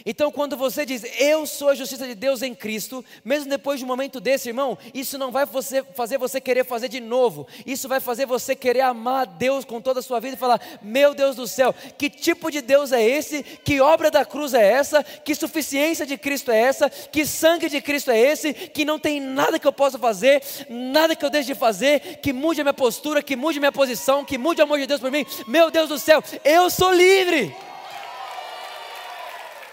Então, 0.05 0.31
quando 0.31 0.57
você 0.57 0.85
diz, 0.85 1.03
eu 1.17 1.45
sou 1.45 1.69
a 1.69 1.75
justiça 1.75 2.05
de 2.05 2.13
Deus 2.13 2.41
em 2.41 2.53
Cristo, 2.53 3.03
mesmo 3.23 3.49
depois 3.49 3.79
de 3.79 3.85
um 3.85 3.87
momento 3.87 4.19
desse, 4.19 4.49
irmão, 4.49 4.77
isso 4.93 5.17
não 5.17 5.31
vai 5.31 5.45
você, 5.45 5.81
fazer 5.95 6.17
você 6.17 6.41
querer 6.41 6.65
fazer 6.65 6.89
de 6.89 6.99
novo, 6.99 7.47
isso 7.65 7.87
vai 7.87 7.99
fazer 7.99 8.25
você 8.25 8.55
querer 8.55 8.81
amar 8.81 9.25
Deus 9.25 9.63
com 9.63 9.79
toda 9.79 10.01
a 10.01 10.03
sua 10.03 10.19
vida 10.19 10.35
e 10.35 10.39
falar: 10.39 10.59
Meu 10.81 11.13
Deus 11.13 11.35
do 11.35 11.47
céu, 11.47 11.73
que 11.97 12.09
tipo 12.09 12.51
de 12.51 12.61
Deus 12.61 12.91
é 12.91 13.01
esse? 13.01 13.43
Que 13.43 13.79
obra 13.79 14.11
da 14.11 14.25
cruz 14.25 14.53
é 14.53 14.63
essa? 14.63 15.03
Que 15.03 15.33
suficiência 15.33 16.05
de 16.05 16.17
Cristo 16.17 16.51
é 16.51 16.59
essa? 16.59 16.89
Que 16.89 17.25
sangue 17.25 17.69
de 17.69 17.81
Cristo 17.81 18.11
é 18.11 18.19
esse? 18.19 18.53
Que 18.53 18.83
não 18.83 18.99
tem 18.99 19.21
nada 19.21 19.57
que 19.57 19.67
eu 19.67 19.73
possa 19.73 19.97
fazer, 19.97 20.43
nada 20.69 21.15
que 21.15 21.23
eu 21.23 21.29
deixe 21.29 21.47
de 21.47 21.55
fazer, 21.55 22.19
que 22.21 22.33
mude 22.33 22.59
a 22.59 22.63
minha 22.63 22.73
postura, 22.73 23.23
que 23.23 23.35
mude 23.35 23.57
a 23.57 23.61
minha 23.61 23.71
posição, 23.71 24.25
que 24.25 24.37
mude 24.37 24.59
o 24.59 24.63
amor 24.65 24.79
de 24.79 24.87
Deus 24.87 24.99
por 24.99 25.11
mim. 25.11 25.25
Meu 25.47 25.71
Deus 25.71 25.87
do 25.87 25.97
céu, 25.97 26.21
eu 26.43 26.69
sou 26.69 26.91
livre. 26.91 27.55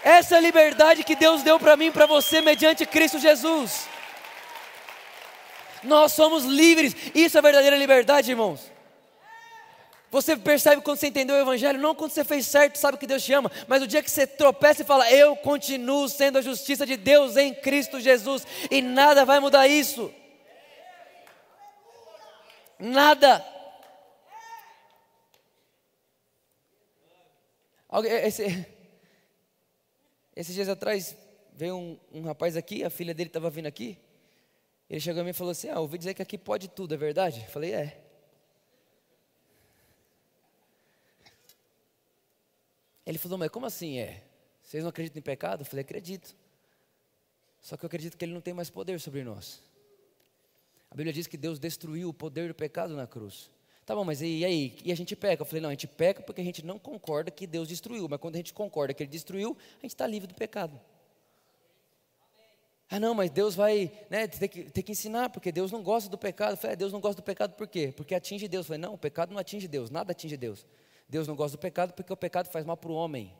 Essa 0.03 0.35
é 0.35 0.37
a 0.37 0.41
liberdade 0.41 1.03
que 1.03 1.15
Deus 1.15 1.43
deu 1.43 1.59
para 1.59 1.77
mim 1.77 1.87
e 1.87 1.91
para 1.91 2.05
você 2.05 2.41
mediante 2.41 2.85
Cristo 2.85 3.19
Jesus. 3.19 3.87
Nós 5.83 6.13
somos 6.13 6.43
livres, 6.43 6.95
isso 7.13 7.37
é 7.37 7.41
verdadeira 7.41 7.77
liberdade, 7.77 8.31
irmãos. 8.31 8.71
Você 10.09 10.35
percebe 10.35 10.81
quando 10.81 10.97
você 10.97 11.07
entendeu 11.07 11.35
o 11.37 11.39
Evangelho, 11.39 11.79
não 11.79 11.95
quando 11.95 12.11
você 12.11 12.25
fez 12.25 12.45
certo, 12.45 12.77
sabe 12.77 12.97
que 12.97 13.07
Deus 13.07 13.23
te 13.23 13.31
ama, 13.31 13.49
mas 13.65 13.81
o 13.81 13.87
dia 13.87 14.03
que 14.03 14.11
você 14.11 14.27
tropeça 14.27 14.81
e 14.81 14.85
fala, 14.85 15.09
eu 15.09 15.37
continuo 15.37 16.09
sendo 16.09 16.37
a 16.37 16.41
justiça 16.41 16.85
de 16.85 16.97
Deus 16.97 17.37
em 17.37 17.53
Cristo 17.53 17.99
Jesus, 17.99 18.45
e 18.69 18.81
nada 18.81 19.23
vai 19.23 19.39
mudar 19.39 19.67
isso. 19.67 20.13
Nada. 22.77 23.45
Esse, 28.23 28.65
esses 30.35 30.53
dias 30.53 30.69
atrás 30.69 31.15
veio 31.53 31.75
um, 31.75 31.99
um 32.11 32.21
rapaz 32.23 32.55
aqui, 32.55 32.83
a 32.83 32.89
filha 32.89 33.13
dele 33.13 33.29
estava 33.29 33.49
vindo 33.49 33.67
aqui. 33.67 33.97
Ele 34.89 34.99
chegou 34.99 35.21
a 35.21 35.23
mim 35.23 35.31
e 35.31 35.33
falou 35.33 35.51
assim: 35.51 35.69
Ah, 35.69 35.79
ouvi 35.79 35.97
dizer 35.97 36.13
que 36.13 36.21
aqui 36.21 36.37
pode 36.37 36.67
tudo, 36.67 36.93
é 36.93 36.97
verdade? 36.97 37.41
Eu 37.41 37.49
falei: 37.49 37.73
É. 37.73 38.01
Ele 43.05 43.17
falou, 43.17 43.37
mas 43.37 43.49
como 43.49 43.65
assim 43.65 43.99
é? 43.99 44.23
Vocês 44.63 44.83
não 44.83 44.89
acreditam 44.89 45.19
em 45.19 45.23
pecado? 45.23 45.61
Eu 45.61 45.65
falei, 45.65 45.81
acredito. 45.81 46.35
Só 47.59 47.75
que 47.75 47.83
eu 47.83 47.87
acredito 47.87 48.17
que 48.17 48.23
ele 48.23 48.33
não 48.33 48.41
tem 48.41 48.53
mais 48.53 48.69
poder 48.69 48.99
sobre 48.99 49.23
nós. 49.23 49.61
A 50.89 50.95
Bíblia 50.95 51.13
diz 51.13 51.27
que 51.27 51.37
Deus 51.37 51.59
destruiu 51.59 52.09
o 52.09 52.13
poder 52.13 52.47
do 52.47 52.55
pecado 52.55 52.95
na 52.95 53.07
cruz. 53.07 53.51
Tá 53.91 53.95
bom, 53.95 54.05
mas 54.05 54.21
e 54.21 54.45
aí? 54.45 54.77
E 54.85 54.89
a 54.89 54.95
gente 54.95 55.17
peca? 55.17 55.41
Eu 55.41 55.45
falei, 55.45 55.61
não, 55.61 55.67
a 55.67 55.73
gente 55.73 55.85
peca 55.85 56.23
porque 56.23 56.39
a 56.39 56.43
gente 56.45 56.65
não 56.65 56.79
concorda 56.79 57.29
que 57.29 57.45
Deus 57.45 57.67
destruiu. 57.67 58.07
Mas 58.07 58.21
quando 58.21 58.35
a 58.35 58.37
gente 58.37 58.53
concorda 58.53 58.93
que 58.93 59.03
Ele 59.03 59.11
destruiu, 59.11 59.57
a 59.79 59.81
gente 59.81 59.91
está 59.91 60.07
livre 60.07 60.27
do 60.27 60.33
pecado. 60.33 60.79
Ah, 62.89 63.01
não, 63.01 63.13
mas 63.13 63.29
Deus 63.29 63.53
vai 63.53 63.91
né, 64.09 64.27
ter, 64.27 64.47
que, 64.47 64.63
ter 64.63 64.81
que 64.81 64.93
ensinar, 64.93 65.29
porque 65.29 65.51
Deus 65.51 65.73
não 65.73 65.83
gosta 65.83 66.09
do 66.09 66.17
pecado. 66.17 66.51
Eu 66.51 66.57
falei, 66.57 66.75
é, 66.75 66.77
Deus 66.77 66.93
não 66.93 67.01
gosta 67.01 67.21
do 67.21 67.25
pecado 67.25 67.53
por 67.55 67.67
quê? 67.67 67.93
Porque 67.93 68.15
atinge 68.15 68.47
Deus. 68.47 68.63
Eu 68.63 68.67
falei, 68.67 68.81
não, 68.81 68.93
o 68.93 68.97
pecado 68.97 69.33
não 69.33 69.37
atinge 69.37 69.67
Deus, 69.67 69.89
nada 69.89 70.13
atinge 70.13 70.37
Deus. 70.37 70.65
Deus 71.09 71.27
não 71.27 71.35
gosta 71.35 71.57
do 71.57 71.59
pecado 71.59 71.91
porque 71.91 72.13
o 72.13 72.15
pecado 72.15 72.47
faz 72.47 72.65
mal 72.65 72.77
para 72.77 72.91
o 72.91 72.95
homem. 72.95 73.35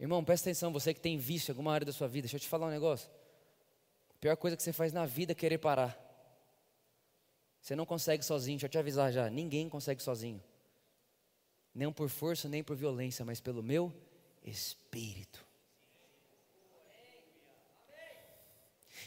Irmão, 0.00 0.24
presta 0.24 0.50
atenção, 0.50 0.72
você 0.72 0.92
que 0.92 0.98
tem 0.98 1.16
vício 1.18 1.52
em 1.52 1.52
alguma 1.52 1.72
área 1.72 1.86
da 1.86 1.92
sua 1.92 2.08
vida, 2.08 2.22
deixa 2.22 2.34
eu 2.34 2.40
te 2.40 2.48
falar 2.48 2.66
um 2.66 2.70
negócio. 2.70 3.08
Pior 4.22 4.36
coisa 4.38 4.56
que 4.56 4.62
você 4.62 4.72
faz 4.72 4.90
na 4.90 5.04
vida 5.04 5.32
é 5.32 5.34
querer 5.34 5.58
parar. 5.58 5.98
Você 7.60 7.76
não 7.76 7.84
consegue 7.84 8.24
sozinho, 8.24 8.56
deixa 8.56 8.66
eu 8.66 8.70
te 8.70 8.78
avisar 8.78 9.12
já, 9.12 9.28
ninguém 9.28 9.68
consegue 9.68 10.02
sozinho 10.02 10.42
nem 11.74 11.90
por 11.90 12.08
força, 12.08 12.48
nem 12.48 12.62
por 12.62 12.76
violência, 12.76 13.24
mas 13.24 13.40
pelo 13.40 13.62
meu 13.62 13.92
espírito. 14.44 15.44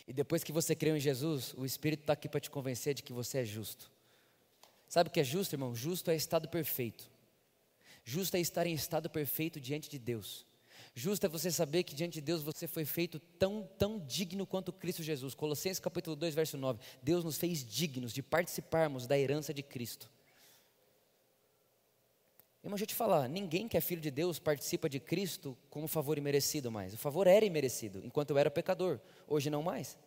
E 0.08 0.14
depois 0.14 0.44
que 0.44 0.52
você 0.52 0.76
creu 0.76 0.96
em 0.96 1.00
Jesus, 1.00 1.54
o 1.58 1.66
Espírito 1.66 2.02
está 2.02 2.14
aqui 2.14 2.30
para 2.30 2.40
te 2.40 2.50
convencer 2.50 2.94
de 2.94 3.02
que 3.02 3.14
você 3.14 3.40
é 3.40 3.46
justo. 3.46 3.92
Sabe 4.88 5.10
o 5.10 5.12
que 5.12 5.20
é 5.20 5.24
justo, 5.24 5.54
irmão? 5.54 5.76
Justo 5.76 6.12
é 6.12 6.16
estado 6.16 6.48
perfeito. 6.48 7.10
Justo 8.04 8.36
é 8.36 8.40
estar 8.40 8.68
em 8.68 8.74
estado 8.74 9.10
perfeito 9.10 9.60
diante 9.60 9.90
de 9.90 9.98
Deus. 9.98 10.46
Justo 10.98 11.26
é 11.26 11.30
você 11.30 11.52
saber 11.52 11.84
que 11.84 11.94
diante 11.94 12.14
de 12.14 12.22
Deus 12.22 12.42
você 12.42 12.70
foi 12.70 12.86
feito 12.86 13.20
tão, 13.20 13.70
tão 13.78 14.00
digno 14.00 14.48
quanto 14.48 14.72
Cristo 14.72 15.04
Jesus. 15.04 15.36
Colossenses 15.36 15.78
capítulo 15.78 16.16
2, 16.16 16.34
verso 16.34 16.58
9. 16.58 16.80
Deus 17.04 17.22
nos 17.22 17.38
fez 17.38 17.66
dignos 17.66 18.14
de 18.14 18.24
participarmos 18.24 19.06
da 19.06 19.20
herança 19.20 19.54
de 19.54 19.62
Cristo. 19.62 20.10
Irmão, 22.64 22.78
deixa 22.78 22.86
eu 22.86 22.88
te 22.88 22.96
falar, 22.96 23.28
ninguém 23.28 23.68
que 23.68 23.76
é 23.76 23.82
filho 23.82 24.02
de 24.02 24.10
Deus 24.10 24.40
participa 24.40 24.90
de 24.90 25.00
Cristo 25.02 25.56
como 25.70 25.86
favor 25.86 26.18
imerecido 26.18 26.72
mais. 26.72 26.94
O 26.94 26.98
favor 26.98 27.28
era 27.28 27.44
imerecido, 27.44 28.02
enquanto 28.02 28.30
eu 28.30 28.38
era 28.38 28.50
pecador. 28.50 28.98
Hoje 29.28 29.50
não 29.50 29.62
mais. 29.62 29.98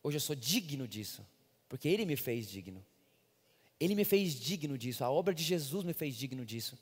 Hoje 0.00 0.16
eu 0.16 0.20
sou 0.20 0.36
digno 0.36 0.86
disso, 0.86 1.26
porque 1.68 1.88
Ele 1.88 2.06
me 2.06 2.16
fez 2.16 2.48
digno. 2.48 2.82
Ele 3.80 3.96
me 3.96 4.04
fez 4.04 4.32
digno 4.34 4.78
disso, 4.78 5.02
a 5.02 5.10
obra 5.10 5.34
de 5.34 5.42
Jesus 5.42 5.84
me 5.84 5.92
fez 5.92 6.14
digno 6.14 6.46
disso. 6.46 6.78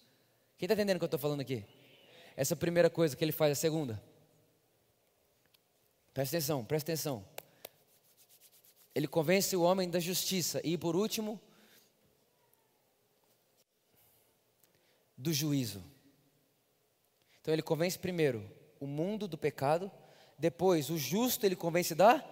Quem 0.58 0.66
está 0.66 0.74
entendendo 0.74 0.96
o 0.96 0.98
que 1.00 1.04
eu 1.04 1.06
estou 1.06 1.18
falando 1.18 1.40
aqui? 1.40 1.64
Essa 2.40 2.56
primeira 2.56 2.88
coisa 2.88 3.14
que 3.14 3.22
ele 3.22 3.32
faz, 3.32 3.52
a 3.52 3.54
segunda. 3.54 4.02
Presta 6.14 6.38
atenção, 6.38 6.64
presta 6.64 6.90
atenção. 6.90 7.22
Ele 8.94 9.06
convence 9.06 9.54
o 9.54 9.60
homem 9.60 9.90
da 9.90 10.00
justiça. 10.00 10.58
E 10.64 10.78
por 10.78 10.96
último, 10.96 11.38
do 15.18 15.34
juízo. 15.34 15.84
Então 17.42 17.52
ele 17.52 17.60
convence 17.60 17.98
primeiro 17.98 18.50
o 18.80 18.86
mundo 18.86 19.28
do 19.28 19.36
pecado, 19.36 19.92
depois 20.38 20.88
o 20.88 20.96
justo 20.96 21.44
ele 21.44 21.54
convence 21.54 21.94
da 21.94 22.24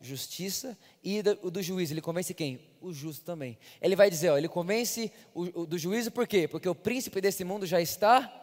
justiça 0.00 0.74
e 1.04 1.20
do, 1.20 1.50
do 1.50 1.62
juízo. 1.62 1.92
Ele 1.92 2.00
convence 2.00 2.32
quem? 2.32 2.66
O 2.80 2.94
justo 2.94 3.26
também. 3.26 3.58
Ele 3.78 3.94
vai 3.94 4.08
dizer, 4.08 4.30
ó, 4.30 4.38
ele 4.38 4.48
convence 4.48 5.12
o, 5.34 5.60
o, 5.60 5.66
do 5.66 5.76
juízo 5.76 6.10
por 6.10 6.26
quê? 6.26 6.48
Porque 6.48 6.66
o 6.66 6.74
príncipe 6.74 7.20
desse 7.20 7.44
mundo 7.44 7.66
já 7.66 7.78
está 7.78 8.39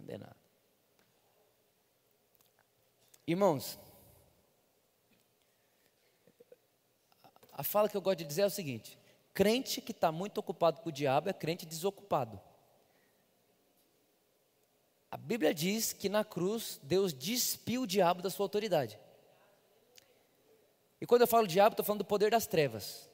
condenado. 0.00 0.36
Irmãos, 3.26 3.78
a 7.52 7.62
fala 7.62 7.88
que 7.88 7.96
eu 7.96 8.00
gosto 8.00 8.18
de 8.18 8.24
dizer 8.24 8.42
é 8.42 8.46
o 8.46 8.50
seguinte: 8.50 8.98
crente 9.34 9.80
que 9.80 9.92
está 9.92 10.10
muito 10.10 10.38
ocupado 10.38 10.80
com 10.80 10.88
o 10.88 10.92
diabo 10.92 11.28
é 11.28 11.32
crente 11.32 11.66
desocupado. 11.66 12.40
A 15.10 15.16
Bíblia 15.16 15.52
diz 15.52 15.92
que 15.92 16.08
na 16.08 16.24
cruz 16.24 16.80
Deus 16.82 17.12
despiu 17.12 17.82
o 17.82 17.86
diabo 17.86 18.22
da 18.22 18.30
sua 18.30 18.44
autoridade. 18.44 18.98
E 21.00 21.06
quando 21.06 21.22
eu 21.22 21.26
falo 21.26 21.46
diabo, 21.46 21.72
estou 21.72 21.84
falando 21.84 22.00
do 22.00 22.04
poder 22.04 22.30
das 22.30 22.46
trevas. 22.46 23.09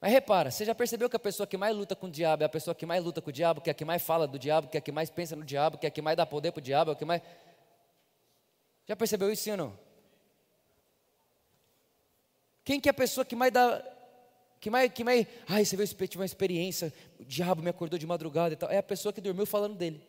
Mas 0.00 0.12
repara, 0.12 0.50
você 0.50 0.64
já 0.64 0.74
percebeu 0.74 1.10
que 1.10 1.16
a 1.16 1.20
pessoa 1.20 1.46
que 1.46 1.58
mais 1.58 1.76
luta 1.76 1.94
com 1.94 2.06
o 2.06 2.10
diabo 2.10 2.42
é 2.42 2.46
a 2.46 2.48
pessoa 2.48 2.74
que 2.74 2.86
mais 2.86 3.04
luta 3.04 3.20
com 3.20 3.28
o 3.28 3.32
diabo, 3.32 3.60
que 3.60 3.68
é 3.68 3.72
a 3.72 3.74
que 3.74 3.84
mais 3.84 4.02
fala 4.02 4.26
do 4.26 4.38
diabo, 4.38 4.68
que 4.68 4.76
é 4.76 4.78
a 4.78 4.80
que 4.80 4.90
mais 4.90 5.10
pensa 5.10 5.36
no 5.36 5.44
diabo, 5.44 5.76
que 5.76 5.86
é 5.86 5.88
a 5.88 5.90
que 5.90 6.00
mais 6.00 6.16
dá 6.16 6.24
poder 6.24 6.52
para 6.52 6.60
o 6.60 6.62
diabo, 6.62 6.90
é 6.90 6.94
a 6.94 6.96
que 6.96 7.04
mais. 7.04 7.20
Já 8.86 8.96
percebeu 8.96 9.30
isso 9.30 9.50
ou 9.50 9.56
não? 9.58 9.78
Quem 12.64 12.80
que 12.80 12.88
é 12.88 12.92
a 12.92 12.94
pessoa 12.94 13.24
que 13.24 13.36
mais 13.36 13.52
dá. 13.52 13.84
Que 14.58 14.70
mais, 14.70 14.92
que 14.92 15.04
mais. 15.04 15.26
Ai, 15.46 15.64
você 15.64 15.76
viu, 15.76 15.86
tive 15.86 16.18
uma 16.18 16.24
experiência, 16.24 16.92
o 17.18 17.24
diabo 17.24 17.62
me 17.62 17.68
acordou 17.68 17.98
de 17.98 18.06
madrugada 18.06 18.54
e 18.54 18.56
tal. 18.56 18.70
É 18.70 18.78
a 18.78 18.82
pessoa 18.82 19.12
que 19.12 19.20
dormiu 19.20 19.44
falando 19.44 19.76
dele. 19.76 20.00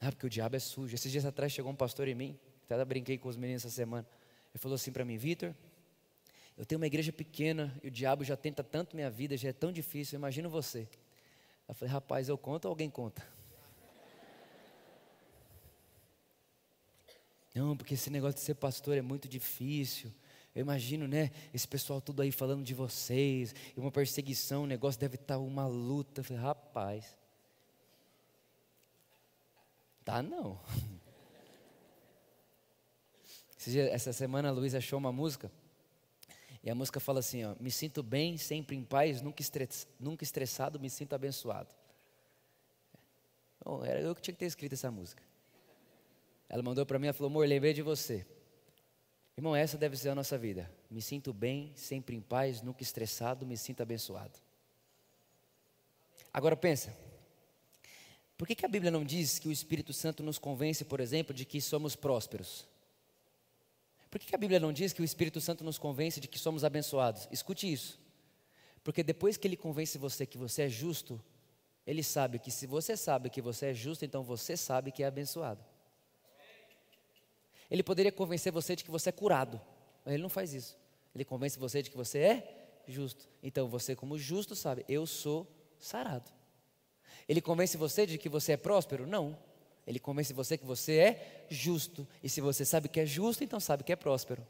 Ah, 0.00 0.10
porque 0.10 0.26
o 0.26 0.30
diabo 0.30 0.54
é 0.54 0.58
sujo. 0.60 0.94
Esses 0.94 1.10
dias 1.10 1.24
atrás 1.24 1.52
chegou 1.52 1.70
um 1.70 1.76
pastor 1.76 2.06
em 2.06 2.14
mim, 2.14 2.38
até 2.68 2.84
brinquei 2.84 3.18
com 3.18 3.28
os 3.28 3.36
meninos 3.36 3.64
essa 3.64 3.74
semana. 3.74 4.06
Ele 4.52 4.58
falou 4.58 4.74
assim 4.76 4.92
para 4.92 5.04
mim, 5.04 5.16
Vitor, 5.16 5.54
eu 6.56 6.64
tenho 6.64 6.80
uma 6.80 6.86
igreja 6.86 7.12
pequena 7.12 7.78
e 7.82 7.88
o 7.88 7.90
diabo 7.90 8.24
já 8.24 8.36
tenta 8.36 8.62
tanto 8.62 8.94
minha 8.94 9.10
vida, 9.10 9.36
já 9.36 9.48
é 9.48 9.52
tão 9.52 9.72
difícil, 9.72 10.18
imagino 10.18 10.50
você. 10.50 10.88
Eu 11.68 11.74
falei, 11.74 11.92
rapaz, 11.92 12.28
eu 12.28 12.36
conto 12.36 12.66
ou 12.66 12.70
alguém 12.70 12.90
conta? 12.90 13.26
Não, 17.54 17.76
porque 17.76 17.94
esse 17.94 18.10
negócio 18.10 18.34
de 18.34 18.40
ser 18.40 18.54
pastor 18.54 18.96
é 18.96 19.02
muito 19.02 19.28
difícil. 19.28 20.10
Eu 20.54 20.60
imagino, 20.60 21.08
né, 21.08 21.30
esse 21.52 21.66
pessoal 21.66 22.00
tudo 22.00 22.22
aí 22.22 22.30
falando 22.30 22.62
de 22.62 22.74
vocês, 22.74 23.54
e 23.76 23.80
uma 23.80 23.90
perseguição, 23.90 24.64
o 24.64 24.66
negócio 24.66 25.00
deve 25.00 25.16
estar 25.16 25.38
uma 25.38 25.66
luta. 25.66 26.20
Eu 26.20 26.24
falei, 26.24 26.42
rapaz, 26.42 27.16
Tá 30.04 30.22
não. 30.22 30.58
Essa 33.92 34.12
semana 34.12 34.48
a 34.48 34.52
Luísa 34.52 34.78
achou 34.78 34.98
uma 34.98 35.12
música. 35.12 35.50
E 36.62 36.70
a 36.70 36.74
música 36.74 37.00
fala 37.00 37.20
assim: 37.20 37.44
ó, 37.44 37.54
Me 37.58 37.70
sinto 37.70 38.02
bem, 38.02 38.36
sempre 38.36 38.76
em 38.76 38.84
paz, 38.84 39.20
nunca, 39.20 39.42
estress, 39.42 39.86
nunca 39.98 40.22
estressado, 40.22 40.78
me 40.78 40.88
sinto 40.88 41.14
abençoado. 41.14 41.74
Bom, 43.64 43.84
era 43.84 44.00
eu 44.00 44.14
que 44.14 44.22
tinha 44.22 44.34
que 44.34 44.40
ter 44.40 44.46
escrito 44.46 44.74
essa 44.74 44.90
música. 44.90 45.22
Ela 46.48 46.62
mandou 46.62 46.84
para 46.84 46.98
mim, 46.98 47.06
ela 47.06 47.14
falou: 47.14 47.30
Amor, 47.30 47.46
lembrei 47.48 47.72
de 47.72 47.82
você. 47.82 48.26
Irmão, 49.36 49.56
essa 49.56 49.78
deve 49.78 49.96
ser 49.96 50.10
a 50.10 50.14
nossa 50.14 50.36
vida. 50.36 50.70
Me 50.90 51.00
sinto 51.00 51.32
bem, 51.32 51.72
sempre 51.74 52.14
em 52.14 52.20
paz, 52.20 52.60
nunca 52.60 52.82
estressado, 52.82 53.46
me 53.46 53.56
sinto 53.56 53.82
abençoado. 53.82 54.38
Agora 56.32 56.56
pensa, 56.56 56.94
por 58.36 58.46
que, 58.46 58.54
que 58.54 58.66
a 58.66 58.68
Bíblia 58.68 58.90
não 58.90 59.04
diz 59.04 59.38
que 59.38 59.48
o 59.48 59.52
Espírito 59.52 59.92
Santo 59.92 60.22
nos 60.22 60.38
convence, 60.38 60.84
por 60.84 61.00
exemplo, 61.00 61.34
de 61.34 61.44
que 61.44 61.60
somos 61.60 61.96
prósperos? 61.96 62.66
Por 64.12 64.20
que, 64.20 64.34
a 64.34 64.38
Bíblia 64.38 64.60
não 64.60 64.74
diz 64.74 64.92
que 64.92 65.00
o 65.00 65.04
Espírito 65.06 65.40
Santo 65.40 65.64
nos 65.64 65.78
convence 65.78 66.20
de 66.20 66.28
que 66.28 66.38
somos 66.38 66.64
abençoados? 66.64 67.26
Escute 67.32 67.72
isso. 67.72 67.98
Porque 68.84 69.02
depois 69.02 69.38
que 69.38 69.48
ele 69.48 69.56
convence 69.56 69.96
você 69.96 70.26
que 70.26 70.36
você 70.36 70.64
é 70.64 70.68
justo, 70.68 71.18
ele 71.86 72.02
sabe 72.02 72.38
que 72.38 72.50
se 72.50 72.66
você 72.66 72.94
sabe 72.94 73.30
que 73.30 73.40
você 73.40 73.68
é 73.68 73.74
justo, 73.74 74.04
então 74.04 74.22
você 74.22 74.54
sabe 74.54 74.92
que 74.92 75.02
é 75.02 75.06
abençoado. 75.06 75.64
Ele 77.70 77.82
poderia 77.82 78.12
convencer 78.12 78.52
você 78.52 78.76
de 78.76 78.84
que 78.84 78.90
você 78.90 79.08
é 79.08 79.12
curado, 79.12 79.58
mas 80.04 80.12
ele 80.12 80.22
não 80.22 80.28
faz 80.28 80.52
isso. 80.52 80.76
Ele 81.14 81.24
convence 81.24 81.58
você 81.58 81.82
de 81.82 81.88
que 81.88 81.96
você 81.96 82.18
é 82.18 82.82
justo. 82.86 83.26
Então 83.42 83.66
você, 83.66 83.96
como 83.96 84.18
justo, 84.18 84.54
sabe, 84.54 84.84
eu 84.90 85.06
sou 85.06 85.50
sarado. 85.78 86.30
Ele 87.26 87.40
convence 87.40 87.78
você 87.78 88.04
de 88.04 88.18
que 88.18 88.28
você 88.28 88.52
é 88.52 88.56
próspero? 88.58 89.06
Não. 89.06 89.38
Ele 89.86 89.98
convence 89.98 90.32
você 90.32 90.56
que 90.56 90.64
você 90.64 90.96
é 90.98 91.46
justo. 91.50 92.06
E 92.22 92.28
se 92.28 92.40
você 92.40 92.64
sabe 92.64 92.88
que 92.88 93.00
é 93.00 93.06
justo, 93.06 93.42
então 93.42 93.58
sabe 93.58 93.82
que 93.82 93.92
é 93.92 93.96
próspero. 93.96 94.46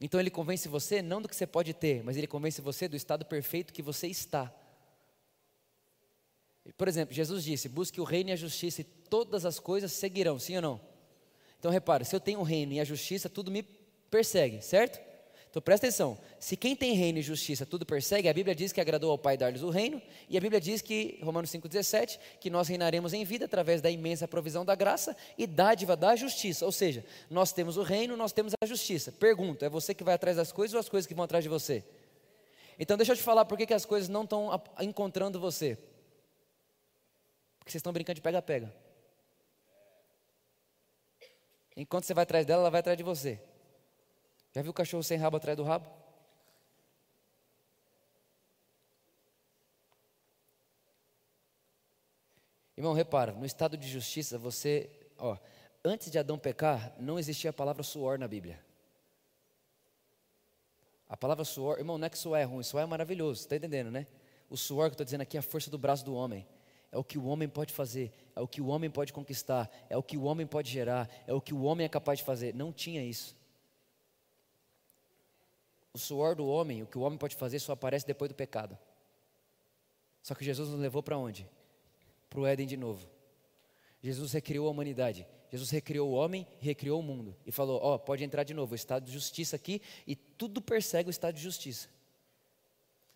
Então 0.00 0.18
ele 0.18 0.30
convence 0.30 0.68
você 0.68 1.00
não 1.00 1.22
do 1.22 1.28
que 1.28 1.36
você 1.36 1.46
pode 1.46 1.72
ter, 1.72 2.02
mas 2.02 2.16
ele 2.16 2.26
convence 2.26 2.60
você 2.60 2.88
do 2.88 2.96
estado 2.96 3.24
perfeito 3.24 3.72
que 3.72 3.82
você 3.82 4.08
está. 4.08 4.52
Por 6.76 6.88
exemplo, 6.88 7.14
Jesus 7.14 7.44
disse: 7.44 7.68
busque 7.68 8.00
o 8.00 8.04
reino 8.04 8.30
e 8.30 8.32
a 8.32 8.36
justiça, 8.36 8.80
e 8.80 8.84
todas 8.84 9.44
as 9.44 9.58
coisas 9.58 9.92
seguirão, 9.92 10.38
sim 10.38 10.56
ou 10.56 10.62
não? 10.62 10.80
Então 11.58 11.70
repara, 11.70 12.04
se 12.04 12.14
eu 12.14 12.20
tenho 12.20 12.40
o 12.40 12.42
reino 12.42 12.72
e 12.72 12.80
a 12.80 12.84
justiça, 12.84 13.28
tudo 13.28 13.50
me 13.50 13.62
persegue, 14.10 14.60
certo? 14.62 15.00
Então 15.54 15.62
presta 15.62 15.86
atenção: 15.86 16.18
se 16.40 16.56
quem 16.56 16.74
tem 16.74 16.94
reino 16.94 17.20
e 17.20 17.22
justiça 17.22 17.64
tudo 17.64 17.86
persegue, 17.86 18.28
a 18.28 18.34
Bíblia 18.34 18.56
diz 18.56 18.72
que 18.72 18.80
agradou 18.80 19.12
ao 19.12 19.16
Pai 19.16 19.36
dar-lhes 19.36 19.62
o 19.62 19.70
reino, 19.70 20.02
e 20.28 20.36
a 20.36 20.40
Bíblia 20.40 20.60
diz 20.60 20.82
que, 20.82 21.20
Romanos 21.22 21.48
5,17, 21.52 22.18
que 22.40 22.50
nós 22.50 22.66
reinaremos 22.66 23.12
em 23.12 23.24
vida 23.24 23.44
através 23.44 23.80
da 23.80 23.88
imensa 23.88 24.26
provisão 24.26 24.64
da 24.64 24.74
graça 24.74 25.16
e 25.38 25.46
dádiva 25.46 25.96
da 25.96 26.16
justiça. 26.16 26.66
Ou 26.66 26.72
seja, 26.72 27.04
nós 27.30 27.52
temos 27.52 27.76
o 27.76 27.84
reino, 27.84 28.16
nós 28.16 28.32
temos 28.32 28.52
a 28.60 28.66
justiça. 28.66 29.12
Pergunta: 29.12 29.64
é 29.64 29.68
você 29.68 29.94
que 29.94 30.02
vai 30.02 30.14
atrás 30.14 30.36
das 30.36 30.50
coisas 30.50 30.74
ou 30.74 30.80
as 30.80 30.88
coisas 30.88 31.06
que 31.06 31.14
vão 31.14 31.24
atrás 31.24 31.44
de 31.44 31.48
você? 31.48 31.84
Então 32.76 32.96
deixa 32.96 33.12
eu 33.12 33.16
te 33.16 33.22
falar 33.22 33.44
por 33.44 33.56
que, 33.56 33.64
que 33.64 33.74
as 33.74 33.84
coisas 33.84 34.08
não 34.08 34.24
estão 34.24 34.60
encontrando 34.80 35.38
você. 35.38 35.76
Porque 37.60 37.70
vocês 37.70 37.78
estão 37.78 37.92
brincando 37.92 38.16
de 38.16 38.22
pega-pega. 38.22 38.74
Enquanto 41.76 42.06
você 42.06 42.12
vai 42.12 42.24
atrás 42.24 42.44
dela, 42.44 42.62
ela 42.62 42.70
vai 42.70 42.80
atrás 42.80 42.98
de 42.98 43.04
você. 43.04 43.40
Já 44.54 44.62
viu 44.62 44.70
o 44.70 44.74
cachorro 44.74 45.02
sem 45.02 45.18
rabo 45.18 45.36
atrás 45.36 45.56
do 45.56 45.64
rabo? 45.64 45.90
Irmão, 52.76 52.92
repara, 52.92 53.32
no 53.32 53.44
estado 53.44 53.76
de 53.76 53.88
justiça, 53.88 54.38
você, 54.38 54.88
ó, 55.18 55.36
antes 55.84 56.08
de 56.08 56.20
Adão 56.20 56.38
pecar, 56.38 56.94
não 57.00 57.18
existia 57.18 57.50
a 57.50 57.52
palavra 57.52 57.82
suor 57.82 58.16
na 58.16 58.28
Bíblia. 58.28 58.64
A 61.08 61.16
palavra 61.16 61.44
suor, 61.44 61.78
irmão, 61.78 61.98
não 61.98 62.06
é 62.06 62.10
que 62.10 62.18
suor 62.18 62.38
é 62.38 62.44
ruim, 62.44 62.62
suor 62.62 62.82
é 62.82 62.86
maravilhoso, 62.86 63.40
está 63.40 63.56
entendendo, 63.56 63.90
né? 63.90 64.06
O 64.48 64.56
suor 64.56 64.84
que 64.86 64.92
eu 64.92 64.94
estou 64.94 65.04
dizendo 65.04 65.22
aqui 65.22 65.36
é 65.36 65.40
a 65.40 65.42
força 65.42 65.68
do 65.68 65.78
braço 65.78 66.04
do 66.04 66.14
homem. 66.14 66.46
É 66.92 66.98
o 66.98 67.02
que 67.02 67.18
o 67.18 67.24
homem 67.24 67.48
pode 67.48 67.72
fazer, 67.72 68.12
é 68.36 68.40
o 68.40 68.46
que 68.46 68.60
o 68.60 68.68
homem 68.68 68.88
pode 68.88 69.12
conquistar, 69.12 69.68
é 69.90 69.96
o 69.96 70.02
que 70.02 70.16
o 70.16 70.22
homem 70.22 70.46
pode 70.46 70.70
gerar, 70.70 71.10
é 71.26 71.34
o 71.34 71.40
que 71.40 71.52
o 71.52 71.62
homem 71.62 71.84
é 71.84 71.88
capaz 71.88 72.20
de 72.20 72.24
fazer. 72.24 72.54
Não 72.54 72.72
tinha 72.72 73.02
isso. 73.02 73.36
O 75.94 75.98
suor 75.98 76.34
do 76.34 76.44
homem, 76.44 76.82
o 76.82 76.86
que 76.86 76.98
o 76.98 77.02
homem 77.02 77.16
pode 77.16 77.36
fazer, 77.36 77.60
só 77.60 77.72
aparece 77.72 78.04
depois 78.04 78.28
do 78.28 78.34
pecado. 78.34 78.76
Só 80.20 80.34
que 80.34 80.44
Jesus 80.44 80.68
nos 80.68 80.80
levou 80.80 81.04
para 81.04 81.16
onde? 81.16 81.48
Para 82.28 82.40
o 82.40 82.46
Éden 82.46 82.66
de 82.66 82.76
novo. 82.76 83.08
Jesus 84.02 84.32
recriou 84.32 84.66
a 84.66 84.70
humanidade. 84.72 85.24
Jesus 85.52 85.70
recriou 85.70 86.10
o 86.10 86.12
homem 86.12 86.48
recriou 86.60 86.98
o 86.98 87.02
mundo. 87.02 87.36
E 87.46 87.52
falou: 87.52 87.80
Ó, 87.80 87.94
oh, 87.94 87.98
pode 87.98 88.24
entrar 88.24 88.42
de 88.42 88.52
novo, 88.52 88.72
o 88.72 88.74
estado 88.74 89.04
de 89.04 89.12
justiça 89.12 89.54
aqui. 89.54 89.80
E 90.04 90.16
tudo 90.16 90.60
persegue 90.60 91.08
o 91.08 91.12
estado 91.12 91.36
de 91.36 91.40
justiça. 91.40 91.88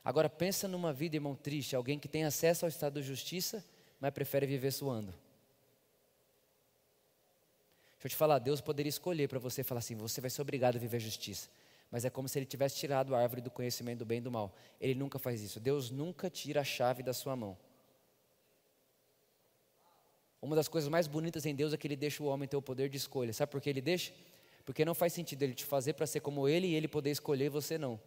Agora 0.05 0.31
pensa 0.31 0.69
numa 0.69 0.93
vida, 0.93 1.17
irmão, 1.17 1.35
triste. 1.35 1.75
Alguém 1.75 1.99
que 1.99 2.07
tem 2.07 2.25
acesso 2.25 2.65
ao 2.65 2.69
estado 2.69 3.01
de 3.01 3.07
justiça, 3.09 3.65
mas 3.99 4.13
prefere 4.13 4.47
viver 4.47 4.71
suando. 4.71 5.13
Deixa 7.95 8.07
eu 8.07 8.11
te 8.11 8.17
falar, 8.17 8.39
Deus 8.39 8.61
poderia 8.61 8.89
escolher 8.89 9.29
para 9.29 9.41
você 9.41 9.65
falar 9.65 9.81
assim: 9.81 9.97
você 9.97 10.21
vai 10.21 10.31
ser 10.31 10.43
obrigado 10.43 10.77
a 10.77 10.79
viver 10.79 11.01
justiça 11.01 11.49
mas 11.91 12.05
é 12.05 12.11
como 12.11 12.29
se 12.29 12.39
ele 12.39 12.47
tivesse 12.47 12.77
tirado 12.77 13.15
a 13.15 13.21
árvore 13.21 13.41
do 13.41 13.51
conhecimento 13.51 14.01
do 14.01 14.05
bem 14.05 14.19
e 14.19 14.21
do 14.21 14.31
mal. 14.31 14.55
Ele 14.81 14.95
nunca 14.95 15.19
faz 15.19 15.41
isso. 15.41 15.59
Deus 15.59 15.91
nunca 15.91 16.29
tira 16.29 16.61
a 16.61 16.65
chave 16.65 17.03
da 17.03 17.15
sua 17.15 17.35
mão. 17.35 17.57
Uma 20.41 20.55
das 20.55 20.69
coisas 20.69 20.89
mais 20.89 21.07
bonitas 21.07 21.47
em 21.47 21.55
Deus 21.55 21.73
é 21.73 21.77
que 21.77 21.87
ele 21.87 21.97
deixa 21.97 22.23
o 22.23 22.27
homem 22.27 22.47
ter 22.47 22.57
o 22.57 22.63
poder 22.63 22.89
de 22.89 22.97
escolha. 22.97 23.33
Sabe 23.33 23.51
por 23.51 23.61
que 23.61 23.71
ele 23.71 23.81
deixa? 23.81 24.13
Porque 24.65 24.85
não 24.85 24.95
faz 24.95 25.15
sentido 25.15 25.43
ele 25.43 25.55
te 25.55 25.65
fazer 25.65 25.95
para 25.95 26.07
ser 26.07 26.21
como 26.21 26.47
ele 26.47 26.67
e 26.67 26.75
ele 26.75 26.87
poder 26.87 27.11
escolher 27.11 27.49
você 27.49 27.79
não. 27.79 27.99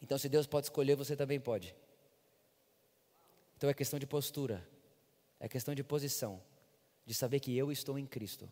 Então, 0.00 0.16
se 0.16 0.28
Deus 0.28 0.46
pode 0.46 0.66
escolher, 0.66 0.94
você 0.94 1.16
também 1.16 1.38
pode. 1.40 1.74
Então 3.56 3.68
é 3.68 3.74
questão 3.74 3.98
de 3.98 4.06
postura, 4.06 4.66
é 5.38 5.46
questão 5.46 5.74
de 5.74 5.84
posição, 5.84 6.40
de 7.04 7.12
saber 7.12 7.40
que 7.40 7.54
eu 7.54 7.70
estou 7.70 7.98
em 7.98 8.06
Cristo 8.06 8.50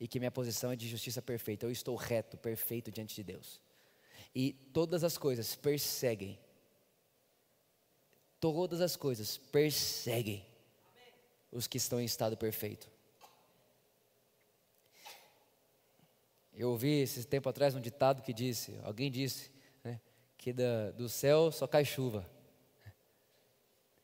e 0.00 0.08
que 0.08 0.18
minha 0.18 0.30
posição 0.30 0.72
é 0.72 0.76
de 0.76 0.88
justiça 0.88 1.20
perfeita. 1.20 1.66
Eu 1.66 1.70
estou 1.70 1.94
reto, 1.94 2.38
perfeito 2.38 2.90
diante 2.90 3.14
de 3.14 3.22
Deus. 3.22 3.60
E 4.34 4.54
todas 4.72 5.04
as 5.04 5.18
coisas 5.18 5.54
perseguem. 5.54 6.38
Todas 8.40 8.80
as 8.80 8.96
coisas 8.96 9.36
perseguem 9.36 10.46
os 11.52 11.66
que 11.66 11.76
estão 11.76 12.00
em 12.00 12.06
estado 12.06 12.34
perfeito. 12.34 12.90
Eu 16.54 16.70
ouvi 16.70 17.00
esse 17.00 17.24
tempo 17.24 17.48
atrás 17.48 17.74
um 17.74 17.80
ditado 17.80 18.22
que 18.22 18.32
disse, 18.32 18.78
alguém 18.82 19.10
disse, 19.10 19.50
né, 19.84 20.00
que 20.38 20.52
da, 20.52 20.90
do 20.92 21.08
céu 21.08 21.52
só 21.52 21.66
cai 21.66 21.84
chuva. 21.84 22.28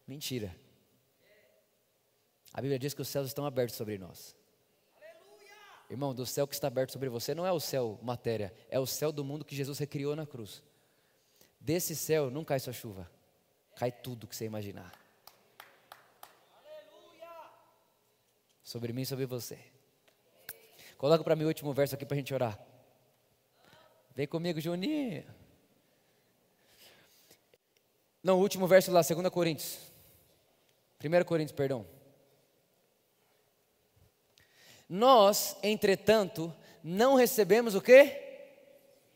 Mentira. 0.07 0.55
A 2.53 2.61
Bíblia 2.61 2.78
diz 2.78 2.92
que 2.92 3.03
os 3.03 3.09
céus 3.09 3.26
estão 3.26 3.47
abertos 3.47 3.76
sobre 3.76 3.99
nós. 3.99 4.36
Irmão, 5.89 6.14
do 6.14 6.26
céu 6.26 6.47
que 6.47 6.55
está 6.55 6.66
aberto 6.66 6.93
sobre 6.93 7.09
você 7.09 7.34
não 7.34 7.47
é 7.47 7.53
o 7.53 7.61
céu 7.61 7.99
matéria, 8.03 8.53
é 8.68 8.78
o 8.78 8.87
céu 8.87 9.12
do 9.12 9.24
mundo 9.24 9.45
que 9.45 9.55
Jesus 9.55 9.78
recriou 9.78 10.16
na 10.16 10.26
cruz. 10.26 10.62
Desse 11.61 11.95
céu 11.95 12.30
não 12.30 12.45
cai 12.45 12.59
só 12.59 12.72
chuva, 12.72 13.11
cai 13.76 13.93
tudo 13.93 14.26
que 14.26 14.34
você 14.34 14.45
imaginar. 14.45 14.93
Sobre 18.64 18.93
mim 18.93 19.03
e 19.03 19.07
sobre 19.07 19.26
você. 19.26 19.59
Coloca 20.99 21.22
para 21.22 21.37
mim 21.37 21.45
o 21.45 21.49
último 21.49 21.72
verso 21.72 21.95
aqui 21.95 22.05
para 22.05 22.16
a 22.16 22.18
gente 22.18 22.34
orar. 22.34 22.59
Vem 24.14 24.26
comigo, 24.26 24.61
Juninho. 24.61 25.24
Não, 28.22 28.39
o 28.39 28.41
último 28.41 28.66
verso 28.66 28.91
lá, 28.91 29.03
2 29.03 29.28
Coríntios. 29.28 29.78
1 31.05 31.24
Coríntios, 31.24 31.57
perdão. 31.57 31.87
Nós, 34.89 35.57
entretanto, 35.62 36.53
não 36.82 37.14
recebemos 37.14 37.74
o 37.74 37.80
quê? 37.80 38.22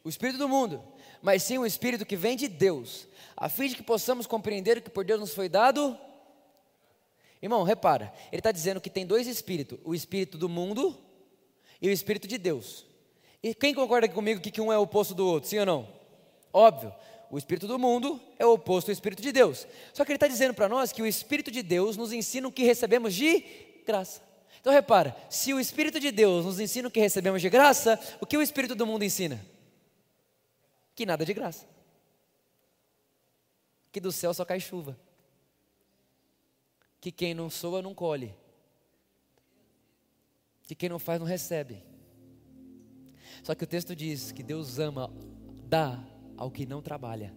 O 0.03 0.09
Espírito 0.09 0.39
do 0.39 0.49
mundo, 0.49 0.83
mas 1.23 1.43
sim 1.43 1.59
o 1.59 1.66
Espírito 1.66 2.07
que 2.07 2.16
vem 2.16 2.37
de 2.37 2.49
Deus, 2.49 3.07
a 3.37 3.49
fim 3.49 3.68
de 3.68 3.77
que 3.77 3.83
possamos 3.83 4.27
compreender 4.27 4.79
o 4.79 4.83
que 4.83 4.91
por 4.91 5.05
Deus 5.05 5.21
nos 5.21 5.35
foi 5.35 5.49
dado. 5.49 5.97
Irmão, 7.43 7.62
repara, 7.62 8.12
ele 8.33 8.41
está 8.41 8.51
dizendo 8.51 8.81
que 8.81 8.91
tem 8.91 9.07
dois 9.07 9.27
Espíritos: 9.27 9.79
o 9.85 9.95
Espírito 9.95 10.37
do 10.37 10.49
mundo 10.49 10.99
e 11.81 11.89
o 11.89 11.93
Espírito 11.93 12.27
de 12.27 12.39
Deus. 12.39 12.87
E 13.43 13.55
quem 13.55 13.75
concorda 13.75 14.09
comigo 14.09 14.41
que 14.41 14.61
um 14.61 14.73
é 14.73 14.79
o 14.79 14.83
oposto 14.83 15.14
do 15.14 15.27
outro, 15.27 15.49
sim 15.49 15.59
ou 15.59 15.66
não? 15.66 15.89
Óbvio, 16.53 16.93
o 17.31 17.39
Espírito 17.39 17.66
do 17.66 17.79
mundo 17.79 18.21
é 18.39 18.45
o 18.45 18.53
oposto 18.53 18.91
ao 18.91 18.93
Espírito 18.93 19.23
de 19.23 19.33
Deus. 19.33 19.66
Só 19.95 20.05
que 20.05 20.11
ele 20.11 20.16
está 20.16 20.27
dizendo 20.27 20.53
para 20.53 20.68
nós 20.68 20.93
que 20.93 21.01
o 21.01 21.07
Espírito 21.07 21.51
de 21.51 21.62
Deus 21.62 21.97
nos 21.97 22.12
ensina 22.12 22.49
o 22.49 22.53
que 22.53 22.64
recebemos 22.64 23.14
de 23.14 23.41
graça. 23.87 24.30
Então 24.61 24.73
repara, 24.73 25.17
se 25.31 25.55
o 25.55 25.61
Espírito 25.61 25.99
de 25.99 26.11
Deus 26.11 26.45
nos 26.45 26.61
ensina 26.61 26.89
o 26.89 26.91
que 26.91 27.01
recebemos 27.01 27.41
de 27.41 27.49
graça, 27.49 27.99
o 28.21 28.27
que 28.27 28.37
o 28.37 28.43
Espírito 28.43 28.75
do 28.75 28.87
mundo 28.87 29.05
ensina? 29.05 29.41
Que 30.95 31.07
nada 31.07 31.25
de 31.25 31.33
graça. 31.33 31.67
Que 33.91 34.01
do 34.01 34.13
céu 34.13 34.35
só 34.35 34.45
cai 34.45 34.61
chuva. 34.61 34.99
Que 37.01 37.11
quem 37.11 37.33
não 37.33 37.49
soa 37.49 37.81
não 37.81 37.95
colhe. 37.95 38.35
Que 40.65 40.75
quem 40.75 40.91
não 40.91 40.99
faz 40.99 41.19
não 41.19 41.27
recebe. 41.27 41.83
Só 43.43 43.55
que 43.55 43.65
o 43.65 43.67
texto 43.67 43.97
diz 43.97 44.31
que 44.31 44.43
Deus 44.43 44.79
ama, 44.79 45.11
dá 45.65 45.99
ao 46.37 46.51
que 46.51 46.67
não 46.67 46.83
trabalha. 46.83 47.35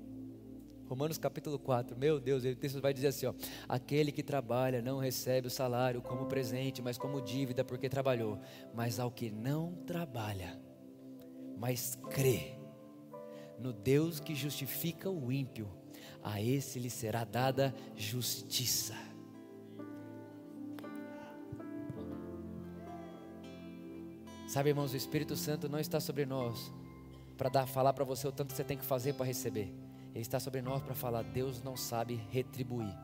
Romanos 0.93 1.17
capítulo 1.17 1.57
4, 1.57 1.97
meu 1.97 2.19
Deus, 2.19 2.43
o 2.45 2.55
texto 2.55 2.79
vai 2.79 2.93
dizer 2.93 3.07
assim: 3.07 3.25
ó, 3.25 3.33
aquele 3.67 4.11
que 4.11 4.21
trabalha 4.21 4.79
não 4.79 4.99
recebe 4.99 5.47
o 5.47 5.49
salário 5.49 6.03
como 6.03 6.27
presente, 6.27 6.83
mas 6.83 6.99
como 6.99 7.19
dívida 7.19 7.65
porque 7.65 7.89
trabalhou. 7.89 8.39
Mas 8.75 8.99
ao 8.99 9.09
que 9.09 9.31
não 9.31 9.73
trabalha, 9.87 10.55
mas 11.57 11.97
crê 12.11 12.59
no 13.57 13.73
Deus 13.73 14.19
que 14.19 14.35
justifica 14.35 15.09
o 15.09 15.31
ímpio, 15.31 15.67
a 16.21 16.39
esse 16.39 16.77
lhe 16.77 16.91
será 16.91 17.23
dada 17.23 17.73
justiça. 17.95 18.93
Sabe, 24.47 24.69
irmãos, 24.69 24.93
o 24.93 24.95
Espírito 24.97 25.35
Santo 25.35 25.67
não 25.67 25.79
está 25.79 25.99
sobre 25.99 26.23
nós 26.23 26.71
para 27.35 27.65
falar 27.65 27.93
para 27.93 28.05
você 28.05 28.27
o 28.27 28.31
tanto 28.31 28.49
que 28.49 28.57
você 28.57 28.63
tem 28.63 28.77
que 28.77 28.85
fazer 28.85 29.13
para 29.13 29.25
receber. 29.25 29.73
Ele 30.13 30.21
está 30.21 30.39
sobre 30.39 30.61
nós 30.61 30.81
para 30.81 30.93
falar: 30.93 31.23
Deus 31.23 31.61
não 31.63 31.75
sabe 31.75 32.21
retribuir, 32.29 32.95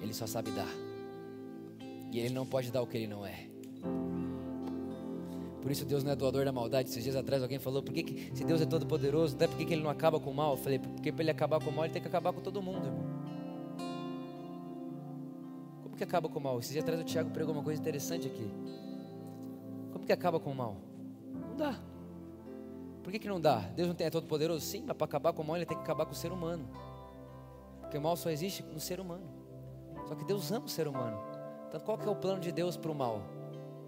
Ele 0.00 0.12
só 0.14 0.26
sabe 0.26 0.50
dar, 0.50 0.68
e 2.10 2.18
Ele 2.18 2.32
não 2.32 2.46
pode 2.46 2.72
dar 2.72 2.82
o 2.82 2.86
que 2.86 2.96
Ele 2.96 3.06
não 3.06 3.26
é. 3.26 3.46
Por 5.60 5.70
isso 5.70 5.84
Deus 5.86 6.04
não 6.04 6.12
é 6.12 6.16
doador 6.16 6.44
da 6.44 6.52
maldade. 6.52 6.90
Esses 6.90 7.02
dias 7.02 7.16
atrás 7.16 7.42
alguém 7.42 7.58
falou: 7.58 7.82
por 7.82 7.92
que, 7.92 8.02
que 8.02 8.36
se 8.36 8.44
Deus 8.44 8.60
é 8.60 8.66
todo 8.66 8.86
poderoso, 8.86 9.34
até 9.34 9.46
por 9.46 9.56
que, 9.56 9.64
que 9.64 9.74
Ele 9.74 9.82
não 9.82 9.90
acaba 9.90 10.18
com 10.18 10.30
o 10.30 10.34
mal? 10.34 10.52
Eu 10.52 10.56
falei: 10.58 10.78
porque 10.78 11.12
para 11.12 11.22
Ele 11.22 11.30
acabar 11.30 11.58
com 11.58 11.70
o 11.70 11.72
mal, 11.72 11.84
Ele 11.84 11.92
tem 11.92 12.02
que 12.02 12.08
acabar 12.08 12.32
com 12.32 12.40
todo 12.40 12.60
mundo, 12.62 12.86
irmão. 12.86 13.04
Como 15.82 15.96
que 15.96 16.04
acaba 16.04 16.28
com 16.28 16.38
o 16.38 16.42
mal? 16.42 16.58
Esses 16.58 16.72
dias 16.72 16.84
atrás 16.84 17.00
o 17.00 17.04
Tiago 17.04 17.30
pregou 17.30 17.54
uma 17.54 17.62
coisa 17.62 17.80
interessante 17.80 18.26
aqui. 18.26 18.50
Como 19.92 20.04
que 20.04 20.12
acaba 20.12 20.40
com 20.40 20.50
o 20.50 20.54
mal? 20.54 20.76
Não 21.32 21.56
dá. 21.56 21.80
Por 23.04 23.12
que, 23.12 23.18
que 23.18 23.28
não 23.28 23.38
dá? 23.38 23.58
Deus 23.76 23.86
não 23.86 23.94
tem, 23.94 24.06
é 24.06 24.10
todo 24.10 24.26
poderoso? 24.26 24.64
Sim, 24.64 24.82
mas 24.86 24.96
para 24.96 25.04
acabar 25.04 25.34
com 25.34 25.42
o 25.42 25.44
mal, 25.44 25.56
ele 25.56 25.66
tem 25.66 25.76
que 25.76 25.82
acabar 25.82 26.06
com 26.06 26.12
o 26.12 26.16
ser 26.16 26.32
humano. 26.32 26.66
Porque 27.82 27.98
o 27.98 28.00
mal 28.00 28.16
só 28.16 28.30
existe 28.30 28.62
no 28.62 28.80
ser 28.80 28.98
humano. 28.98 29.28
Só 30.08 30.14
que 30.14 30.24
Deus 30.24 30.50
ama 30.50 30.64
o 30.64 30.68
ser 30.68 30.88
humano. 30.88 31.18
Então 31.68 31.78
qual 31.80 31.98
que 31.98 32.08
é 32.08 32.10
o 32.10 32.16
plano 32.16 32.40
de 32.40 32.50
Deus 32.50 32.78
para 32.78 32.90
o 32.90 32.94
mal? 32.94 33.20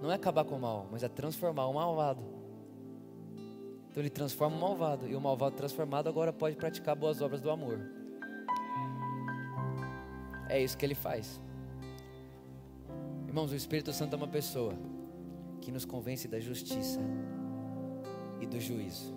Não 0.03 0.13
é 0.13 0.15
acabar 0.15 0.45
com 0.45 0.57
o 0.57 0.61
mal, 0.61 0.87
mas 0.93 1.03
é 1.03 1.09
transformar 1.09 1.67
o 1.67 1.73
malvado. 1.73 2.23
Então 3.91 4.03
ele 4.03 4.11
transforma 4.11 4.55
o 4.55 4.61
malvado. 4.61 5.09
E 5.09 5.17
o 5.17 5.21
malvado 5.21 5.57
transformado 5.57 6.09
agora 6.09 6.31
pode 6.31 6.55
praticar 6.55 6.95
boas 6.95 7.23
obras 7.23 7.41
do 7.41 7.51
amor. 7.51 7.81
É 10.51 10.63
isso 10.63 10.77
que 10.77 10.85
ele 10.85 10.95
faz. 10.95 11.41
Irmãos, 13.27 13.51
o 13.51 13.57
Espírito 13.57 13.95
Santo 13.95 14.13
é 14.13 14.17
uma 14.19 14.29
pessoa 14.29 14.75
que 15.63 15.73
nos 15.73 15.87
convence 15.87 16.29
da 16.29 16.39
justiça 16.39 17.01
e 18.41 18.47
do 18.47 18.61
juízo. 18.61 19.15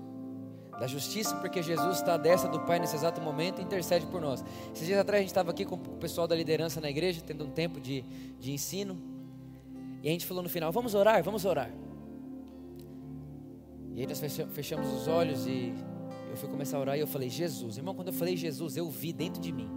Da 0.80 0.88
justiça, 0.88 1.36
porque 1.36 1.61
Jesus 1.61 1.97
está 1.97 2.13
à 2.13 2.17
destra 2.17 2.49
do 2.49 2.61
Pai 2.61 2.80
nesse 2.80 2.95
exato 2.95 3.20
momento 3.20 3.59
e 3.59 3.63
intercede 3.63 4.05
por 4.05 4.22
nós. 4.22 4.43
Esses 4.74 4.88
dias 4.88 4.99
atrás 4.99 5.20
a 5.20 5.22
gente 5.22 5.30
estava 5.30 5.51
aqui 5.51 5.65
com 5.65 5.76
o 5.76 5.97
pessoal 5.97 6.26
da 6.26 6.36
liderança 6.36 6.80
na 6.80 6.89
igreja, 6.89 7.22
tendo 7.26 7.43
um 7.43 7.49
tempo 7.49 7.82
de, 7.82 8.01
de 8.39 8.53
ensino. 8.53 8.97
E 10.01 10.07
a 10.07 10.11
gente 10.11 10.26
falou 10.26 10.41
no 10.41 10.47
final: 10.47 10.72
vamos 10.72 10.95
orar, 10.95 11.22
vamos 11.22 11.43
orar. 11.43 11.70
E 13.93 14.01
aí 14.01 14.07
nós 14.07 14.22
fechamos 14.53 14.88
os 14.93 15.07
olhos 15.09 15.45
e 15.45 15.74
eu 16.30 16.38
fui 16.38 16.47
começar 16.47 16.78
a 16.78 16.80
orar 16.80 16.97
e 16.97 17.01
eu 17.01 17.07
falei: 17.07 17.30
Jesus, 17.30 17.76
irmão, 17.76 17.93
quando 17.93 18.07
eu 18.07 18.13
falei 18.13 18.38
Jesus, 18.38 18.78
eu 18.78 18.89
vi 18.89 19.11
dentro 19.11 19.41
de 19.41 19.51
mim. 19.51 19.70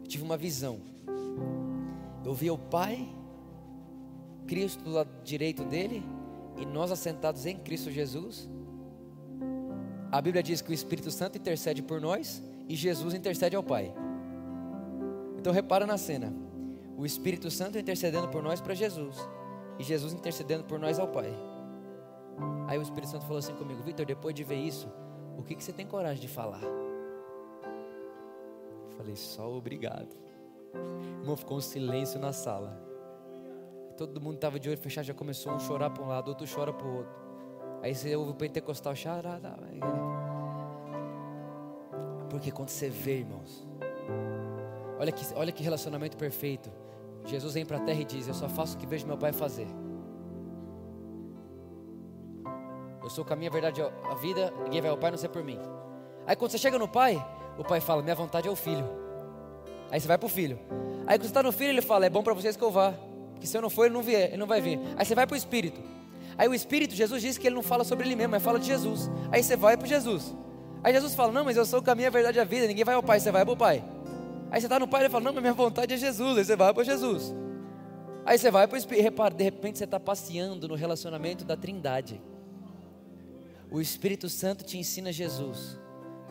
Eu 0.00 0.06
tive 0.06 0.24
uma 0.24 0.38
visão. 0.38 0.80
Eu 2.24 2.32
vi 2.32 2.50
o 2.50 2.56
Pai, 2.56 3.06
Cristo 4.46 4.82
do 4.82 4.92
lado 4.92 5.10
direito 5.22 5.62
dele 5.64 6.02
e 6.58 6.66
nós 6.66 6.90
assentados 6.90 7.46
em 7.46 7.56
Cristo 7.56 7.90
Jesus. 7.90 8.48
A 10.10 10.20
Bíblia 10.20 10.42
diz 10.42 10.60
que 10.60 10.70
o 10.70 10.74
Espírito 10.74 11.10
Santo 11.10 11.36
intercede 11.38 11.82
por 11.82 12.00
nós 12.00 12.42
e 12.68 12.74
Jesus 12.74 13.14
intercede 13.14 13.54
ao 13.54 13.62
Pai. 13.62 13.92
Então 15.36 15.52
repara 15.52 15.86
na 15.86 15.98
cena. 15.98 16.32
O 16.96 17.06
Espírito 17.06 17.50
Santo 17.50 17.78
intercedendo 17.78 18.28
por 18.28 18.42
nós 18.42 18.60
para 18.60 18.74
Jesus 18.74 19.16
e 19.78 19.84
Jesus 19.84 20.12
intercedendo 20.12 20.64
por 20.64 20.78
nós 20.78 20.98
ao 20.98 21.08
Pai. 21.08 21.32
Aí 22.66 22.78
o 22.78 22.82
Espírito 22.82 23.10
Santo 23.10 23.22
falou 23.22 23.38
assim 23.38 23.54
comigo: 23.54 23.82
Vitor, 23.82 24.04
depois 24.04 24.34
de 24.34 24.44
ver 24.44 24.56
isso, 24.56 24.88
o 25.36 25.42
que, 25.42 25.54
que 25.54 25.62
você 25.62 25.72
tem 25.72 25.86
coragem 25.86 26.20
de 26.20 26.28
falar? 26.28 26.62
Eu 28.82 28.96
falei: 28.96 29.14
só 29.16 29.50
obrigado. 29.52 30.16
Irmão, 31.20 31.36
ficou 31.36 31.58
um 31.58 31.60
silêncio 31.60 32.18
na 32.18 32.32
sala. 32.32 32.87
Todo 33.98 34.20
mundo 34.20 34.36
estava 34.36 34.60
de 34.60 34.68
olho 34.68 34.78
fechado, 34.78 35.04
já 35.04 35.12
começou 35.12 35.52
um 35.52 35.58
chorar 35.58 35.90
para 35.90 36.04
um 36.04 36.06
lado, 36.06 36.28
outro 36.28 36.46
chora 36.46 36.72
para 36.72 36.86
o 36.86 36.98
outro. 36.98 37.12
Aí 37.82 37.92
você 37.92 38.14
ouve 38.14 38.30
o 38.30 38.34
pentecostal 38.34 38.94
chorar. 38.94 39.40
Porque 42.30 42.52
quando 42.52 42.68
você 42.68 42.88
vê, 42.88 43.18
irmãos, 43.18 43.66
olha 45.00 45.10
que, 45.10 45.34
olha 45.34 45.50
que 45.50 45.64
relacionamento 45.64 46.16
perfeito. 46.16 46.70
Jesus 47.24 47.54
vem 47.54 47.66
para 47.66 47.78
a 47.78 47.80
terra 47.80 48.00
e 48.00 48.04
diz: 48.04 48.28
Eu 48.28 48.34
só 48.34 48.48
faço 48.48 48.76
o 48.76 48.78
que 48.78 48.86
vejo 48.86 49.04
meu 49.04 49.18
pai 49.18 49.32
fazer. 49.32 49.66
Eu 53.02 53.10
sou 53.10 53.24
o 53.24 53.26
caminho, 53.26 53.50
a 53.50 53.52
verdade 53.52 53.82
a 53.82 54.14
vida. 54.14 54.52
Ninguém 54.62 54.80
vai 54.80 54.92
ao 54.92 54.96
pai 54.96 55.10
não 55.10 55.18
ser 55.18 55.28
por 55.28 55.42
mim. 55.42 55.58
Aí 56.24 56.36
quando 56.36 56.52
você 56.52 56.58
chega 56.58 56.78
no 56.78 56.86
pai, 56.86 57.16
o 57.58 57.64
pai 57.64 57.80
fala: 57.80 58.00
Minha 58.00 58.14
vontade 58.14 58.46
é 58.46 58.50
o 58.50 58.54
filho. 58.54 58.88
Aí 59.90 60.00
você 60.00 60.06
vai 60.06 60.16
para 60.16 60.26
o 60.26 60.30
filho. 60.30 60.56
Aí 61.04 61.18
quando 61.18 61.22
você 61.22 61.30
está 61.30 61.42
no 61.42 61.50
filho, 61.50 61.70
ele 61.70 61.82
fala: 61.82 62.06
É 62.06 62.10
bom 62.10 62.22
para 62.22 62.32
vocês 62.32 62.56
que 62.56 62.62
eu 62.62 62.70
vá. 62.70 62.94
Porque 63.38 63.46
se 63.46 63.56
eu 63.56 63.62
não 63.62 63.70
for, 63.70 63.84
ele 63.84 63.94
não 63.94 64.02
vier, 64.02 64.30
ele 64.30 64.36
não 64.36 64.46
vai 64.48 64.60
vir. 64.60 64.80
Aí 64.96 65.06
você 65.06 65.14
vai 65.14 65.26
para 65.26 65.34
o 65.34 65.36
espírito. 65.36 65.80
Aí 66.36 66.48
o 66.48 66.54
espírito, 66.54 66.92
Jesus 66.92 67.22
disse 67.22 67.38
que 67.38 67.46
ele 67.46 67.54
não 67.54 67.62
fala 67.62 67.84
sobre 67.84 68.04
ele 68.04 68.16
mesmo, 68.16 68.32
mas 68.32 68.42
fala 68.42 68.58
de 68.58 68.66
Jesus. 68.66 69.08
Aí 69.30 69.42
você 69.42 69.56
vai 69.56 69.76
para 69.76 69.86
Jesus. 69.86 70.34
Aí 70.82 70.92
Jesus 70.92 71.14
fala: 71.14 71.32
Não, 71.32 71.44
mas 71.44 71.56
eu 71.56 71.64
sou 71.64 71.78
o 71.78 71.82
caminho, 71.82 72.08
a 72.08 72.10
verdade 72.10 72.36
e 72.36 72.40
a 72.40 72.44
vida. 72.44 72.66
Ninguém 72.66 72.84
vai 72.84 72.96
ao 72.96 73.02
pai, 73.02 73.20
você 73.20 73.30
vai 73.30 73.44
para 73.44 73.54
o 73.54 73.56
pai. 73.56 73.84
Aí 74.50 74.60
você 74.60 74.66
está 74.66 74.78
no 74.78 74.88
Pai, 74.88 75.02
ele 75.02 75.10
fala: 75.10 75.24
Não, 75.24 75.32
mas 75.32 75.42
minha 75.42 75.54
vontade 75.54 75.94
é 75.94 75.96
Jesus. 75.96 76.38
Aí 76.38 76.44
você 76.44 76.56
vai 76.56 76.72
para 76.72 76.82
Jesus. 76.82 77.34
Aí 78.24 78.38
você 78.38 78.50
vai 78.50 78.66
para 78.66 78.74
o 78.74 78.78
Espírito. 78.78 79.04
Repara, 79.04 79.34
de 79.34 79.44
repente 79.44 79.78
você 79.78 79.84
está 79.84 80.00
passeando 80.00 80.66
no 80.68 80.74
relacionamento 80.74 81.44
da 81.44 81.56
Trindade. 81.56 82.20
O 83.70 83.80
Espírito 83.80 84.28
Santo 84.28 84.64
te 84.64 84.78
ensina 84.78 85.12
Jesus. 85.12 85.78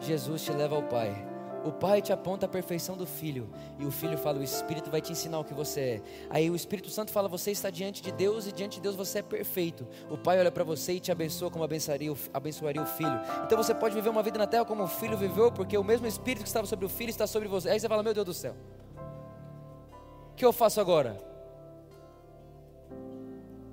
Jesus 0.01 0.43
te 0.43 0.51
leva 0.51 0.75
ao 0.75 0.83
Pai. 0.83 1.36
O 1.67 1.71
pai 1.73 2.01
te 2.01 2.13
aponta 2.13 2.45
a 2.45 2.49
perfeição 2.49 2.95
do 2.95 3.05
filho, 3.05 3.49
e 3.77 3.85
o 3.85 3.91
filho 3.91 4.17
fala: 4.17 4.39
O 4.39 4.43
Espírito 4.43 4.89
vai 4.89 5.01
te 5.01 5.11
ensinar 5.11 5.37
o 5.37 5.43
que 5.43 5.53
você 5.53 5.81
é. 5.81 6.01
Aí 6.29 6.49
o 6.49 6.55
Espírito 6.55 6.89
Santo 6.89 7.11
fala: 7.11 7.27
Você 7.27 7.51
está 7.51 7.69
diante 7.69 8.01
de 8.01 8.09
Deus, 8.09 8.47
e 8.47 8.53
diante 8.53 8.75
de 8.75 8.81
Deus 8.81 8.95
você 8.95 9.19
é 9.19 9.21
perfeito. 9.21 9.85
O 10.09 10.17
pai 10.17 10.39
olha 10.39 10.49
para 10.51 10.63
você 10.63 10.93
e 10.93 10.99
te 11.01 11.11
abençoa 11.11 11.51
como 11.51 11.65
abençoaria, 11.65 12.15
abençoaria 12.33 12.81
o 12.81 12.85
filho. 12.85 13.19
Então 13.43 13.57
você 13.57 13.75
pode 13.75 13.93
viver 13.93 14.07
uma 14.07 14.23
vida 14.23 14.37
na 14.37 14.47
terra 14.47 14.63
como 14.63 14.83
o 14.83 14.87
filho 14.87 15.17
viveu, 15.17 15.51
porque 15.51 15.77
o 15.77 15.83
mesmo 15.83 16.07
Espírito 16.07 16.43
que 16.43 16.47
estava 16.47 16.65
sobre 16.65 16.85
o 16.85 16.89
filho 16.89 17.09
está 17.09 17.27
sobre 17.27 17.49
você. 17.49 17.69
Aí 17.69 17.79
você 17.79 17.89
fala: 17.89 18.01
Meu 18.01 18.13
Deus 18.13 18.25
do 18.25 18.33
céu, 18.33 18.55
o 20.31 20.35
que 20.35 20.45
eu 20.45 20.53
faço 20.53 20.79
agora? 20.79 21.17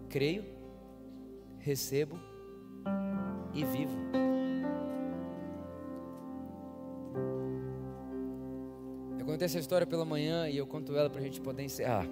Creio, 0.08 0.44
recebo 1.60 2.18
e 3.52 3.64
vivo. 3.64 4.33
Eu 9.24 9.28
contei 9.32 9.46
essa 9.46 9.58
história 9.58 9.86
pela 9.86 10.04
manhã 10.04 10.50
e 10.50 10.58
eu 10.58 10.66
conto 10.66 10.94
ela 10.94 11.08
para 11.08 11.18
a 11.18 11.24
gente 11.24 11.40
poder 11.40 11.62
encerrar. 11.62 12.04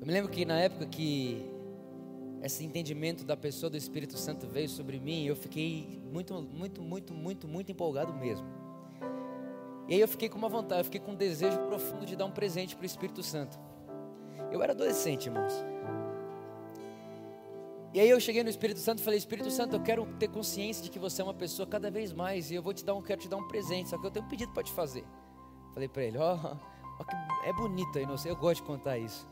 Eu 0.00 0.06
me 0.06 0.10
lembro 0.10 0.30
que 0.30 0.46
na 0.46 0.58
época 0.58 0.86
que 0.86 1.44
esse 2.42 2.64
entendimento 2.64 3.22
da 3.22 3.36
pessoa 3.36 3.68
do 3.68 3.76
Espírito 3.76 4.16
Santo 4.16 4.46
veio 4.46 4.66
sobre 4.66 4.98
mim, 4.98 5.26
eu 5.26 5.36
fiquei 5.36 6.00
muito, 6.10 6.32
muito, 6.40 6.80
muito, 6.80 7.12
muito, 7.12 7.46
muito 7.46 7.70
empolgado 7.70 8.14
mesmo. 8.14 8.46
E 9.86 9.92
aí 9.92 10.00
eu 10.00 10.08
fiquei 10.08 10.30
com 10.30 10.38
uma 10.38 10.48
vontade, 10.48 10.80
eu 10.80 10.84
fiquei 10.84 11.00
com 11.00 11.12
um 11.12 11.16
desejo 11.16 11.58
profundo 11.66 12.06
de 12.06 12.16
dar 12.16 12.24
um 12.24 12.32
presente 12.32 12.74
para 12.74 12.84
o 12.84 12.86
Espírito 12.86 13.22
Santo. 13.22 13.58
Eu 14.50 14.62
era 14.62 14.72
adolescente, 14.72 15.26
irmãos. 15.26 15.52
E 17.96 18.00
aí 18.00 18.10
eu 18.10 18.20
cheguei 18.20 18.42
no 18.42 18.50
Espírito 18.50 18.78
Santo 18.78 18.98
e 18.98 19.02
falei, 19.02 19.16
Espírito 19.16 19.50
Santo, 19.50 19.74
eu 19.74 19.82
quero 19.82 20.04
ter 20.18 20.28
consciência 20.28 20.84
de 20.84 20.90
que 20.90 20.98
você 20.98 21.22
é 21.22 21.24
uma 21.24 21.32
pessoa 21.32 21.66
cada 21.66 21.90
vez 21.90 22.12
mais 22.12 22.50
e 22.50 22.54
eu 22.54 22.62
vou 22.62 22.74
te 22.74 22.84
dar 22.84 22.92
um, 22.92 23.00
quero 23.00 23.22
te 23.22 23.26
dar 23.26 23.38
um 23.38 23.48
presente, 23.48 23.88
só 23.88 23.96
que 23.96 24.06
eu 24.06 24.10
tenho 24.10 24.26
um 24.26 24.28
pedido 24.28 24.52
para 24.52 24.62
te 24.62 24.70
fazer. 24.70 25.02
Falei 25.72 25.88
para 25.88 26.02
ele, 26.02 26.18
ó, 26.18 26.34
oh, 26.36 26.56
oh, 27.00 27.46
é 27.46 27.54
bonito 27.54 27.96
aí, 27.96 28.04
não 28.04 28.18
sei, 28.18 28.30
eu 28.30 28.36
gosto 28.36 28.60
de 28.60 28.66
contar 28.66 28.98
isso. 28.98 29.26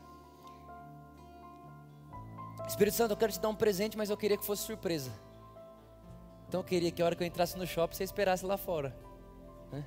Espírito 2.67 2.95
Santo, 2.95 3.11
eu 3.11 3.17
quero 3.17 3.31
te 3.31 3.39
dar 3.39 3.49
um 3.49 3.55
presente, 3.55 3.95
mas 3.95 4.09
eu 4.09 4.17
queria 4.17 4.35
que 4.35 4.43
fosse 4.43 4.63
surpresa. 4.63 5.11
Então 6.47 6.61
eu 6.61 6.65
queria 6.65 6.89
que 6.89 7.03
a 7.03 7.05
hora 7.05 7.15
que 7.15 7.21
eu 7.21 7.27
entrasse 7.27 7.55
no 7.59 7.67
shopping 7.67 7.95
você 7.95 8.03
esperasse 8.03 8.43
lá 8.47 8.57
fora. 8.57 8.97
Né? 9.71 9.85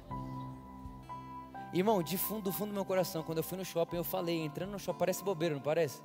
Irmão, 1.74 2.01
de 2.01 2.16
fundo, 2.16 2.43
do 2.43 2.53
fundo 2.53 2.68
do 2.68 2.74
meu 2.74 2.85
coração, 2.85 3.24
quando 3.24 3.39
eu 3.39 3.45
fui 3.45 3.59
no 3.59 3.64
shopping, 3.64 3.97
eu 3.97 4.05
falei, 4.05 4.41
entrando 4.41 4.70
no 4.70 4.79
shopping, 4.79 5.01
parece 5.01 5.24
bobeira, 5.24 5.57
não 5.57 5.62
parece? 5.62 6.01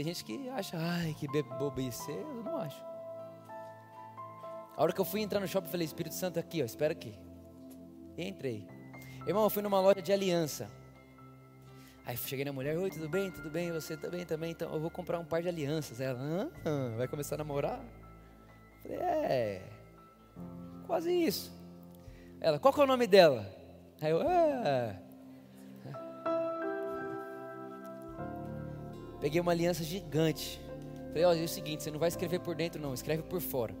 Tem 0.00 0.06
gente 0.06 0.24
que 0.24 0.48
acha, 0.48 0.78
ai, 0.78 1.14
que 1.18 1.28
bobice. 1.28 2.10
Eu 2.10 2.42
não 2.42 2.56
acho. 2.56 2.82
A 4.74 4.82
hora 4.82 4.94
que 4.94 4.98
eu 4.98 5.04
fui 5.04 5.20
entrar 5.20 5.40
no 5.40 5.46
shopping, 5.46 5.68
falei, 5.68 5.84
Espírito 5.84 6.14
Santo, 6.14 6.40
aqui, 6.40 6.62
ó, 6.62 6.64
espera 6.64 6.92
aqui. 6.92 7.12
E 8.16 8.26
entrei. 8.26 8.66
Irmão, 9.26 9.44
eu 9.44 9.50
fui 9.50 9.62
numa 9.62 9.78
loja 9.78 10.00
de 10.00 10.10
aliança. 10.10 10.70
Aí 12.06 12.16
cheguei 12.16 12.46
na 12.46 12.52
mulher, 12.52 12.78
oi, 12.78 12.88
tudo 12.88 13.10
bem? 13.10 13.30
Tudo 13.30 13.50
bem? 13.50 13.70
Você 13.72 13.94
também, 13.94 14.24
também? 14.24 14.52
Então 14.52 14.72
eu 14.72 14.80
vou 14.80 14.90
comprar 14.90 15.18
um 15.18 15.24
par 15.26 15.42
de 15.42 15.48
alianças. 15.48 16.00
Ela, 16.00 16.50
ah, 16.64 16.96
vai 16.96 17.06
começar 17.06 17.34
a 17.34 17.38
namorar? 17.38 17.84
Falei, 18.82 18.96
é, 18.96 19.62
quase 20.86 21.12
isso. 21.12 21.52
Ela, 22.40 22.58
qual 22.58 22.72
que 22.72 22.80
é 22.80 22.84
o 22.84 22.86
nome 22.86 23.06
dela? 23.06 23.54
Aí 24.00 24.12
eu, 24.12 24.22
ah, 24.22 24.96
Peguei 29.20 29.40
uma 29.40 29.52
aliança 29.52 29.84
gigante. 29.84 30.60
Falei, 31.08 31.24
olha, 31.24 31.40
é 31.40 31.44
o 31.44 31.48
seguinte, 31.48 31.82
você 31.82 31.90
não 31.90 31.98
vai 31.98 32.08
escrever 32.08 32.40
por 32.40 32.54
dentro 32.54 32.80
não, 32.80 32.94
escreve 32.94 33.22
por 33.22 33.40
fora. 33.40 33.74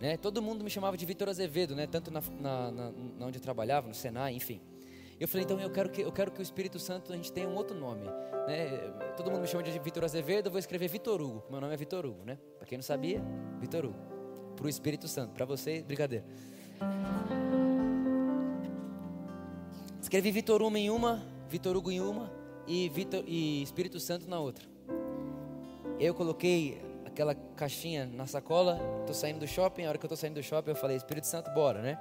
Né? 0.00 0.16
Todo 0.16 0.42
mundo 0.42 0.64
me 0.64 0.70
chamava 0.70 0.96
de 0.96 1.06
Vitor 1.06 1.28
Azevedo, 1.28 1.76
né? 1.76 1.86
tanto 1.86 2.10
na, 2.10 2.20
na, 2.20 2.70
na, 2.70 2.92
na, 2.92 3.26
onde 3.26 3.38
eu 3.38 3.42
trabalhava, 3.42 3.86
no 3.86 3.94
Senai, 3.94 4.34
enfim. 4.34 4.60
Eu 5.20 5.28
falei, 5.28 5.44
então 5.44 5.60
eu 5.60 5.70
quero, 5.70 5.88
que, 5.88 6.00
eu 6.00 6.10
quero 6.10 6.32
que 6.32 6.40
o 6.40 6.42
Espírito 6.42 6.78
Santo 6.78 7.12
a 7.12 7.16
gente 7.16 7.32
tenha 7.32 7.48
um 7.48 7.54
outro 7.54 7.78
nome. 7.78 8.04
Né? 8.48 8.78
Todo 9.16 9.30
mundo 9.30 9.42
me 9.42 9.46
chama 9.46 9.62
de 9.62 9.78
Vitor 9.78 10.04
Azevedo, 10.04 10.46
eu 10.46 10.50
vou 10.50 10.58
escrever 10.58 10.88
Vitor 10.88 11.20
Hugo. 11.20 11.44
Meu 11.48 11.60
nome 11.60 11.72
é 11.72 11.76
Vitor 11.76 12.04
Hugo, 12.04 12.24
né? 12.24 12.36
Para 12.58 12.66
quem 12.66 12.76
não 12.76 12.82
sabia, 12.82 13.22
Vitor 13.60 13.84
Hugo. 13.84 13.98
Para 14.56 14.66
o 14.66 14.68
Espírito 14.68 15.06
Santo, 15.06 15.32
para 15.32 15.44
você, 15.44 15.82
brincadeira. 15.82 16.24
Escrevi 20.02 20.32
Vitor 20.32 20.60
Hugo 20.60 20.76
em 20.76 20.90
uma, 20.90 21.24
Vitor 21.48 21.76
Hugo 21.76 21.92
em 21.92 22.00
uma, 22.00 22.30
e, 22.66 22.88
Victor, 22.88 23.24
e 23.26 23.62
Espírito 23.62 23.98
Santo 24.00 24.28
na 24.28 24.38
outra. 24.38 24.66
Eu 25.98 26.14
coloquei 26.14 26.80
aquela 27.04 27.34
caixinha 27.34 28.06
na 28.06 28.26
sacola, 28.26 28.80
tô 29.06 29.14
saindo 29.14 29.40
do 29.40 29.46
shopping, 29.46 29.84
a 29.84 29.88
hora 29.90 29.98
que 29.98 30.04
eu 30.04 30.08
tô 30.08 30.16
saindo 30.16 30.34
do 30.34 30.42
shopping 30.42 30.70
eu 30.70 30.76
falei, 30.76 30.96
Espírito 30.96 31.26
Santo, 31.26 31.50
bora, 31.52 31.80
né? 31.80 31.98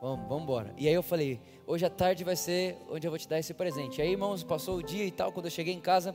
Vamos, 0.00 0.26
vamos 0.28 0.42
embora. 0.44 0.74
E 0.76 0.88
aí 0.88 0.94
eu 0.94 1.02
falei, 1.02 1.40
hoje 1.66 1.84
à 1.84 1.90
tarde 1.90 2.24
vai 2.24 2.36
ser 2.36 2.76
onde 2.90 3.06
eu 3.06 3.10
vou 3.10 3.18
te 3.18 3.28
dar 3.28 3.38
esse 3.38 3.54
presente. 3.54 3.98
E 3.98 4.02
aí, 4.02 4.10
irmãos, 4.10 4.42
passou 4.42 4.78
o 4.78 4.82
dia 4.82 5.04
e 5.04 5.10
tal, 5.10 5.32
quando 5.32 5.46
eu 5.46 5.50
cheguei 5.50 5.74
em 5.74 5.80
casa, 5.80 6.14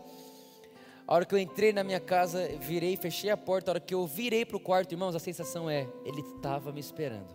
a 1.07 1.13
hora 1.13 1.25
que 1.25 1.33
eu 1.33 1.39
entrei 1.39 1.71
na 1.71 1.85
minha 1.85 1.99
casa, 1.99 2.47
virei, 2.59 2.97
fechei 2.97 3.29
a 3.29 3.37
porta, 3.37 3.71
a 3.71 3.73
hora 3.73 3.79
que 3.79 3.93
eu 3.93 4.05
virei 4.05 4.45
para 4.45 4.57
o 4.57 4.59
quarto, 4.59 4.91
irmãos, 4.91 5.15
a 5.15 5.19
sensação 5.19 5.69
é, 5.69 5.87
ele 6.03 6.19
estava 6.19 6.71
me 6.71 6.81
esperando. 6.81 7.33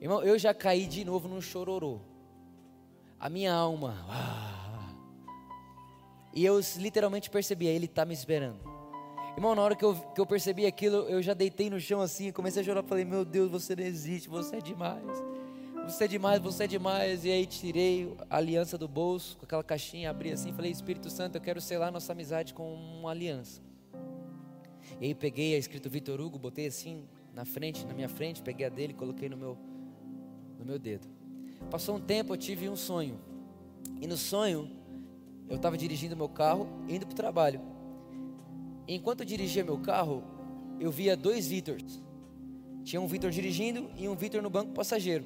Irmão, 0.00 0.22
eu 0.22 0.38
já 0.38 0.54
caí 0.54 0.86
de 0.86 1.04
novo 1.04 1.28
num 1.28 1.40
chororô. 1.40 2.00
A 3.20 3.28
minha 3.28 3.52
alma, 3.52 4.06
ah, 4.08 4.67
e 6.32 6.44
eu 6.44 6.60
literalmente 6.76 7.30
percebia, 7.30 7.70
ele 7.70 7.86
está 7.86 8.04
me 8.04 8.14
esperando. 8.14 8.60
Irmão, 9.36 9.54
na 9.54 9.62
hora 9.62 9.76
que 9.76 9.84
eu, 9.84 9.94
que 9.94 10.20
eu 10.20 10.26
percebi 10.26 10.66
aquilo, 10.66 11.08
eu 11.08 11.22
já 11.22 11.32
deitei 11.32 11.70
no 11.70 11.78
chão 11.78 12.00
assim, 12.00 12.32
comecei 12.32 12.60
a 12.60 12.64
chorar, 12.64 12.82
falei, 12.82 13.04
meu 13.04 13.24
Deus, 13.24 13.50
você 13.50 13.76
não 13.76 13.84
existe, 13.84 14.28
você 14.28 14.56
é 14.56 14.60
demais. 14.60 15.04
Você 15.86 16.04
é 16.04 16.08
demais, 16.08 16.42
você 16.42 16.64
é 16.64 16.66
demais. 16.66 17.24
E 17.24 17.30
aí 17.30 17.46
tirei 17.46 18.12
a 18.28 18.36
aliança 18.36 18.76
do 18.76 18.88
bolso, 18.88 19.38
com 19.38 19.44
aquela 19.44 19.62
caixinha, 19.62 20.10
abri 20.10 20.32
assim, 20.32 20.52
falei, 20.52 20.72
Espírito 20.72 21.08
Santo, 21.08 21.36
eu 21.36 21.40
quero 21.40 21.60
selar 21.60 21.92
nossa 21.92 22.12
amizade 22.12 22.52
com 22.52 22.74
uma 22.74 23.10
aliança. 23.10 23.62
E 25.00 25.06
aí 25.06 25.14
peguei 25.14 25.54
a 25.54 25.58
escrito 25.58 25.88
Vitor 25.88 26.20
Hugo, 26.20 26.38
botei 26.38 26.66
assim 26.66 27.04
na 27.32 27.44
frente, 27.44 27.86
na 27.86 27.94
minha 27.94 28.08
frente, 28.08 28.42
peguei 28.42 28.66
a 28.66 28.68
dele, 28.68 28.92
coloquei 28.92 29.28
no 29.28 29.36
meu, 29.36 29.56
no 30.58 30.64
meu 30.64 30.78
dedo. 30.78 31.06
Passou 31.70 31.96
um 31.96 32.00
tempo, 32.00 32.32
eu 32.32 32.36
tive 32.36 32.68
um 32.68 32.76
sonho. 32.76 33.20
E 34.00 34.06
no 34.06 34.16
sonho, 34.16 34.77
eu 35.48 35.56
estava 35.56 35.76
dirigindo 35.76 36.16
meu 36.16 36.28
carro, 36.28 36.68
indo 36.88 37.06
para 37.06 37.12
o 37.12 37.16
trabalho. 37.16 37.60
Enquanto 38.86 39.20
eu 39.20 39.26
dirigia 39.26 39.64
meu 39.64 39.78
carro, 39.78 40.22
eu 40.80 40.90
via 40.90 41.16
dois 41.16 41.46
Vitors. 41.46 42.02
Tinha 42.84 43.00
um 43.00 43.06
Vitor 43.06 43.30
dirigindo 43.30 43.90
e 43.96 44.08
um 44.08 44.14
Vitor 44.14 44.42
no 44.42 44.48
banco 44.48 44.72
passageiro. 44.72 45.24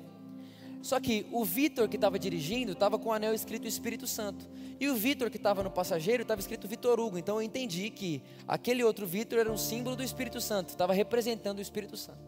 Só 0.83 0.99
que 0.99 1.27
o 1.31 1.45
Vitor 1.45 1.89
que 1.89 1.97
estava 1.97 2.19
dirigindo 2.19 2.73
estava 2.73 2.99
com 2.99 3.11
o 3.11 3.13
anel 3.13 3.33
escrito 3.33 3.69
Espírito 3.69 4.07
Santo. 4.07 4.51
E 4.81 4.89
o 4.89 4.97
Vitor 4.97 5.31
que 5.31 5.37
estava 5.37 5.63
no 5.63 5.71
passageiro 5.71 6.23
estava 6.23 6.41
escrito 6.41 6.67
Vitor 6.67 6.99
Hugo. 6.99 7.17
Então 7.17 7.37
eu 7.37 7.43
entendi 7.43 7.89
que 7.89 8.21
aquele 8.49 8.83
outro 8.83 9.07
Vitor 9.07 9.39
era 9.39 9.53
um 9.53 9.57
símbolo 9.57 9.95
do 9.95 10.03
Espírito 10.03 10.41
Santo, 10.41 10.71
estava 10.71 10.93
representando 10.93 11.59
o 11.59 11.63
Espírito 11.63 11.97
Santo. 11.97 12.19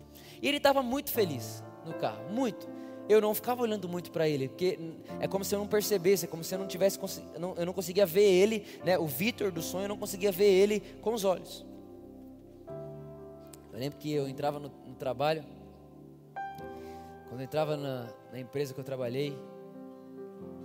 E 0.40 0.46
ele 0.46 0.58
estava 0.58 0.82
muito 0.84 1.10
feliz 1.10 1.64
no 1.84 1.94
carro, 1.94 2.32
muito. 2.32 2.68
Eu 3.08 3.20
não 3.20 3.34
ficava 3.34 3.62
olhando 3.62 3.88
muito 3.88 4.10
para 4.10 4.26
ele, 4.26 4.48
porque 4.48 4.78
é 5.20 5.28
como 5.28 5.44
se 5.44 5.54
eu 5.54 5.58
não 5.58 5.66
percebesse, 5.66 6.24
é 6.24 6.28
como 6.28 6.42
se 6.42 6.54
eu 6.54 6.58
não 6.58 6.66
tivesse, 6.66 6.98
eu 7.34 7.66
não 7.66 7.72
conseguia 7.72 8.06
ver 8.06 8.24
ele, 8.24 8.64
né? 8.82 8.98
O 8.98 9.06
Vitor 9.06 9.52
do 9.52 9.60
sonho, 9.60 9.84
eu 9.84 9.88
não 9.88 9.98
conseguia 9.98 10.32
ver 10.32 10.50
ele 10.50 10.80
com 11.02 11.12
os 11.12 11.24
olhos. 11.24 11.66
Eu 13.72 13.78
lembro 13.78 13.98
que 13.98 14.10
eu 14.10 14.26
entrava 14.28 14.58
no, 14.58 14.70
no 14.86 14.94
trabalho, 14.94 15.44
quando 17.28 17.40
eu 17.40 17.44
entrava 17.44 17.76
na, 17.76 18.08
na 18.32 18.38
empresa 18.40 18.72
que 18.72 18.80
eu 18.80 18.84
trabalhei, 18.84 19.36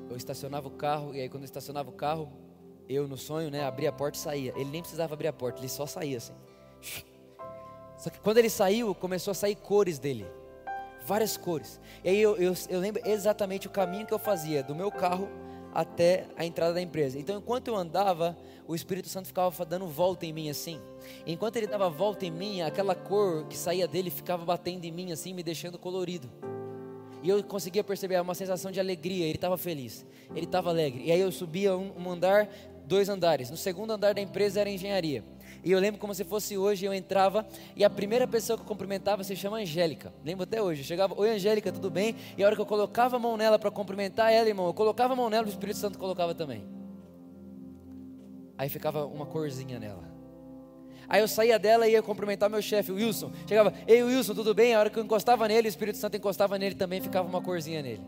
eu 0.09 0.15
estacionava 0.15 0.67
o 0.67 0.71
carro, 0.71 1.13
e 1.13 1.19
aí 1.19 1.27
quando 1.27 1.43
eu 1.43 1.45
estacionava 1.45 1.89
o 1.89 1.93
carro, 1.93 2.31
eu 2.87 3.07
no 3.07 3.17
sonho, 3.17 3.51
né, 3.51 3.63
abria 3.63 3.89
a 3.89 3.91
porta 3.91 4.17
e 4.17 4.21
saía. 4.21 4.53
Ele 4.55 4.69
nem 4.69 4.81
precisava 4.81 5.13
abrir 5.13 5.27
a 5.27 5.33
porta, 5.33 5.59
ele 5.59 5.67
só 5.67 5.85
saía 5.85 6.17
assim. 6.17 6.33
Só 7.97 8.09
que 8.09 8.19
quando 8.19 8.37
ele 8.37 8.49
saiu, 8.49 8.95
começou 8.95 9.31
a 9.31 9.35
sair 9.35 9.55
cores 9.55 9.99
dele. 9.99 10.25
Várias 11.09 11.35
cores. 11.35 11.81
E 12.03 12.09
aí 12.09 12.21
eu, 12.21 12.37
eu, 12.37 12.53
eu 12.69 12.79
lembro 12.79 13.01
exatamente 13.03 13.65
o 13.65 13.69
caminho 13.71 14.05
que 14.05 14.13
eu 14.13 14.19
fazia 14.19 14.61
do 14.61 14.75
meu 14.75 14.91
carro 14.91 15.27
até 15.73 16.27
a 16.37 16.45
entrada 16.45 16.75
da 16.75 16.81
empresa. 16.83 17.17
Então, 17.17 17.39
enquanto 17.39 17.67
eu 17.67 17.75
andava, 17.75 18.37
o 18.67 18.75
Espírito 18.75 19.09
Santo 19.09 19.25
ficava 19.25 19.65
dando 19.65 19.87
volta 19.87 20.27
em 20.27 20.31
mim 20.31 20.51
assim. 20.51 20.79
Enquanto 21.25 21.55
ele 21.55 21.65
dava 21.65 21.89
volta 21.89 22.27
em 22.27 22.29
mim, 22.29 22.61
aquela 22.61 22.93
cor 22.93 23.47
que 23.47 23.57
saía 23.57 23.87
dele 23.87 24.11
ficava 24.11 24.45
batendo 24.45 24.85
em 24.85 24.91
mim 24.91 25.11
assim, 25.11 25.33
me 25.33 25.41
deixando 25.41 25.79
colorido. 25.79 26.29
E 27.23 27.29
eu 27.29 27.43
conseguia 27.43 27.83
perceber 27.83 28.21
uma 28.21 28.35
sensação 28.35 28.71
de 28.71 28.79
alegria. 28.79 29.25
Ele 29.25 29.33
estava 29.33 29.57
feliz, 29.57 30.05
ele 30.35 30.45
estava 30.45 30.69
alegre. 30.69 31.05
E 31.05 31.11
aí 31.11 31.19
eu 31.19 31.31
subia 31.31 31.75
um, 31.75 31.91
um 31.97 32.11
andar, 32.11 32.47
dois 32.85 33.09
andares. 33.09 33.49
No 33.49 33.57
segundo 33.57 33.89
andar 33.89 34.13
da 34.13 34.21
empresa 34.21 34.61
era 34.61 34.69
engenharia. 34.69 35.23
E 35.63 35.71
eu 35.71 35.79
lembro 35.79 35.99
como 35.99 36.13
se 36.13 36.23
fosse 36.23 36.57
hoje, 36.57 36.85
eu 36.85 36.93
entrava 36.93 37.45
e 37.75 37.83
a 37.83 37.89
primeira 37.89 38.27
pessoa 38.27 38.57
que 38.57 38.63
eu 38.63 38.67
cumprimentava 38.67 39.23
se 39.23 39.35
chama 39.35 39.57
Angélica. 39.57 40.13
Lembro 40.23 40.43
até 40.43 40.61
hoje. 40.61 40.81
Eu 40.81 40.85
chegava, 40.85 41.13
oi 41.17 41.29
Angélica, 41.29 41.71
tudo 41.71 41.89
bem? 41.89 42.15
E 42.37 42.43
a 42.43 42.45
hora 42.45 42.55
que 42.55 42.61
eu 42.61 42.65
colocava 42.65 43.17
a 43.17 43.19
mão 43.19 43.35
nela 43.35 43.59
para 43.59 43.69
cumprimentar 43.69 44.31
ela, 44.31 44.47
irmão, 44.47 44.67
eu 44.67 44.73
colocava 44.73 45.13
a 45.13 45.15
mão 45.15 45.29
nela, 45.29 45.45
o 45.45 45.49
Espírito 45.49 45.77
Santo 45.77 45.97
colocava 45.99 46.33
também. 46.33 46.65
Aí 48.57 48.69
ficava 48.69 49.05
uma 49.05 49.25
corzinha 49.25 49.79
nela. 49.79 50.09
Aí 51.07 51.21
eu 51.21 51.27
saía 51.27 51.57
dela 51.57 51.87
e 51.87 51.93
ia 51.93 52.03
cumprimentar 52.03 52.49
meu 52.49 52.61
chefe, 52.61 52.91
Wilson. 52.91 53.31
Chegava, 53.47 53.73
ei 53.87 54.03
Wilson, 54.03 54.35
tudo 54.35 54.53
bem? 54.53 54.75
A 54.75 54.79
hora 54.79 54.89
que 54.89 54.99
eu 54.99 55.03
encostava 55.03 55.47
nele, 55.47 55.67
o 55.67 55.69
Espírito 55.69 55.97
Santo 55.97 56.15
encostava 56.15 56.57
nele 56.57 56.75
também, 56.75 57.01
ficava 57.01 57.27
uma 57.27 57.41
corzinha 57.41 57.81
nele. 57.81 58.03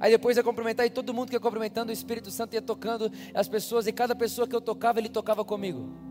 Aí 0.00 0.10
depois 0.10 0.36
ia 0.36 0.42
cumprimentar 0.42 0.86
e 0.86 0.90
todo 0.90 1.12
mundo 1.12 1.28
que 1.28 1.36
ia 1.36 1.40
cumprimentando, 1.40 1.90
o 1.90 1.92
Espírito 1.92 2.30
Santo 2.30 2.54
ia 2.54 2.62
tocando 2.62 3.10
as 3.34 3.48
pessoas, 3.48 3.86
e 3.86 3.92
cada 3.92 4.14
pessoa 4.14 4.46
que 4.46 4.54
eu 4.54 4.60
tocava, 4.60 4.98
ele 4.98 5.08
tocava 5.08 5.44
comigo. 5.44 6.05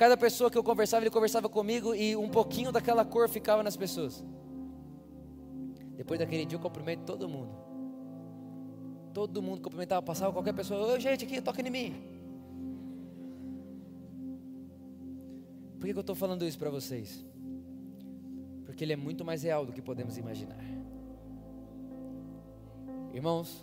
Cada 0.00 0.16
pessoa 0.16 0.50
que 0.50 0.56
eu 0.56 0.64
conversava, 0.64 1.02
ele 1.02 1.10
conversava 1.10 1.46
comigo, 1.46 1.94
e 1.94 2.16
um 2.16 2.30
pouquinho 2.30 2.72
daquela 2.72 3.04
cor 3.04 3.28
ficava 3.28 3.62
nas 3.62 3.76
pessoas. 3.76 4.24
Depois 5.94 6.18
daquele 6.18 6.46
dia 6.46 6.56
eu 6.56 6.62
cumprimento 6.62 7.02
todo 7.04 7.28
mundo. 7.28 7.52
Todo 9.12 9.42
mundo 9.42 9.60
cumprimentava, 9.60 10.00
passava 10.00 10.32
qualquer 10.32 10.54
pessoa, 10.54 10.94
ô 10.94 10.98
gente, 10.98 11.26
aqui, 11.26 11.38
toca 11.42 11.60
em 11.60 11.68
mim. 11.68 11.94
Por 15.78 15.84
que, 15.84 15.92
que 15.92 15.98
eu 15.98 16.00
estou 16.00 16.16
falando 16.16 16.46
isso 16.46 16.58
para 16.58 16.70
vocês? 16.70 17.22
Porque 18.64 18.82
ele 18.82 18.94
é 18.94 18.96
muito 18.96 19.22
mais 19.22 19.42
real 19.42 19.66
do 19.66 19.72
que 19.74 19.82
podemos 19.82 20.16
imaginar. 20.16 20.64
Irmãos, 23.12 23.62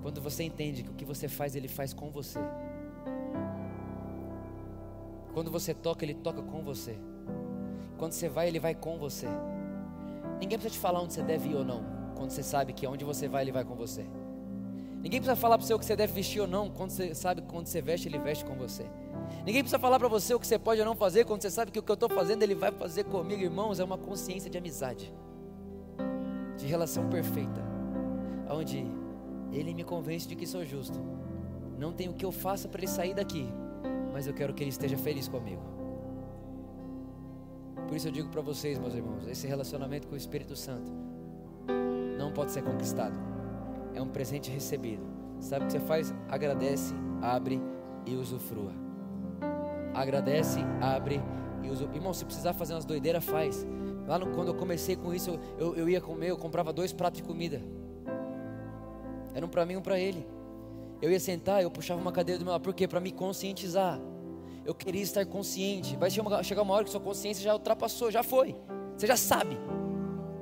quando 0.00 0.20
você 0.20 0.44
entende 0.44 0.84
que 0.84 0.90
o 0.90 0.94
que 0.94 1.04
você 1.04 1.26
faz, 1.26 1.56
ele 1.56 1.66
faz 1.66 1.92
com 1.92 2.08
você. 2.08 2.38
Quando 5.32 5.50
você 5.50 5.72
toca, 5.72 6.04
ele 6.04 6.14
toca 6.14 6.42
com 6.42 6.62
você. 6.62 6.98
Quando 7.96 8.12
você 8.12 8.28
vai, 8.28 8.48
ele 8.48 8.58
vai 8.58 8.74
com 8.74 8.98
você. 8.98 9.26
Ninguém 10.40 10.58
precisa 10.58 10.74
te 10.74 10.78
falar 10.78 11.00
onde 11.00 11.12
você 11.12 11.22
deve 11.22 11.50
ir 11.50 11.54
ou 11.54 11.64
não, 11.64 11.84
quando 12.16 12.30
você 12.30 12.42
sabe 12.42 12.72
que 12.72 12.86
onde 12.86 13.04
você 13.04 13.28
vai, 13.28 13.42
ele 13.42 13.52
vai 13.52 13.64
com 13.64 13.74
você. 13.74 14.06
Ninguém 15.02 15.20
precisa 15.20 15.36
falar 15.36 15.56
para 15.56 15.66
você 15.66 15.74
o 15.74 15.78
que 15.78 15.84
você 15.86 15.96
deve 15.96 16.12
vestir 16.12 16.40
ou 16.40 16.46
não, 16.46 16.70
quando 16.70 16.90
você 16.90 17.14
sabe 17.14 17.40
que 17.40 17.48
quando 17.48 17.66
você 17.66 17.80
veste, 17.80 18.08
ele 18.08 18.18
veste 18.18 18.44
com 18.44 18.54
você. 18.54 18.84
Ninguém 19.46 19.62
precisa 19.62 19.78
falar 19.78 19.98
para 19.98 20.08
você 20.08 20.34
o 20.34 20.40
que 20.40 20.46
você 20.46 20.58
pode 20.58 20.80
ou 20.80 20.86
não 20.86 20.94
fazer, 20.94 21.24
quando 21.24 21.42
você 21.42 21.50
sabe 21.50 21.70
que 21.70 21.78
o 21.78 21.82
que 21.82 21.90
eu 21.90 21.94
estou 21.94 22.08
fazendo, 22.08 22.42
ele 22.42 22.54
vai 22.54 22.70
fazer 22.72 23.04
comigo, 23.04 23.42
irmãos. 23.42 23.80
É 23.80 23.84
uma 23.84 23.96
consciência 23.96 24.50
de 24.50 24.58
amizade, 24.58 25.12
de 26.58 26.66
relação 26.66 27.08
perfeita, 27.08 27.62
onde 28.50 28.84
ele 29.52 29.72
me 29.72 29.84
convence 29.84 30.28
de 30.28 30.36
que 30.36 30.46
sou 30.46 30.64
justo. 30.64 30.98
Não 31.78 31.92
tem 31.92 32.08
o 32.08 32.12
que 32.12 32.24
eu 32.24 32.32
faça 32.32 32.68
para 32.68 32.80
ele 32.80 32.88
sair 32.88 33.14
daqui, 33.14 33.50
mas 34.12 34.26
eu 34.26 34.34
quero 34.34 34.52
que 34.54 34.62
ele 34.62 34.70
esteja 34.70 34.96
feliz 34.96 35.28
comigo. 35.28 35.62
Por 37.86 37.96
isso 37.96 38.08
eu 38.08 38.12
digo 38.12 38.28
para 38.28 38.40
vocês, 38.40 38.78
meus 38.78 38.94
irmãos, 38.94 39.26
esse 39.26 39.46
relacionamento 39.46 40.06
com 40.06 40.14
o 40.14 40.18
Espírito 40.18 40.54
Santo 40.54 40.92
não 42.18 42.32
pode 42.32 42.52
ser 42.52 42.62
conquistado. 42.62 43.18
É 43.94 44.00
um 44.00 44.08
presente 44.08 44.50
recebido. 44.50 45.02
Sabe 45.40 45.64
o 45.64 45.66
que 45.66 45.72
você 45.72 45.80
faz? 45.80 46.14
Agradece, 46.28 46.94
abre 47.20 47.60
e 48.06 48.14
usufrua 48.14 48.90
agradece, 49.94 50.60
abre 50.80 51.20
e 51.62 51.70
usa. 51.70 51.88
Irmão, 51.94 52.12
se 52.12 52.24
precisar 52.24 52.52
fazer 52.52 52.74
umas 52.74 52.84
doideiras, 52.84 53.24
faz. 53.24 53.66
Lá 54.06 54.18
no, 54.18 54.28
quando 54.28 54.48
eu 54.48 54.54
comecei 54.54 54.96
com 54.96 55.14
isso, 55.14 55.38
eu, 55.58 55.74
eu 55.76 55.88
ia 55.88 56.00
comer, 56.00 56.30
eu 56.30 56.36
comprava 56.36 56.72
dois 56.72 56.92
pratos 56.92 57.20
de 57.20 57.26
comida. 57.26 57.60
Era 59.34 59.44
um 59.44 59.48
para 59.48 59.64
mim 59.64 59.74
e 59.74 59.76
um 59.76 59.82
para 59.82 59.98
ele. 59.98 60.26
Eu 61.00 61.10
ia 61.10 61.20
sentar, 61.20 61.62
eu 61.62 61.70
puxava 61.70 62.00
uma 62.00 62.12
cadeira 62.12 62.38
do 62.38 62.44
meu 62.44 62.52
lado. 62.52 62.62
Por 62.62 62.74
quê? 62.74 62.86
Para 62.86 63.00
me 63.00 63.10
conscientizar. 63.10 64.00
Eu 64.64 64.74
queria 64.74 65.02
estar 65.02 65.24
consciente. 65.24 65.96
Vai 65.96 66.10
chegar 66.10 66.62
uma 66.62 66.74
hora 66.74 66.84
que 66.84 66.90
sua 66.90 67.00
consciência 67.00 67.42
já 67.42 67.54
ultrapassou, 67.54 68.10
já 68.10 68.22
foi. 68.22 68.54
Você 68.96 69.06
já 69.06 69.16
sabe. 69.16 69.56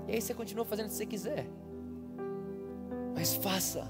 E 0.06 0.12
aí 0.12 0.20
você 0.20 0.34
continua 0.34 0.64
fazendo 0.64 0.86
o 0.86 0.88
que 0.88 0.96
você 0.96 1.06
quiser. 1.06 1.46
Mas 3.14 3.34
faça. 3.34 3.88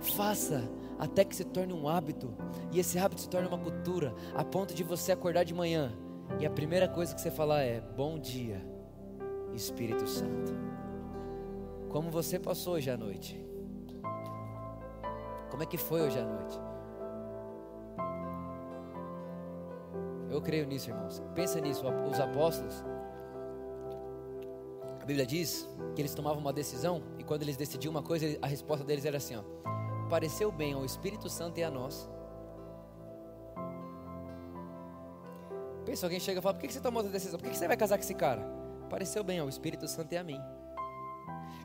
Faça 0.00 0.68
até 0.98 1.24
que 1.24 1.34
se 1.34 1.44
torne 1.44 1.72
um 1.72 1.88
hábito, 1.88 2.30
e 2.70 2.78
esse 2.78 2.98
hábito 2.98 3.22
se 3.22 3.28
torne 3.28 3.48
uma 3.48 3.58
cultura, 3.58 4.14
a 4.34 4.44
ponto 4.44 4.74
de 4.74 4.84
você 4.84 5.12
acordar 5.12 5.44
de 5.44 5.54
manhã 5.54 5.96
e 6.38 6.46
a 6.46 6.50
primeira 6.50 6.86
coisa 6.86 7.14
que 7.14 7.20
você 7.20 7.30
falar 7.30 7.62
é: 7.62 7.80
Bom 7.80 8.18
dia, 8.18 8.64
Espírito 9.54 10.06
Santo. 10.06 10.52
Como 11.88 12.10
você 12.10 12.38
passou 12.38 12.74
hoje 12.74 12.90
à 12.90 12.96
noite? 12.96 13.49
Como 15.50 15.62
é 15.62 15.66
que 15.66 15.76
foi 15.76 16.00
hoje 16.00 16.18
à 16.18 16.24
noite? 16.24 16.58
Eu 20.30 20.40
creio 20.40 20.66
nisso, 20.66 20.90
irmãos. 20.90 21.20
Pensa 21.34 21.60
nisso. 21.60 21.84
Os 22.08 22.20
apóstolos, 22.20 22.84
a 25.00 25.04
Bíblia 25.04 25.26
diz 25.26 25.68
que 25.94 26.00
eles 26.00 26.14
tomavam 26.14 26.38
uma 26.38 26.52
decisão 26.52 27.02
e 27.18 27.24
quando 27.24 27.42
eles 27.42 27.56
decidiam 27.56 27.90
uma 27.90 28.02
coisa, 28.02 28.38
a 28.40 28.46
resposta 28.46 28.84
deles 28.84 29.04
era 29.04 29.16
assim: 29.16 29.36
ó, 29.36 29.42
pareceu 30.08 30.52
bem 30.52 30.72
ao 30.72 30.84
Espírito 30.84 31.28
Santo 31.28 31.58
e 31.58 31.64
a 31.64 31.70
nós. 31.70 32.08
Pensa, 35.84 36.06
alguém 36.06 36.20
chega 36.20 36.38
e 36.38 36.42
fala: 36.42 36.54
Por 36.54 36.66
que 36.66 36.72
você 36.72 36.80
tomou 36.80 37.02
essa 37.02 37.10
decisão? 37.10 37.38
Por 37.38 37.50
que 37.50 37.56
você 37.56 37.66
vai 37.66 37.76
casar 37.76 37.96
com 37.98 38.04
esse 38.04 38.14
cara? 38.14 38.42
Pareceu 38.88 39.24
bem 39.24 39.40
ao 39.40 39.48
Espírito 39.48 39.88
Santo 39.88 40.12
e 40.12 40.16
a 40.16 40.22
mim. 40.22 40.40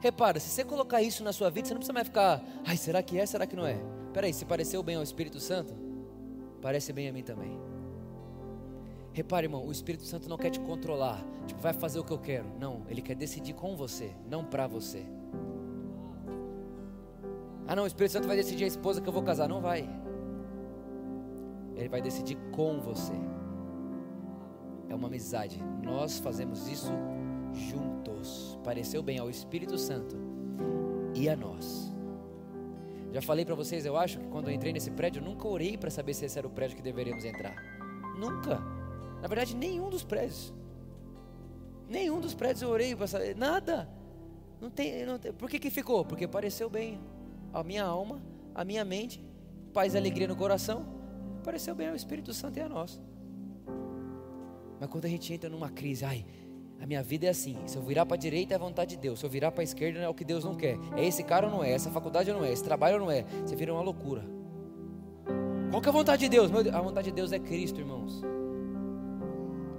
Repara, 0.05 0.39
se 0.39 0.49
você 0.49 0.63
colocar 0.63 1.01
isso 1.01 1.23
na 1.23 1.33
sua 1.33 1.49
vida, 1.49 1.67
você 1.67 1.73
não 1.73 1.79
precisa 1.79 1.91
mais 1.91 2.05
ficar, 2.07 2.39
ai, 2.63 2.77
será 2.77 3.01
que 3.01 3.17
é, 3.17 3.25
será 3.25 3.47
que 3.47 3.55
não 3.55 3.65
é? 3.65 3.79
Peraí, 4.13 4.31
se 4.31 4.45
pareceu 4.45 4.83
bem 4.83 4.97
ao 4.97 5.01
Espírito 5.01 5.39
Santo, 5.39 5.73
parece 6.61 6.93
bem 6.93 7.09
a 7.09 7.11
mim 7.11 7.23
também. 7.23 7.59
Repare, 9.13 9.47
irmão, 9.47 9.65
o 9.65 9.71
Espírito 9.71 10.03
Santo 10.03 10.29
não 10.29 10.37
quer 10.37 10.51
te 10.51 10.59
controlar, 10.59 11.25
tipo, 11.47 11.59
vai 11.59 11.73
fazer 11.73 11.97
o 11.97 12.03
que 12.03 12.11
eu 12.11 12.19
quero. 12.19 12.45
Não, 12.59 12.83
ele 12.87 13.01
quer 13.01 13.15
decidir 13.15 13.53
com 13.53 13.75
você, 13.75 14.11
não 14.29 14.45
para 14.45 14.67
você. 14.67 15.03
Ah, 17.67 17.75
não, 17.75 17.81
o 17.81 17.87
Espírito 17.87 18.11
Santo 18.11 18.27
vai 18.27 18.37
decidir 18.37 18.65
a 18.65 18.67
esposa 18.67 19.01
que 19.01 19.09
eu 19.09 19.13
vou 19.13 19.23
casar. 19.23 19.49
Não 19.49 19.59
vai. 19.59 19.89
Ele 21.75 21.89
vai 21.89 21.99
decidir 22.03 22.37
com 22.51 22.79
você. 22.79 23.13
é 24.87 24.93
uma 24.93 25.07
amizade. 25.07 25.59
Nós 25.81 26.19
fazemos 26.19 26.67
isso 26.67 26.91
juntos. 27.55 28.57
Pareceu 28.63 29.01
bem 29.01 29.17
ao 29.17 29.29
Espírito 29.29 29.77
Santo 29.77 30.15
e 31.13 31.29
a 31.29 31.35
nós. 31.35 31.93
Já 33.11 33.21
falei 33.21 33.45
para 33.45 33.55
vocês, 33.55 33.85
eu 33.85 33.95
acho 33.95 34.19
que 34.19 34.27
quando 34.27 34.49
eu 34.49 34.53
entrei 34.53 34.73
nesse 34.73 34.91
prédio, 34.91 35.21
eu 35.21 35.25
nunca 35.25 35.47
orei 35.47 35.77
para 35.77 35.89
saber 35.89 36.13
se 36.13 36.25
esse 36.25 36.37
era 36.37 36.45
o 36.45 36.49
prédio 36.49 36.75
que 36.75 36.83
deveríamos 36.83 37.23
entrar. 37.23 37.55
Nunca. 38.19 38.59
Na 39.21 39.27
verdade, 39.27 39.55
nenhum 39.55 39.89
dos 39.89 40.03
prédios. 40.03 40.53
Nenhum 41.87 42.19
dos 42.19 42.33
prédios 42.33 42.61
eu 42.61 42.69
orei 42.69 42.95
para 42.95 43.07
saber. 43.07 43.35
Nada. 43.35 43.89
Não 44.59 44.69
tem, 44.69 45.05
não 45.05 45.17
tem. 45.17 45.31
Por 45.31 45.49
que, 45.49 45.59
que 45.59 45.69
ficou? 45.69 46.03
Porque 46.03 46.27
pareceu 46.27 46.69
bem 46.69 46.99
a 47.53 47.63
minha 47.63 47.85
alma, 47.85 48.21
a 48.53 48.65
minha 48.65 48.83
mente, 48.83 49.23
paz 49.73 49.93
e 49.93 49.97
alegria 49.97 50.27
no 50.27 50.35
coração. 50.35 50.85
Pareceu 51.43 51.73
bem 51.73 51.89
ao 51.89 51.95
Espírito 51.95 52.33
Santo 52.33 52.57
e 52.57 52.61
a 52.61 52.67
nós. 52.67 53.01
Mas 54.79 54.89
quando 54.89 55.05
a 55.05 55.09
gente 55.09 55.31
entra 55.31 55.49
numa 55.49 55.69
crise, 55.69 56.03
ai, 56.03 56.25
a 56.79 56.85
minha 56.85 57.01
vida 57.01 57.25
é 57.25 57.29
assim. 57.29 57.57
Se 57.65 57.77
eu 57.77 57.81
virar 57.81 58.05
para 58.05 58.15
a 58.15 58.19
direita 58.19 58.53
é 58.53 58.55
a 58.55 58.59
vontade 58.59 58.91
de 58.91 58.97
Deus. 58.97 59.19
Se 59.19 59.25
eu 59.25 59.29
virar 59.29 59.51
para 59.51 59.61
a 59.61 59.63
esquerda 59.63 59.99
é 59.99 60.09
o 60.09 60.13
que 60.13 60.23
Deus 60.23 60.43
não 60.43 60.55
quer. 60.55 60.77
É 60.95 61.05
esse 61.05 61.23
cara 61.23 61.47
ou 61.47 61.51
não 61.51 61.63
é? 61.63 61.71
Essa 61.71 61.89
faculdade 61.89 62.29
ou 62.29 62.37
não 62.37 62.45
é? 62.45 62.51
Esse 62.51 62.63
trabalho 62.63 62.95
ou 62.95 63.01
não 63.01 63.11
é? 63.11 63.23
Você 63.45 63.55
vira 63.55 63.73
uma 63.73 63.81
loucura. 63.81 64.23
Qual 65.71 65.81
que 65.81 65.87
é 65.87 65.91
a 65.91 65.93
vontade 65.93 66.21
de 66.21 66.29
Deus? 66.29 66.51
A 66.73 66.81
vontade 66.81 67.09
de 67.09 67.15
Deus 67.15 67.31
é 67.31 67.39
Cristo, 67.39 67.79
irmãos. 67.79 68.21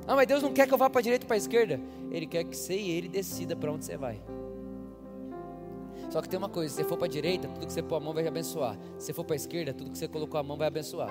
Ah, 0.07 0.15
mas 0.15 0.27
Deus 0.27 0.43
não 0.43 0.53
quer 0.53 0.67
que 0.67 0.75
eu 0.75 0.79
vá 0.79 0.89
para 0.89 1.01
a 1.01 1.03
direita 1.03 1.25
ou 1.25 1.29
para 1.29 1.37
a 1.37 1.39
esquerda. 1.39 1.81
Ele 2.11 2.27
quer 2.27 2.45
que 2.45 2.57
você 2.57 2.77
e 2.77 2.91
ele 2.91 3.09
decida 3.09 3.57
para 3.57 3.73
onde 3.73 3.85
você 3.85 3.97
vai. 3.97 4.23
Só 6.11 6.21
que 6.21 6.29
tem 6.29 6.39
uma 6.39 6.49
coisa: 6.49 6.71
se 6.71 6.83
você 6.83 6.89
for 6.89 6.97
para 6.97 7.07
a 7.07 7.11
direita, 7.11 7.49
tudo 7.49 7.67
que 7.67 7.73
você 7.73 7.83
pôr 7.83 7.97
a 7.97 8.01
mão 8.01 8.15
vai 8.15 8.27
abençoar. 8.27 8.77
Se 8.99 9.07
você 9.07 9.13
for 9.13 9.25
para 9.25 9.35
a 9.35 9.37
esquerda, 9.37 9.73
tudo 9.73 9.91
que 9.91 9.99
você 9.99 10.07
colocou 10.07 10.39
a 10.39 10.43
mão 10.43 10.57
vai 10.57 10.69
abençoar. 10.69 11.09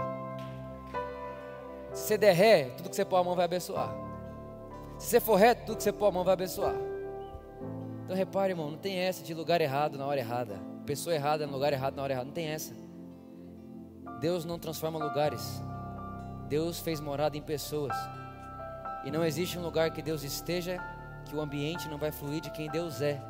Se 1.93 2.07
você 2.07 2.17
der 2.17 2.33
ré, 2.33 2.65
tudo 2.77 2.89
que 2.89 2.95
você 2.95 3.05
pôr 3.05 3.17
a 3.17 3.23
mão 3.23 3.35
vai 3.35 3.45
abençoar. 3.45 4.04
Se 4.97 5.07
você 5.07 5.19
for 5.19 5.35
reto, 5.35 5.65
tudo 5.65 5.77
que 5.77 5.83
você 5.83 5.91
pôr 5.91 6.07
a 6.07 6.11
mão 6.11 6.23
vai 6.23 6.33
abençoar. 6.33 6.75
Então 8.03 8.15
repare, 8.15 8.53
irmão, 8.53 8.71
não 8.71 8.77
tem 8.77 8.97
essa 8.97 9.23
de 9.23 9.33
lugar 9.33 9.59
errado 9.61 9.97
na 9.97 10.05
hora 10.05 10.19
errada. 10.19 10.59
Pessoa 10.85 11.15
errada 11.15 11.45
no 11.45 11.53
lugar 11.53 11.73
errado 11.73 11.95
na 11.95 12.03
hora 12.03 12.13
errada. 12.13 12.25
Não 12.25 12.33
tem 12.33 12.47
essa. 12.47 12.73
Deus 14.21 14.45
não 14.45 14.59
transforma 14.59 14.97
lugares. 14.99 15.61
Deus 16.47 16.79
fez 16.79 16.99
morada 16.99 17.35
em 17.35 17.41
pessoas. 17.41 17.95
E 19.03 19.11
não 19.11 19.25
existe 19.25 19.57
um 19.57 19.61
lugar 19.61 19.91
que 19.91 20.01
Deus 20.01 20.23
esteja 20.23 20.77
que 21.25 21.35
o 21.35 21.41
ambiente 21.41 21.89
não 21.89 21.97
vai 21.97 22.11
fluir 22.11 22.41
de 22.41 22.51
quem 22.51 22.69
Deus 22.69 23.01
é. 23.01 23.21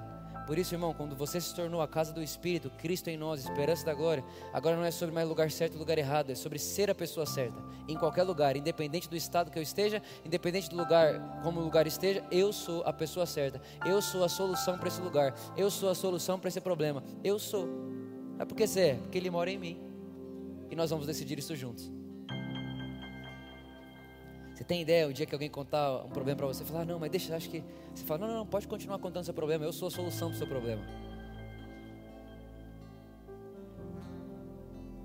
Por 0.45 0.59
isso, 0.59 0.75
irmão, 0.75 0.93
quando 0.93 1.15
você 1.15 1.41
se 1.41 1.53
tornou 1.55 1.81
a 1.81 1.87
casa 1.87 2.13
do 2.13 2.21
Espírito, 2.21 2.69
Cristo 2.77 3.09
em 3.09 3.17
nós, 3.17 3.43
esperança 3.43 3.85
da 3.85 3.93
glória, 3.93 4.23
agora 4.53 4.75
não 4.75 4.83
é 4.83 4.91
sobre 4.91 5.13
mais 5.13 5.27
lugar 5.27 5.49
certo 5.49 5.75
e 5.75 5.77
lugar 5.77 5.97
errado, 5.97 6.29
é 6.29 6.35
sobre 6.35 6.59
ser 6.59 6.89
a 6.89 6.95
pessoa 6.95 7.25
certa. 7.25 7.63
Em 7.87 7.97
qualquer 7.97 8.23
lugar, 8.23 8.55
independente 8.55 9.09
do 9.09 9.15
estado 9.15 9.49
que 9.49 9.57
eu 9.57 9.63
esteja, 9.63 10.01
independente 10.23 10.69
do 10.69 10.75
lugar, 10.75 11.41
como 11.41 11.59
o 11.59 11.63
lugar 11.63 11.87
esteja, 11.87 12.23
eu 12.31 12.53
sou 12.53 12.83
a 12.83 12.93
pessoa 12.93 13.25
certa. 13.25 13.59
Eu 13.85 14.01
sou 14.01 14.23
a 14.23 14.29
solução 14.29 14.77
para 14.77 14.87
esse 14.87 15.01
lugar. 15.01 15.33
Eu 15.57 15.71
sou 15.71 15.89
a 15.89 15.95
solução 15.95 16.39
para 16.39 16.49
esse 16.49 16.61
problema. 16.61 17.03
Eu 17.23 17.39
sou. 17.39 17.67
É 18.37 18.45
porque 18.45 18.67
você 18.67 18.79
é, 18.81 18.93
porque 18.95 19.17
Ele 19.17 19.29
mora 19.29 19.49
em 19.49 19.57
mim. 19.57 19.81
E 20.69 20.75
nós 20.75 20.89
vamos 20.89 21.07
decidir 21.07 21.39
isso 21.39 21.55
juntos. 21.55 21.91
Você 24.55 24.63
tem 24.63 24.81
ideia, 24.81 25.05
o 25.05 25.11
dia 25.11 25.25
que 25.25 25.35
alguém 25.35 25.49
contar 25.49 26.05
um 26.05 26.09
problema 26.09 26.37
para 26.37 26.47
você, 26.47 26.63
falar, 26.63 26.81
ah, 26.81 26.85
não, 26.85 26.97
mas 26.97 27.11
deixa, 27.11 27.35
acho 27.35 27.49
que. 27.49 27.61
Você 27.93 28.05
fala, 28.05 28.21
não, 28.21 28.27
não, 28.27 28.35
não, 28.37 28.45
pode 28.45 28.67
continuar 28.69 28.97
contando 28.99 29.25
seu 29.25 29.33
problema, 29.33 29.65
eu 29.65 29.73
sou 29.73 29.89
a 29.89 29.91
solução 29.91 30.29
para 30.29 30.35
o 30.35 30.37
seu 30.37 30.47
problema. 30.47 30.81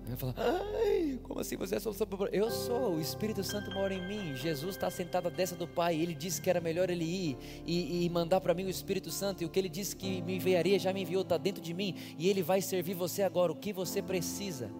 Vai 0.07 0.17
falar, 0.17 0.35
ai, 0.39 1.19
como 1.25 1.41
assim 1.41 1.57
você 1.57 1.75
é 1.75 1.79
a 1.79 1.81
solução 1.81 2.07
para 2.07 2.15
o 2.15 2.19
problema? 2.19 2.45
Eu 2.45 2.51
sou, 2.51 2.95
o 2.95 3.01
Espírito 3.01 3.43
Santo 3.43 3.73
mora 3.73 3.93
em 3.93 4.07
mim. 4.07 4.37
Jesus 4.37 4.77
está 4.77 4.89
sentado 4.89 5.27
à 5.27 5.31
destra 5.31 5.59
do 5.59 5.67
Pai. 5.67 5.97
Ele 5.97 6.15
disse 6.15 6.41
que 6.41 6.49
era 6.49 6.61
melhor 6.61 6.89
ele 6.89 7.05
ir 7.05 7.37
e, 7.67 8.05
e 8.05 8.11
mandar 8.11 8.41
para 8.41 8.55
mim 8.55 8.65
o 8.65 8.71
Espírito 8.71 9.11
Santo. 9.11 9.43
E 9.43 9.47
o 9.47 9.49
que 9.49 9.59
ele 9.59 9.69
disse 9.69 9.95
que 9.95 10.23
me 10.23 10.37
enviaria 10.37 10.79
já 10.79 10.93
me 10.93 11.03
enviou, 11.03 11.23
está 11.23 11.37
dentro 11.37 11.63
de 11.63 11.73
mim. 11.73 11.95
E 12.19 12.29
ele 12.29 12.43
vai 12.43 12.61
servir 12.61 12.95
você 12.95 13.23
agora, 13.23 13.53
o 13.53 13.57
que 13.57 13.73
você 13.73 14.03
precisa. 14.03 14.71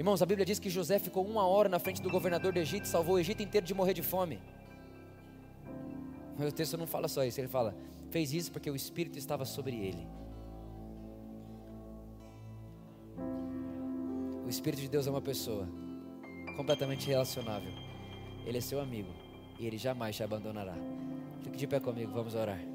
Irmãos, 0.00 0.22
a 0.22 0.24
Bíblia 0.24 0.46
diz 0.46 0.58
que 0.58 0.70
José 0.70 0.98
ficou 0.98 1.22
uma 1.26 1.46
hora 1.46 1.68
na 1.68 1.78
frente 1.78 2.00
do 2.00 2.08
governador 2.08 2.54
do 2.54 2.58
Egito 2.58 2.86
e 2.86 2.88
salvou 2.88 3.16
o 3.16 3.18
Egito 3.18 3.42
inteiro 3.42 3.66
de 3.66 3.74
morrer 3.74 3.92
de 3.92 4.02
fome. 4.02 4.40
Mas 6.38 6.48
o 6.48 6.52
texto 6.52 6.78
não 6.78 6.86
fala 6.86 7.06
só 7.06 7.22
isso, 7.22 7.38
ele 7.38 7.48
fala: 7.48 7.76
fez 8.10 8.32
isso 8.32 8.50
porque 8.50 8.70
o 8.70 8.74
Espírito 8.74 9.18
estava 9.18 9.44
sobre 9.44 9.76
ele. 9.76 10.08
O 14.42 14.48
Espírito 14.48 14.80
de 14.80 14.88
Deus 14.88 15.06
é 15.06 15.10
uma 15.10 15.20
pessoa 15.20 15.68
completamente 16.56 17.06
relacionável. 17.06 17.70
Ele 18.46 18.56
é 18.56 18.60
seu 18.62 18.80
amigo 18.80 19.12
e 19.58 19.66
ele 19.66 19.76
jamais 19.76 20.16
te 20.16 20.22
abandonará. 20.22 20.76
Fique 21.42 21.58
de 21.58 21.66
pé 21.66 21.78
comigo, 21.78 22.10
vamos 22.10 22.34
orar. 22.34 22.69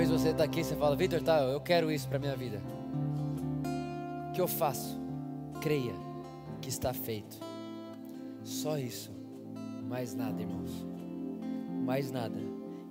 Está 0.00 0.44
aqui 0.44 0.60
e 0.60 0.64
você 0.64 0.76
fala, 0.76 0.94
Vitor, 0.94 1.22
tá, 1.22 1.40
eu 1.40 1.60
quero 1.60 1.90
isso 1.90 2.08
para 2.08 2.18
minha 2.18 2.36
vida. 2.36 2.60
O 4.28 4.32
que 4.32 4.40
eu 4.40 4.46
faço? 4.46 4.98
Creia 5.60 5.94
que 6.60 6.68
está 6.68 6.92
feito. 6.92 7.38
Só 8.44 8.78
isso. 8.78 9.10
Mais 9.88 10.14
nada, 10.14 10.40
irmãos. 10.40 10.86
Mais 11.84 12.10
nada. 12.10 12.38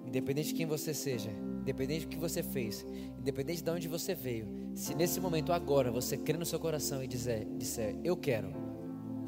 Independente 0.05 0.49
de 0.49 0.53
quem 0.53 0.65
você 0.65 0.93
seja, 0.93 1.29
independente 1.61 2.05
do 2.05 2.09
que 2.09 2.17
você 2.17 2.41
fez, 2.41 2.85
independente 3.19 3.63
de 3.63 3.69
onde 3.69 3.87
você 3.87 4.15
veio, 4.15 4.47
se 4.73 4.95
nesse 4.95 5.19
momento 5.19 5.51
agora 5.51 5.91
você 5.91 6.17
crê 6.17 6.37
no 6.37 6.45
seu 6.45 6.59
coração 6.59 7.03
e 7.03 7.07
dizer, 7.07 7.45
disser, 7.57 7.95
eu 8.03 8.15
quero, 8.15 8.49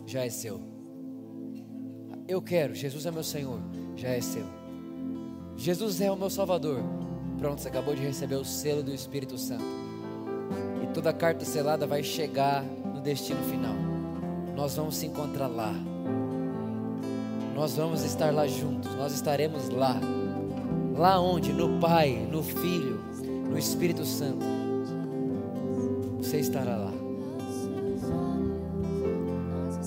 já 0.06 0.26
é 0.26 0.30
seu. 0.30 0.60
Eu 2.28 2.42
quero, 2.42 2.74
Jesus 2.74 3.06
é 3.06 3.12
meu 3.12 3.24
Senhor, 3.24 3.60
já 3.96 4.10
é 4.10 4.22
seu. 4.22 4.46
Jesus 5.58 6.00
é 6.00 6.10
o 6.10 6.16
meu 6.16 6.30
Salvador, 6.30 6.82
Pronto, 7.40 7.62
você 7.62 7.70
acabou 7.70 7.96
de 7.96 8.02
receber 8.02 8.36
o 8.36 8.44
selo 8.44 8.84
do 8.84 8.94
Espírito 8.94 9.38
Santo. 9.38 9.64
E 10.84 10.88
toda 10.94 11.14
carta 11.14 11.46
selada 11.46 11.88
vai 11.88 12.04
chegar 12.04 12.62
no 12.64 13.00
destino 13.00 13.42
final. 13.44 13.76
Nós 14.58 14.76
vamos 14.76 14.98
se 14.98 15.06
encontrar 15.06 15.48
lá. 15.48 15.74
Nós 17.56 17.78
vamos 17.78 18.04
estar 18.04 18.34
lá 18.34 18.46
juntos. 18.46 18.94
Nós 18.96 19.14
estaremos 19.14 19.70
lá. 19.70 20.02
Lá 20.98 21.18
onde? 21.22 21.54
No 21.54 21.80
Pai, 21.80 22.28
no 22.30 22.44
Filho, 22.44 23.00
no 23.50 23.58
Espírito 23.58 24.04
Santo. 24.04 24.46
Você 26.18 26.40
estará 26.40 26.76
lá. 26.76 26.94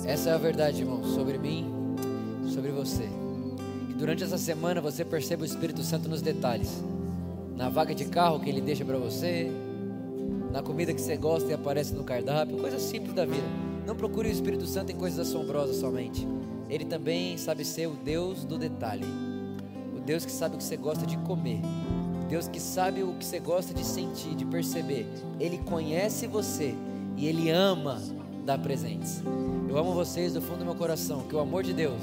Essa 0.05 0.31
é 0.31 0.33
a 0.33 0.37
verdade, 0.37 0.81
irmão, 0.81 1.03
sobre 1.03 1.37
mim, 1.37 1.71
sobre 2.51 2.71
você. 2.71 3.07
Que 3.87 3.93
durante 3.93 4.23
essa 4.23 4.39
semana 4.39 4.81
você 4.81 5.05
perceba 5.05 5.43
o 5.43 5.45
Espírito 5.45 5.83
Santo 5.83 6.09
nos 6.09 6.21
detalhes 6.21 6.81
na 7.55 7.69
vaga 7.69 7.93
de 7.93 8.05
carro 8.05 8.39
que 8.39 8.49
ele 8.49 8.61
deixa 8.61 8.83
para 8.83 8.97
você, 8.97 9.51
na 10.51 10.61
comida 10.61 10.93
que 10.93 11.01
você 11.01 11.17
gosta 11.17 11.49
e 11.49 11.53
aparece 11.53 11.93
no 11.93 12.03
cardápio, 12.03 12.57
coisas 12.57 12.81
simples 12.81 13.13
da 13.13 13.25
vida. 13.25 13.47
Não 13.85 13.95
procure 13.95 14.29
o 14.29 14.31
Espírito 14.31 14.65
Santo 14.65 14.91
em 14.91 14.95
coisas 14.95 15.27
assombrosas 15.27 15.77
somente. 15.77 16.27
Ele 16.69 16.85
também 16.85 17.37
sabe 17.37 17.65
ser 17.65 17.87
o 17.87 17.95
Deus 17.95 18.45
do 18.45 18.57
detalhe. 18.57 19.05
O 19.95 19.99
Deus 19.99 20.25
que 20.25 20.31
sabe 20.31 20.55
o 20.55 20.57
que 20.57 20.63
você 20.63 20.77
gosta 20.77 21.05
de 21.05 21.17
comer. 21.17 21.59
Deus 22.29 22.47
que 22.47 22.59
sabe 22.59 23.03
o 23.03 23.13
que 23.13 23.25
você 23.25 23.39
gosta 23.39 23.73
de 23.73 23.85
sentir, 23.85 24.35
de 24.35 24.45
perceber. 24.45 25.05
Ele 25.39 25.57
conhece 25.59 26.25
você 26.27 26.73
e 27.17 27.27
Ele 27.27 27.49
ama 27.49 28.01
dar 28.45 28.57
presentes. 28.57 29.21
Eu 29.67 29.77
amo 29.77 29.93
vocês 29.93 30.33
do 30.33 30.41
fundo 30.41 30.59
do 30.59 30.65
meu 30.65 30.75
coração. 30.75 31.21
Que 31.27 31.35
o 31.35 31.39
amor 31.39 31.63
de 31.63 31.73
Deus, 31.73 32.01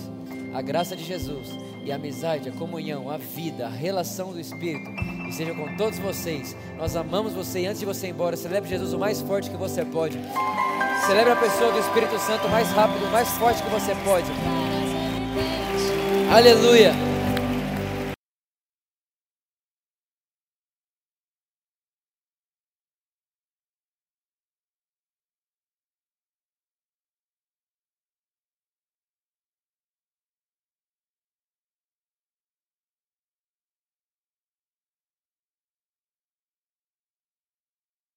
a 0.52 0.62
graça 0.62 0.96
de 0.96 1.04
Jesus 1.04 1.58
e 1.84 1.92
a 1.92 1.96
amizade, 1.96 2.48
a 2.48 2.52
comunhão, 2.52 3.10
a 3.10 3.16
vida, 3.16 3.66
a 3.66 3.70
relação 3.70 4.32
do 4.32 4.40
Espírito 4.40 4.90
esteja 5.28 5.54
com 5.54 5.76
todos 5.76 5.98
vocês. 5.98 6.56
Nós 6.76 6.96
amamos 6.96 7.32
você 7.32 7.60
e 7.60 7.66
antes 7.66 7.80
de 7.80 7.86
você 7.86 8.08
ir 8.08 8.10
embora, 8.10 8.36
celebre 8.36 8.68
Jesus 8.68 8.92
o 8.92 8.98
mais 8.98 9.20
forte 9.20 9.50
que 9.50 9.56
você 9.56 9.84
pode. 9.84 10.18
Celebre 11.06 11.32
a 11.32 11.36
pessoa 11.36 11.72
do 11.72 11.78
Espírito 11.78 12.18
Santo 12.18 12.46
o 12.46 12.50
mais 12.50 12.70
rápido, 12.72 13.04
o 13.04 13.12
mais 13.12 13.28
forte 13.30 13.62
que 13.62 13.70
você 13.70 13.94
pode. 14.04 14.26
Aleluia. 16.30 17.09